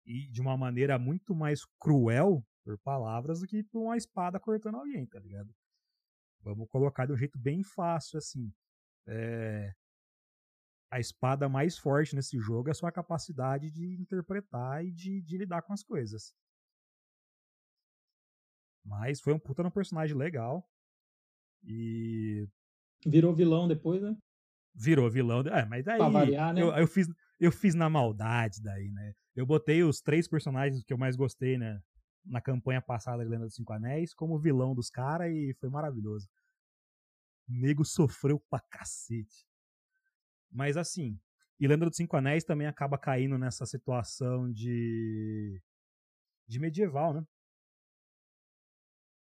e 0.07 0.29
de 0.29 0.41
uma 0.41 0.57
maneira 0.57 0.99
muito 0.99 1.35
mais 1.35 1.65
cruel 1.81 2.47
por 2.65 2.79
palavras 2.79 3.41
do 3.41 3.47
que 3.47 3.63
por 3.65 3.83
uma 3.83 3.97
espada 3.97 4.39
cortando 4.39 4.77
alguém, 4.77 5.05
tá 5.07 5.19
ligado? 5.19 5.53
Vamos 6.41 6.69
colocar 6.69 7.07
de 7.07 7.13
um 7.13 7.17
jeito 7.17 7.39
bem 7.39 7.63
fácil, 7.63 8.19
assim. 8.19 8.53
É... 9.07 9.75
A 10.91 11.01
espada 11.01 11.49
mais 11.49 11.77
forte 11.77 12.15
nesse 12.15 12.39
jogo 12.39 12.69
é 12.69 12.71
a 12.71 12.75
sua 12.75 12.93
capacidade 12.93 13.71
de 13.71 14.01
interpretar 14.01 14.85
e 14.85 14.93
de, 14.93 15.21
de 15.21 15.37
lidar 15.37 15.63
com 15.63 15.73
as 15.73 15.83
coisas. 15.83 16.33
Mas 18.85 19.21
foi 19.21 19.33
um 19.33 19.39
puta 19.39 19.65
no 19.65 19.71
personagem 19.71 20.17
legal. 20.17 20.65
E. 21.65 22.49
Virou 23.05 23.35
vilão 23.35 23.67
depois, 23.67 24.01
né? 24.01 24.17
Virou 24.73 25.11
vilão. 25.11 25.41
É, 25.41 25.65
mas 25.67 25.85
daí. 25.85 25.99
Pra 25.99 26.09
variar, 26.09 26.55
né? 26.55 26.63
eu, 26.63 26.69
eu, 26.69 26.87
fiz, 26.87 27.09
eu 27.41 27.51
fiz 27.51 27.75
na 27.75 27.91
maldade 27.91 28.63
daí, 28.63 28.89
né? 28.93 29.13
Eu 29.37 29.45
botei 29.45 29.85
os 29.85 30.01
três 30.01 30.27
personagens 30.27 30.83
que 30.83 30.93
eu 30.93 30.99
mais 30.99 31.15
gostei, 31.15 31.59
né? 31.59 31.79
Na 32.25 32.41
campanha 32.41 32.81
passada 32.81 33.23
de 33.23 33.29
Lenda 33.29 33.45
dos 33.45 33.55
Cinco 33.55 33.73
Anéis, 33.73 34.15
como 34.15 34.39
vilão 34.39 34.75
dos 34.75 34.89
caras 34.89 35.31
e 35.31 35.55
foi 35.61 35.69
maravilhoso. 35.69 36.27
O 37.47 37.53
nego 37.53 37.85
sofreu 37.85 38.41
pra 38.51 38.59
cacete. 38.59 39.47
Mas 40.51 40.77
assim, 40.79 41.21
e 41.61 41.69
Lenda 41.69 41.87
dos 41.87 41.97
Cinco 41.97 42.17
Anéis 42.17 42.45
também 42.45 42.67
acaba 42.67 42.99
caindo 42.99 43.37
nessa 43.37 43.67
situação 43.67 44.51
de. 44.51 45.61
de 46.49 46.59
medieval, 46.59 47.13
né? 47.13 47.23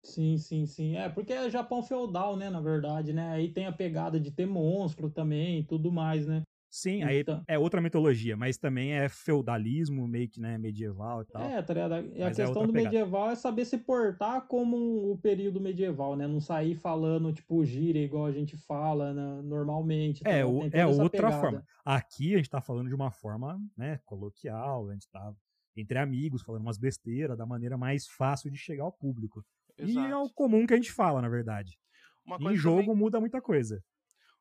Sim, 0.04 0.38
sim, 0.38 0.66
sim. 0.66 0.98
É, 0.98 1.10
porque 1.10 1.34
é 1.34 1.50
Japão 1.50 1.82
feudal, 1.82 2.36
né, 2.36 2.50
na 2.50 2.60
verdade, 2.60 3.14
né? 3.14 3.32
Aí 3.32 3.52
tem 3.52 3.66
a 3.66 3.72
pegada 3.72 4.20
de 4.20 4.32
ter 4.32 4.46
monstro 4.46 5.10
também 5.10 5.60
e 5.60 5.64
tudo 5.64 5.92
mais, 5.92 6.28
né? 6.28 6.44
Sim, 6.76 7.04
aí 7.04 7.20
então 7.20 7.44
é 7.48 7.56
outra 7.56 7.80
mitologia, 7.80 8.36
mas 8.36 8.58
também 8.58 8.94
é 8.94 9.08
feudalismo, 9.08 10.08
meio 10.08 10.28
que, 10.28 10.42
né, 10.42 10.58
medieval 10.58 11.22
e 11.22 11.26
tal. 11.26 11.44
É, 11.44 11.62
tá 11.62 11.72
ligado? 11.72 11.94
E 12.16 12.20
a 12.20 12.26
mas 12.26 12.40
é 12.40 12.46
questão 12.46 12.64
é 12.64 12.66
do 12.66 12.74
pegada. 12.74 12.96
medieval 12.96 13.30
é 13.30 13.36
saber 13.36 13.64
se 13.64 13.78
portar 13.78 14.48
como 14.48 15.12
o 15.12 15.16
período 15.20 15.62
medieval, 15.62 16.16
né? 16.16 16.26
Não 16.26 16.42
sair 16.42 16.74
falando, 16.74 17.32
tipo, 17.32 17.64
gíria 17.64 18.04
igual 18.04 18.26
a 18.26 18.32
gente 18.32 18.58
fala 18.58 19.14
né, 19.14 19.42
normalmente. 19.44 20.24
Tá 20.24 20.32
é, 20.32 20.44
o, 20.44 20.68
é 20.72 20.84
outra 20.88 21.28
pegada. 21.28 21.40
forma. 21.40 21.64
Aqui 21.86 22.34
a 22.34 22.38
gente 22.38 22.50
tá 22.50 22.60
falando 22.60 22.88
de 22.88 22.96
uma 22.96 23.12
forma, 23.12 23.62
né, 23.78 24.00
coloquial, 24.04 24.90
a 24.90 24.94
gente 24.94 25.08
tá 25.12 25.32
entre 25.78 26.00
amigos, 26.00 26.42
falando 26.42 26.64
umas 26.64 26.80
besteiras, 26.80 27.38
da 27.38 27.46
maneira 27.46 27.78
mais 27.78 28.08
fácil 28.08 28.50
de 28.50 28.58
chegar 28.58 28.84
ao 28.84 28.92
público. 28.92 29.46
Exato. 29.78 30.08
E 30.08 30.12
é 30.12 30.18
o 30.18 30.28
comum 30.28 30.66
que 30.66 30.74
a 30.74 30.78
gente 30.78 30.92
fala, 30.92 31.22
na 31.22 31.30
verdade. 31.30 31.78
Uma 32.26 32.52
em 32.52 32.56
jogo 32.56 32.82
também, 32.82 32.96
muda 32.96 33.20
muita 33.20 33.40
coisa. 33.40 33.84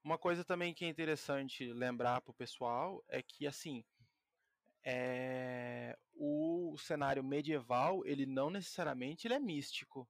Uma 0.04 0.18
coisa 0.18 0.44
também 0.44 0.74
que 0.74 0.84
é 0.84 0.88
interessante 0.88 1.72
lembrar 1.72 2.20
pro 2.20 2.34
pessoal 2.34 3.02
é 3.08 3.22
que, 3.22 3.46
assim, 3.46 3.84
é... 4.84 5.96
o 6.14 6.76
cenário 6.78 7.22
medieval, 7.22 8.04
ele 8.04 8.26
não 8.26 8.50
necessariamente 8.50 9.26
ele 9.26 9.34
é 9.34 9.38
místico, 9.38 10.08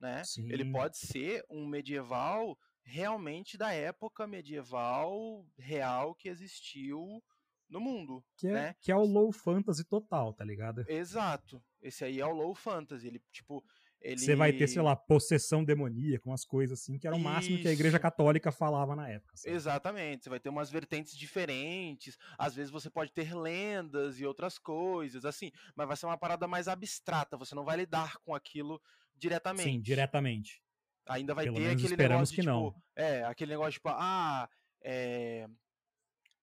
né? 0.00 0.22
Sim. 0.24 0.50
Ele 0.52 0.70
pode 0.70 0.98
ser 0.98 1.44
um 1.48 1.66
medieval 1.66 2.58
realmente 2.82 3.56
da 3.56 3.72
época 3.72 4.26
medieval 4.26 5.44
real 5.58 6.14
que 6.14 6.28
existiu 6.28 7.22
no 7.68 7.80
mundo. 7.80 8.24
Que 8.36 8.46
é, 8.48 8.52
né? 8.52 8.76
que 8.80 8.92
é 8.92 8.96
o 8.96 9.04
low 9.04 9.32
fantasy 9.32 9.84
total, 9.84 10.32
tá 10.32 10.44
ligado? 10.44 10.84
Exato. 10.88 11.62
Esse 11.80 12.04
aí 12.04 12.20
é 12.20 12.26
o 12.26 12.32
low 12.32 12.54
fantasy. 12.54 13.06
Ele, 13.06 13.20
tipo, 13.32 13.64
ele... 14.00 14.18
Você 14.18 14.36
vai 14.36 14.52
ter, 14.52 14.68
sei 14.68 14.82
lá, 14.82 14.94
possessão 14.94 15.64
demoníaca, 15.64 16.28
umas 16.28 16.44
coisas 16.44 16.78
assim, 16.78 16.98
que 16.98 17.06
era 17.06 17.16
o 17.16 17.18
Isso. 17.18 17.28
máximo 17.28 17.58
que 17.58 17.68
a 17.68 17.72
Igreja 17.72 17.98
Católica 17.98 18.52
falava 18.52 18.94
na 18.94 19.08
época. 19.08 19.36
Sabe? 19.36 19.54
Exatamente. 19.54 20.24
Você 20.24 20.30
vai 20.30 20.40
ter 20.40 20.48
umas 20.48 20.70
vertentes 20.70 21.16
diferentes. 21.16 22.16
Às 22.38 22.54
vezes 22.54 22.70
você 22.70 22.88
pode 22.88 23.12
ter 23.12 23.34
lendas 23.34 24.20
e 24.20 24.26
outras 24.26 24.58
coisas, 24.58 25.24
assim, 25.24 25.50
mas 25.74 25.88
vai 25.88 25.96
ser 25.96 26.06
uma 26.06 26.18
parada 26.18 26.46
mais 26.46 26.68
abstrata. 26.68 27.36
Você 27.36 27.54
não 27.54 27.64
vai 27.64 27.78
lidar 27.78 28.18
com 28.18 28.34
aquilo 28.34 28.80
diretamente. 29.16 29.70
Sim, 29.70 29.80
diretamente. 29.80 30.62
Ainda 31.08 31.34
vai 31.34 31.44
Pelo 31.44 31.56
ter 31.56 31.70
aquele 31.70 31.96
negócio 31.96 32.34
de, 32.34 32.42
tipo, 32.42 32.46
não. 32.46 32.74
é, 32.96 33.22
aquele 33.24 33.52
negócio 33.52 33.72
tipo, 33.72 33.88
ah, 33.90 34.48
é, 34.82 35.46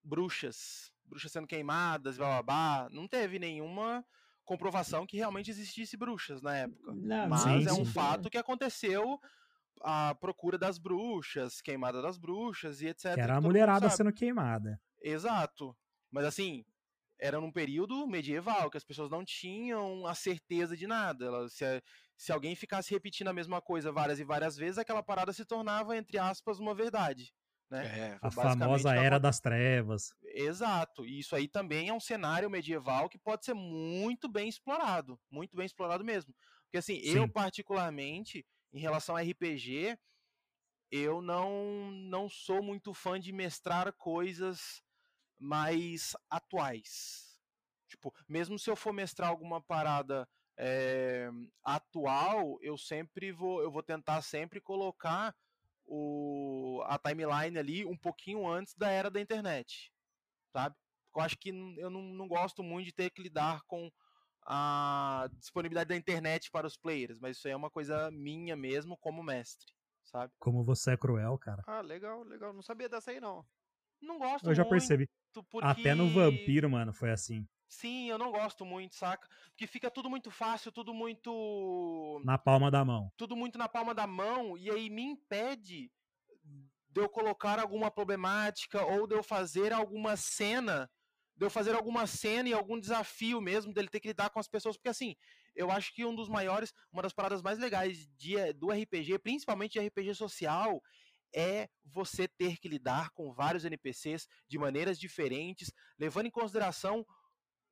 bruxas, 0.02 0.92
bruxas 1.04 1.32
sendo 1.32 1.48
queimadas, 1.48 2.18
blá 2.18 2.28
blá 2.28 2.44
blá. 2.44 2.90
Não 2.90 3.08
teve 3.08 3.40
nenhuma 3.40 4.06
comprovação 4.44 5.06
que 5.06 5.18
realmente 5.18 5.50
existisse 5.50 5.96
bruxas 5.98 6.42
na 6.42 6.56
época. 6.58 6.94
Não, 6.94 7.28
Mas 7.30 7.42
sim, 7.42 7.68
é 7.68 7.74
um 7.74 7.86
sim. 7.86 7.92
fato 7.92 8.30
que 8.30 8.38
aconteceu 8.38 9.20
a 9.82 10.16
procura 10.16 10.58
das 10.58 10.78
bruxas, 10.78 11.62
queimada 11.62 12.02
das 12.02 12.18
bruxas 12.18 12.82
e 12.82 12.88
etc. 12.88 13.14
Que 13.14 13.22
era 13.22 13.38
a 13.38 13.42
mulherada 13.42 13.90
sendo 13.90 14.14
queimada. 14.14 14.80
Exato. 15.02 15.76
Mas 16.12 16.26
assim, 16.26 16.64
era 17.20 17.40
num 17.40 17.52
período 17.52 18.06
medieval, 18.08 18.70
que 18.70 18.78
as 18.78 18.84
pessoas 18.84 19.10
não 19.10 19.24
tinham 19.24 20.06
a 20.06 20.16
certeza 20.16 20.76
de 20.76 20.88
nada. 20.88 21.26
Elas, 21.26 21.54
se, 21.54 21.82
se 22.18 22.32
alguém 22.32 22.56
ficasse 22.56 22.94
repetindo 22.94 23.30
a 23.30 23.34
mesma 23.34 23.62
coisa 23.62 23.92
várias 23.92 24.20
e 24.20 24.24
várias 24.24 24.56
vezes, 24.56 24.78
aquela 24.78 25.04
parada 25.04 25.34
se 25.34 25.46
tornava, 25.46 25.98
entre 25.98 26.18
aspas, 26.18 26.60
uma 26.60 26.76
verdade. 26.76 27.34
Né? 27.74 27.86
É, 27.86 28.20
a 28.22 28.30
famosa 28.30 28.94
Era 28.94 29.20
das 29.20 29.40
Trevas. 29.40 30.14
Exato. 30.24 31.04
E 31.04 31.18
isso 31.18 31.36
aí 31.36 31.48
também 31.48 31.90
é 31.90 31.94
um 31.94 32.00
cenário 32.00 32.48
medieval 32.48 33.10
que 33.10 33.18
pode 33.18 33.44
ser 33.44 33.56
muito 33.56 34.30
bem 34.30 34.48
explorado. 34.48 35.20
Muito 35.32 35.58
bem 35.58 35.66
explorado 35.66 36.04
mesmo. 36.04 36.36
Porque 36.66 36.78
assim, 36.78 37.02
Sim. 37.02 37.18
eu 37.18 37.28
particularmente, 37.28 38.46
em 38.72 38.80
relação 38.80 39.16
a 39.16 39.24
RPG, 39.24 39.98
eu 40.92 41.20
não, 41.20 41.90
não 41.90 42.30
sou 42.30 42.62
muito 42.62 42.94
fã 42.94 43.20
de 43.20 43.32
mestrar 43.32 43.92
coisas 43.94 44.84
mais 45.40 46.16
atuais. 46.30 47.40
Tipo, 47.88 48.14
mesmo 48.30 48.60
se 48.60 48.70
eu 48.70 48.76
for 48.76 48.94
mestrar 48.94 49.30
alguma 49.30 49.60
parada 49.60 50.30
é, 50.56 51.28
atual, 51.64 52.60
eu 52.62 52.78
sempre 52.78 53.32
vou, 53.32 53.64
eu 53.64 53.72
vou 53.72 53.82
tentar 53.82 54.22
sempre 54.22 54.62
colocar 54.62 55.36
o, 55.86 56.82
a 56.86 56.98
timeline 56.98 57.58
ali 57.58 57.86
um 57.86 57.98
pouquinho 57.98 58.48
antes 58.48 58.74
da 58.76 58.90
era 58.90 59.10
da 59.10 59.22
internet, 59.22 59.92
sabe? 60.52 60.76
Eu 61.16 61.22
acho 61.22 61.38
que 61.38 61.50
eu 61.78 61.90
não, 61.90 62.02
não 62.02 62.28
gosto 62.28 62.64
muito 62.64 62.88
de 62.88 62.94
ter 62.94 63.12
que 63.12 63.22
lidar 63.22 63.62
com 63.68 63.92
a 64.46 65.30
disponibilidade 65.38 65.90
da 65.90 65.96
internet 65.96 66.50
para 66.52 66.68
os 66.68 66.76
players, 66.76 67.18
mas 67.20 67.38
isso 67.38 67.48
aí 67.48 67.54
é 67.54 67.56
uma 67.58 67.70
coisa 67.70 68.10
minha 68.12 68.56
mesmo 68.56 68.98
como 68.98 69.24
mestre, 69.24 69.72
sabe? 70.04 70.34
Como 70.40 70.64
você 70.64 70.92
é 70.92 70.98
cruel, 70.98 71.38
cara. 71.38 71.64
Ah, 71.68 71.82
legal, 71.82 72.24
legal. 72.24 72.54
Não 72.54 72.62
sabia 72.62 72.90
dessa 72.90 73.12
aí, 73.12 73.20
não. 73.20 73.46
Não 74.02 74.18
gosto 74.18 74.50
Eu 74.50 74.56
já 74.56 74.66
percebi. 74.66 75.10
Porque... 75.50 75.66
Até 75.66 75.96
no 75.96 76.10
Vampiro, 76.10 76.70
mano, 76.70 76.94
foi 76.94 77.12
assim. 77.12 77.48
Sim, 77.74 78.10
eu 78.10 78.18
não 78.20 78.32
gosto 78.32 78.64
muito, 78.64 78.94
saca? 78.96 79.28
Porque 79.50 79.66
fica 79.66 79.90
tudo 79.90 80.10
muito 80.10 80.30
fácil, 80.30 80.72
tudo 80.72 80.94
muito. 80.94 82.22
Na 82.24 82.38
palma 82.38 82.70
da 82.70 82.86
mão. 82.86 83.12
Tudo 83.18 83.36
muito 83.36 83.58
na 83.58 83.68
palma 83.68 83.96
da 83.96 84.06
mão, 84.06 84.56
e 84.58 84.70
aí 84.70 84.90
me 84.90 85.02
impede 85.02 85.92
de 86.90 87.02
eu 87.02 87.10
colocar 87.10 87.60
alguma 87.60 87.90
problemática 87.90 88.86
ou 88.86 89.08
de 89.08 89.16
eu 89.16 89.24
fazer 89.24 89.74
alguma 89.74 90.16
cena, 90.16 90.90
de 91.36 91.46
eu 91.46 91.50
fazer 91.50 91.74
alguma 91.74 92.06
cena 92.06 92.48
e 92.48 92.54
algum 92.54 92.80
desafio 92.80 93.42
mesmo 93.42 93.74
dele 93.74 93.90
ter 93.90 94.00
que 94.00 94.10
lidar 94.10 94.30
com 94.30 94.40
as 94.40 94.48
pessoas, 94.48 94.78
porque 94.78 94.90
assim, 94.90 95.16
eu 95.56 95.72
acho 95.72 95.92
que 95.96 96.06
um 96.06 96.14
dos 96.14 96.30
maiores, 96.30 96.72
uma 96.92 97.02
das 97.02 97.14
paradas 97.14 97.42
mais 97.42 97.58
legais 97.58 98.08
de, 98.16 98.54
do 98.54 98.72
RPG, 98.72 99.18
principalmente 99.18 99.74
de 99.74 99.88
RPG 99.88 100.14
social, 100.14 100.80
é 101.36 101.68
você 101.84 102.28
ter 102.28 102.58
que 102.60 102.70
lidar 102.70 103.10
com 103.10 103.34
vários 103.34 103.66
NPCs 103.66 104.28
de 104.48 104.60
maneiras 104.60 105.00
diferentes, 105.00 105.72
levando 105.98 106.28
em 106.28 106.32
consideração 106.32 107.04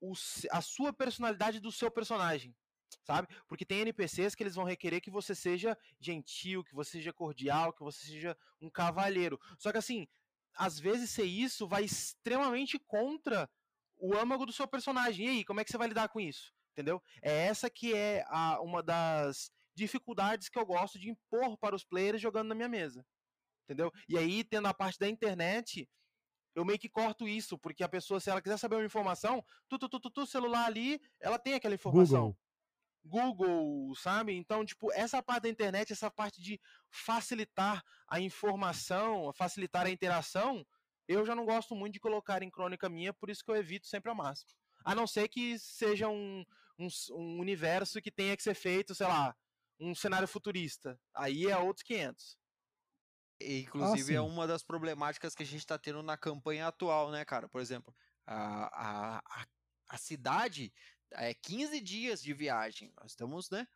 o, 0.01 0.13
a 0.51 0.61
sua 0.61 0.91
personalidade 0.91 1.59
do 1.59 1.71
seu 1.71 1.91
personagem, 1.91 2.55
sabe? 3.03 3.27
Porque 3.47 3.65
tem 3.65 3.81
NPCs 3.81 4.35
que 4.35 4.43
eles 4.43 4.55
vão 4.55 4.65
requerer 4.65 4.99
que 4.99 5.11
você 5.11 5.35
seja 5.35 5.77
gentil, 5.99 6.63
que 6.63 6.73
você 6.73 6.91
seja 6.91 7.13
cordial, 7.13 7.71
que 7.71 7.83
você 7.83 8.05
seja 8.05 8.37
um 8.59 8.69
cavalheiro. 8.69 9.39
Só 9.59 9.71
que 9.71 9.77
assim, 9.77 10.07
às 10.55 10.79
vezes 10.79 11.11
ser 11.11 11.25
isso 11.25 11.67
vai 11.67 11.83
extremamente 11.83 12.79
contra 12.79 13.49
o 13.97 14.17
âmago 14.17 14.45
do 14.45 14.51
seu 14.51 14.67
personagem. 14.67 15.27
E 15.27 15.29
aí, 15.29 15.45
como 15.45 15.59
é 15.59 15.63
que 15.63 15.71
você 15.71 15.77
vai 15.77 15.87
lidar 15.87 16.09
com 16.09 16.19
isso? 16.19 16.53
Entendeu? 16.73 17.01
É 17.21 17.45
essa 17.47 17.69
que 17.69 17.93
é 17.93 18.23
a, 18.27 18.59
uma 18.61 18.81
das 18.81 19.51
dificuldades 19.75 20.49
que 20.49 20.57
eu 20.57 20.65
gosto 20.65 20.99
de 20.99 21.09
impor 21.09 21.57
para 21.57 21.75
os 21.75 21.83
players 21.83 22.21
jogando 22.21 22.49
na 22.49 22.55
minha 22.55 22.69
mesa. 22.69 23.05
Entendeu? 23.63 23.91
E 24.09 24.17
aí, 24.17 24.43
tendo 24.43 24.67
a 24.67 24.73
parte 24.73 24.99
da 24.99 25.07
internet, 25.07 25.87
eu 26.55 26.65
meio 26.65 26.79
que 26.79 26.89
corto 26.89 27.27
isso, 27.27 27.57
porque 27.57 27.83
a 27.83 27.89
pessoa, 27.89 28.19
se 28.19 28.29
ela 28.29 28.41
quiser 28.41 28.57
saber 28.57 28.75
uma 28.75 28.85
informação, 28.85 29.43
tu, 29.69 29.77
tu, 29.77 29.87
tu, 29.87 29.99
tu, 29.99 30.09
tu 30.09 30.25
celular 30.25 30.65
ali, 30.65 31.01
ela 31.19 31.39
tem 31.39 31.53
aquela 31.53 31.75
informação. 31.75 32.35
Google. 33.03 33.35
Google, 33.45 33.95
sabe? 33.95 34.33
Então, 34.33 34.63
tipo, 34.65 34.91
essa 34.91 35.23
parte 35.23 35.43
da 35.43 35.49
internet, 35.49 35.91
essa 35.91 36.11
parte 36.11 36.41
de 36.41 36.59
facilitar 36.89 37.83
a 38.07 38.19
informação, 38.19 39.31
facilitar 39.33 39.85
a 39.87 39.89
interação, 39.89 40.65
eu 41.07 41.25
já 41.25 41.35
não 41.35 41.45
gosto 41.45 41.75
muito 41.75 41.93
de 41.93 41.99
colocar 41.99 42.43
em 42.43 42.49
crônica 42.49 42.87
minha, 42.87 43.13
por 43.13 43.29
isso 43.29 43.43
que 43.43 43.49
eu 43.49 43.55
evito 43.55 43.87
sempre 43.87 44.09
ao 44.09 44.15
máximo. 44.15 44.51
A 44.83 44.93
não 44.93 45.07
ser 45.07 45.27
que 45.27 45.57
seja 45.57 46.07
um, 46.07 46.45
um, 46.77 46.87
um 47.11 47.39
universo 47.39 48.01
que 48.01 48.11
tenha 48.11 48.35
que 48.37 48.43
ser 48.43 48.53
feito, 48.53 48.93
sei 48.93 49.07
lá, 49.07 49.35
um 49.79 49.95
cenário 49.95 50.27
futurista. 50.27 50.99
Aí 51.13 51.47
é 51.47 51.57
outros 51.57 51.83
500. 51.83 52.37
Inclusive, 53.45 54.13
ah, 54.13 54.17
é 54.17 54.21
uma 54.21 54.47
das 54.47 54.63
problemáticas 54.63 55.35
que 55.35 55.43
a 55.43 55.45
gente 55.45 55.59
está 55.59 55.77
tendo 55.77 56.01
na 56.01 56.17
campanha 56.17 56.67
atual, 56.67 57.11
né, 57.11 57.23
cara? 57.25 57.47
Por 57.47 57.61
exemplo, 57.61 57.95
a, 58.25 59.19
a, 59.19 59.45
a 59.89 59.97
cidade 59.97 60.73
é 61.11 61.33
15 61.33 61.79
dias 61.81 62.21
de 62.21 62.33
viagem. 62.33 62.93
Nós 62.99 63.11
estamos, 63.11 63.49
né? 63.49 63.67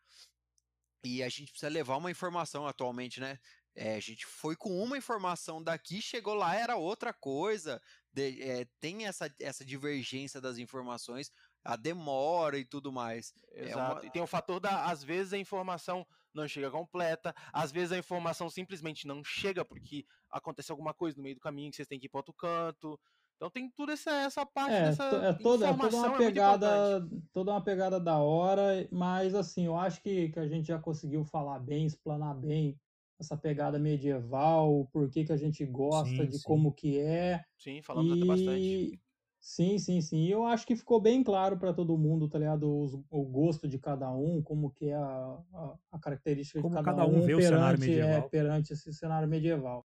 E 1.04 1.22
a 1.22 1.28
gente 1.28 1.50
precisa 1.50 1.70
levar 1.70 1.96
uma 1.96 2.10
informação 2.10 2.66
atualmente, 2.66 3.20
né? 3.20 3.38
É, 3.74 3.94
a 3.94 4.00
gente 4.00 4.24
foi 4.24 4.56
com 4.56 4.82
uma 4.82 4.96
informação 4.96 5.62
daqui, 5.62 6.00
chegou 6.00 6.34
lá, 6.34 6.56
era 6.56 6.76
outra 6.76 7.12
coisa. 7.12 7.80
De, 8.10 8.42
é, 8.42 8.64
tem 8.80 9.06
essa, 9.06 9.32
essa 9.38 9.64
divergência 9.64 10.40
das 10.40 10.56
informações, 10.56 11.30
a 11.66 11.76
demora 11.76 12.58
e 12.58 12.64
tudo 12.64 12.92
mais. 12.92 13.34
Exato. 13.52 13.68
É 13.70 13.76
uma... 13.76 14.06
E 14.06 14.10
tem 14.10 14.22
o 14.22 14.26
fator 14.26 14.60
da, 14.60 14.86
às 14.86 15.02
vezes, 15.02 15.32
a 15.32 15.38
informação 15.38 16.06
não 16.32 16.46
chega 16.46 16.70
completa, 16.70 17.34
às 17.52 17.72
vezes 17.72 17.92
a 17.92 17.98
informação 17.98 18.50
simplesmente 18.50 19.06
não 19.06 19.24
chega 19.24 19.64
porque 19.64 20.04
acontece 20.30 20.70
alguma 20.70 20.92
coisa 20.92 21.16
no 21.16 21.22
meio 21.22 21.34
do 21.34 21.40
caminho 21.40 21.70
que 21.70 21.76
vocês 21.76 21.88
têm 21.88 21.98
que 21.98 22.06
ir 22.06 22.08
para 22.10 22.18
outro 22.18 22.34
canto. 22.34 23.00
Então 23.36 23.50
tem 23.50 23.70
toda 23.70 23.92
essa, 23.92 24.10
essa 24.10 24.46
parte 24.46 24.74
é, 24.74 24.84
dessa 24.84 25.04
é 25.04 25.32
toda, 25.34 25.68
é 25.68 25.74
toda 25.74 25.94
uma 25.94 26.14
é 26.14 26.18
pegada, 26.18 27.08
toda 27.32 27.50
uma 27.50 27.60
pegada 27.62 28.00
da 28.00 28.18
hora, 28.18 28.86
mas 28.90 29.34
assim, 29.34 29.66
eu 29.66 29.76
acho 29.76 30.00
que, 30.02 30.30
que 30.30 30.38
a 30.38 30.46
gente 30.46 30.68
já 30.68 30.78
conseguiu 30.78 31.24
falar 31.24 31.58
bem, 31.58 31.86
explanar 31.86 32.34
bem 32.34 32.78
essa 33.18 33.36
pegada 33.36 33.78
medieval, 33.78 34.80
o 34.80 34.86
porquê 34.86 35.24
que 35.24 35.32
a 35.32 35.36
gente 35.36 35.64
gosta 35.64 36.24
sim, 36.24 36.28
de 36.28 36.38
sim. 36.38 36.44
como 36.44 36.72
que 36.72 36.98
é. 36.98 37.44
Sim, 37.58 37.80
falamos 37.82 38.10
e... 38.10 38.18
até 38.18 38.26
bastante. 38.26 39.00
Sim, 39.46 39.78
sim, 39.78 40.00
sim. 40.00 40.26
E 40.26 40.30
eu 40.32 40.44
acho 40.44 40.66
que 40.66 40.74
ficou 40.74 41.00
bem 41.00 41.22
claro 41.22 41.56
para 41.56 41.72
todo 41.72 41.96
mundo, 41.96 42.28
tá 42.28 42.36
ligado? 42.36 42.66
o 43.08 43.24
gosto 43.24 43.68
de 43.68 43.78
cada 43.78 44.10
um, 44.10 44.42
como 44.42 44.72
que 44.72 44.86
é 44.88 44.96
a, 44.96 45.00
a, 45.00 45.78
a 45.92 45.98
característica 46.00 46.60
como 46.60 46.76
de 46.76 46.82
cada, 46.82 46.96
cada 46.96 47.08
um, 47.08 47.22
um 47.22 47.26
perante, 47.26 47.92
é, 47.92 48.20
perante 48.22 48.72
esse 48.72 48.92
cenário 48.92 49.28
medieval. 49.28 49.86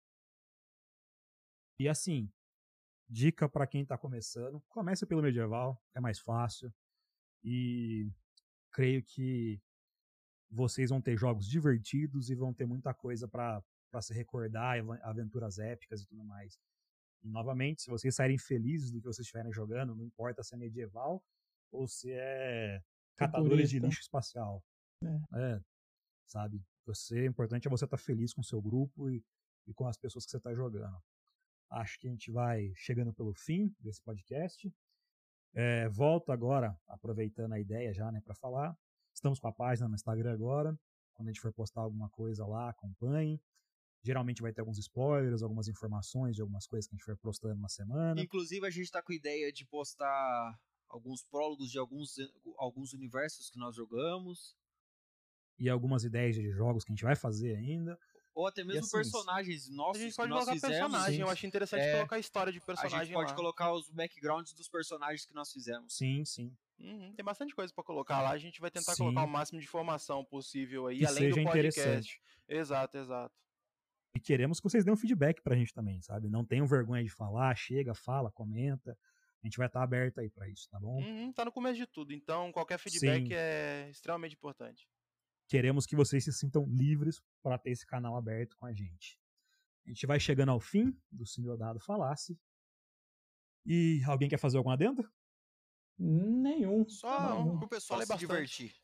E 1.80 1.88
assim, 1.88 2.30
dica 3.10 3.48
para 3.48 3.66
quem 3.66 3.84
está 3.84 3.98
começando, 3.98 4.62
comece 4.68 5.06
pelo 5.06 5.22
medieval, 5.22 5.82
é 5.96 6.02
mais 6.02 6.20
fácil. 6.20 6.70
E 7.42 8.10
creio 8.74 9.02
que 9.02 9.62
vocês 10.52 10.90
vão 10.90 11.00
ter 11.00 11.16
jogos 11.16 11.48
divertidos 11.48 12.30
e 12.30 12.36
vão 12.36 12.54
ter 12.54 12.66
muita 12.66 12.94
coisa 12.94 13.26
para 13.26 13.64
se 14.02 14.14
recordar, 14.14 14.84
aventuras 15.02 15.60
épicas 15.60 16.02
e 16.02 16.08
tudo 16.08 16.26
mais. 16.26 16.60
Novamente, 17.26 17.82
se 17.82 17.90
vocês 17.90 18.16
saírem 18.16 18.38
felizes 18.38 18.92
do 18.92 19.00
que 19.00 19.08
vocês 19.08 19.26
estiverem 19.26 19.52
jogando, 19.52 19.96
não 19.96 20.04
importa 20.04 20.44
se 20.44 20.54
é 20.54 20.58
medieval 20.58 21.24
ou 21.72 21.88
se 21.88 22.12
é 22.12 22.82
catadores 23.16 23.70
de 23.70 23.80
lixo 23.80 24.02
espacial. 24.02 24.64
É. 25.04 25.56
é. 25.56 25.62
sabe? 26.26 26.64
Você, 26.86 27.22
o 27.22 27.26
importante 27.26 27.68
é 27.68 27.70
você 27.70 27.86
estar 27.86 27.98
tá 27.98 28.04
feliz 28.04 28.34
com 28.34 28.42
o 28.42 28.44
seu 28.44 28.62
grupo 28.62 29.10
e, 29.10 29.24
e 29.68 29.74
com 29.74 29.88
as 29.88 29.98
pessoas 29.98 30.26
que 30.26 30.32
você 30.32 30.38
está 30.38 30.54
jogando. 30.54 30.98
Acho 31.70 32.00
que 32.00 32.08
a 32.08 32.12
gente 32.12 32.32
vai 32.32 32.72
chegando 32.76 33.14
pelo 33.14 33.34
fim 33.34 33.76
desse 33.80 34.02
podcast. 34.02 34.72
É, 35.54 35.90
volto 35.90 36.32
agora, 36.32 36.78
aproveitando 36.88 37.54
a 37.54 37.60
ideia 37.60 37.94
já, 37.94 38.12
né, 38.12 38.22
para 38.22 38.36
falar. 38.36 38.78
Estamos 39.14 39.40
com 39.40 39.48
a 39.48 39.54
página 39.54 39.88
no 39.88 39.96
Instagram 39.96 40.34
agora. 40.34 40.78
Quando 41.14 41.30
a 41.30 41.32
gente 41.32 41.42
for 41.42 41.54
postar 41.54 41.82
alguma 41.82 42.10
coisa 42.10 42.46
lá, 42.46 42.70
acompanhe. 42.70 43.42
Geralmente 44.06 44.42
vai 44.42 44.54
ter 44.54 44.62
alguns 44.62 44.78
spoilers, 44.78 45.42
algumas 45.42 45.68
informações 45.68 46.36
de 46.36 46.42
algumas 46.42 46.68
coisas 46.68 46.88
que 46.88 46.94
a 46.94 46.98
gente 46.98 47.06
for 47.06 47.18
postando 47.18 47.60
na 47.60 47.68
semana. 47.68 48.22
Inclusive, 48.22 48.66
a 48.68 48.70
gente 48.70 48.84
está 48.84 49.02
com 49.02 49.12
a 49.12 49.16
ideia 49.16 49.52
de 49.52 49.66
postar 49.66 50.60
alguns 50.88 51.24
prólogos 51.24 51.72
de 51.72 51.80
alguns, 51.80 52.16
alguns 52.58 52.94
universos 52.94 53.50
que 53.50 53.58
nós 53.58 53.76
jogamos. 53.76 54.56
E 55.58 55.68
algumas 55.70 56.04
ideias 56.04 56.36
de 56.36 56.52
jogos 56.52 56.84
que 56.84 56.92
a 56.92 56.96
gente 56.96 57.04
vai 57.04 57.16
fazer 57.16 57.56
ainda. 57.56 57.98
Ou 58.36 58.46
até 58.46 58.64
mesmo 58.64 58.82
assim, 58.82 58.92
personagens 58.92 59.70
nossos. 59.70 60.02
A 60.02 60.06
gente 60.06 60.16
pode 60.16 60.32
colocar 60.32 60.54
fizemos, 60.54 60.76
personagem. 60.78 61.22
Eu 61.22 61.30
acho 61.30 61.48
interessante 61.48 61.82
é, 61.82 61.94
colocar 61.94 62.16
a 62.18 62.20
história 62.20 62.54
de 62.54 62.60
personagem. 62.60 63.00
A 63.00 63.04
gente 63.06 63.14
pode 63.14 63.32
lá. 63.32 63.36
colocar 63.36 63.74
os 63.74 63.90
backgrounds 63.90 64.54
dos 64.54 64.68
personagens 64.68 65.26
que 65.26 65.34
nós 65.34 65.52
fizemos. 65.52 65.96
Sim, 65.96 66.24
sim. 66.26 66.56
Uhum, 66.78 67.14
tem 67.16 67.24
bastante 67.24 67.56
coisa 67.56 67.74
para 67.74 67.84
colocar 67.84 68.22
lá. 68.22 68.32
A 68.32 68.38
gente 68.38 68.60
vai 68.60 68.70
tentar 68.70 68.94
sim. 68.94 69.04
colocar 69.04 69.24
o 69.24 69.28
máximo 69.28 69.60
de 69.60 69.66
informação 69.66 70.24
possível 70.26 70.88
aí, 70.88 71.00
que 71.00 71.06
além 71.06 71.30
do 71.30 71.44
podcast. 71.44 72.22
Exato, 72.48 72.98
exato. 72.98 73.45
E 74.16 74.20
queremos 74.20 74.60
que 74.60 74.64
vocês 74.64 74.86
dêem 74.86 74.94
um 74.94 74.98
feedback 74.98 75.42
pra 75.42 75.56
gente 75.56 75.74
também, 75.74 76.02
sabe? 76.02 76.30
Não 76.30 76.46
tenham 76.46 76.66
vergonha 76.66 77.04
de 77.04 77.10
falar, 77.10 77.54
chega, 77.56 77.94
fala, 77.94 78.32
comenta. 78.32 78.98
A 79.44 79.46
gente 79.46 79.58
vai 79.58 79.68
estar 79.68 79.84
aberto 79.84 80.20
aí 80.20 80.30
para 80.30 80.48
isso, 80.50 80.70
tá 80.70 80.80
bom? 80.80 81.02
Uhum, 81.04 81.34
tá 81.34 81.44
no 81.44 81.52
começo 81.52 81.76
de 81.76 81.86
tudo, 81.86 82.14
então 82.14 82.52
qualquer 82.52 82.80
feedback 82.80 83.28
Sim. 83.28 83.34
é 83.34 83.90
extremamente 83.90 84.34
importante. 84.34 84.88
Queremos 85.48 85.86
que 85.86 85.96
vocês 85.96 86.24
se 86.24 86.32
sintam 86.32 86.66
livres 86.66 87.22
para 87.44 87.58
ter 87.58 87.72
esse 87.72 87.86
canal 87.86 88.16
aberto 88.16 88.56
com 88.58 88.66
a 88.66 88.74
gente. 88.74 89.20
A 89.86 89.90
gente 89.90 90.08
vai 90.08 90.20
chegando 90.20 90.50
ao 90.50 90.60
fim 90.60 90.98
do 91.12 91.28
Senhor 91.28 91.58
Dado 91.58 91.80
Falasse. 91.80 92.40
E 93.66 94.02
alguém 94.08 94.30
quer 94.30 94.40
fazer 94.40 94.58
algum 94.58 94.72
adendo? 94.72 95.08
Nenhum. 96.00 96.88
Só 96.88 97.36
Nenhum. 97.44 97.60
pro 97.60 97.68
pessoal 97.68 98.02
se 98.02 98.08
bastante. 98.08 98.20
divertir. 98.28 98.76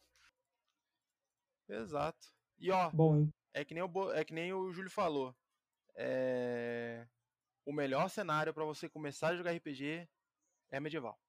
Exato. 1.69 2.27
E 2.59 2.69
ó, 2.69 2.91
Bom, 2.91 3.29
é 3.53 3.65
que 3.65 3.73
nem 3.73 3.83
o, 3.83 4.11
é 4.13 4.23
que 4.23 4.33
nem 4.33 4.53
o 4.53 4.71
Júlio 4.71 4.89
falou. 4.89 5.35
É... 5.95 7.07
O 7.65 7.71
melhor 7.71 8.09
cenário 8.09 8.53
para 8.53 8.65
você 8.65 8.89
começar 8.89 9.29
a 9.29 9.35
jogar 9.35 9.51
RPG 9.51 10.07
é 10.71 10.79
medieval. 10.79 11.19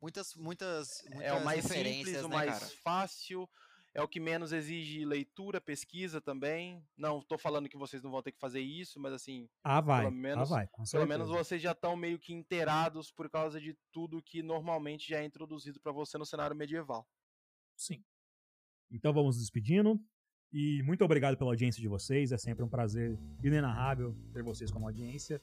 Muitas, 0.00 0.34
muitas, 0.34 1.02
muitas 1.10 1.22
é 1.22 1.32
o 1.32 1.44
mais 1.44 1.64
simples, 1.64 2.22
o 2.22 2.28
né, 2.28 2.36
mais 2.36 2.58
cara? 2.58 2.72
fácil, 2.82 3.48
é 3.94 4.02
o 4.02 4.08
que 4.08 4.18
menos 4.18 4.52
exige 4.52 5.04
leitura, 5.04 5.60
pesquisa 5.60 6.20
também. 6.20 6.84
Não 6.96 7.18
estou 7.18 7.38
falando 7.38 7.68
que 7.68 7.76
vocês 7.76 8.02
não 8.02 8.10
vão 8.10 8.22
ter 8.22 8.32
que 8.32 8.38
fazer 8.38 8.60
isso, 8.60 8.98
mas 8.98 9.12
assim. 9.12 9.48
Ah, 9.62 9.80
vai. 9.80 10.02
Pelo 10.02 10.14
menos, 10.14 10.50
ah, 10.50 10.54
vai, 10.56 10.68
pelo 10.90 11.06
menos 11.06 11.28
vocês 11.28 11.60
já 11.60 11.72
estão 11.72 11.94
meio 11.94 12.18
que 12.18 12.32
inteirados 12.32 13.12
por 13.12 13.28
causa 13.28 13.60
de 13.60 13.76
tudo 13.92 14.22
que 14.22 14.42
normalmente 14.42 15.08
já 15.08 15.20
é 15.20 15.24
introduzido 15.24 15.78
para 15.80 15.92
você 15.92 16.16
no 16.16 16.24
cenário 16.24 16.56
medieval. 16.56 17.06
Sim. 17.76 18.02
Então 18.90 19.12
vamos 19.12 19.38
despedindo. 19.38 20.00
E 20.52 20.82
muito 20.82 21.04
obrigado 21.04 21.36
pela 21.36 21.50
audiência 21.50 21.80
de 21.80 21.88
vocês. 21.88 22.30
É 22.30 22.36
sempre 22.36 22.62
um 22.62 22.68
prazer 22.68 23.18
inenarrável 23.42 24.14
ter 24.32 24.42
vocês 24.42 24.70
como 24.70 24.86
audiência. 24.86 25.40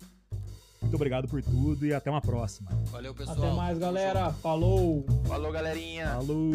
Muito 0.82 0.95
obrigado 0.95 1.28
por 1.28 1.41
tudo 1.41 1.86
e 1.86 1.93
até 1.93 2.10
uma 2.10 2.22
próxima. 2.22 2.72
Valeu, 2.86 3.14
pessoal. 3.14 3.38
Até 3.38 3.51
mais, 3.51 3.78
galera. 3.78 4.32
Falou. 4.34 5.05
Falou, 5.28 5.51
galerinha. 5.51 6.14
Falou. 6.14 6.51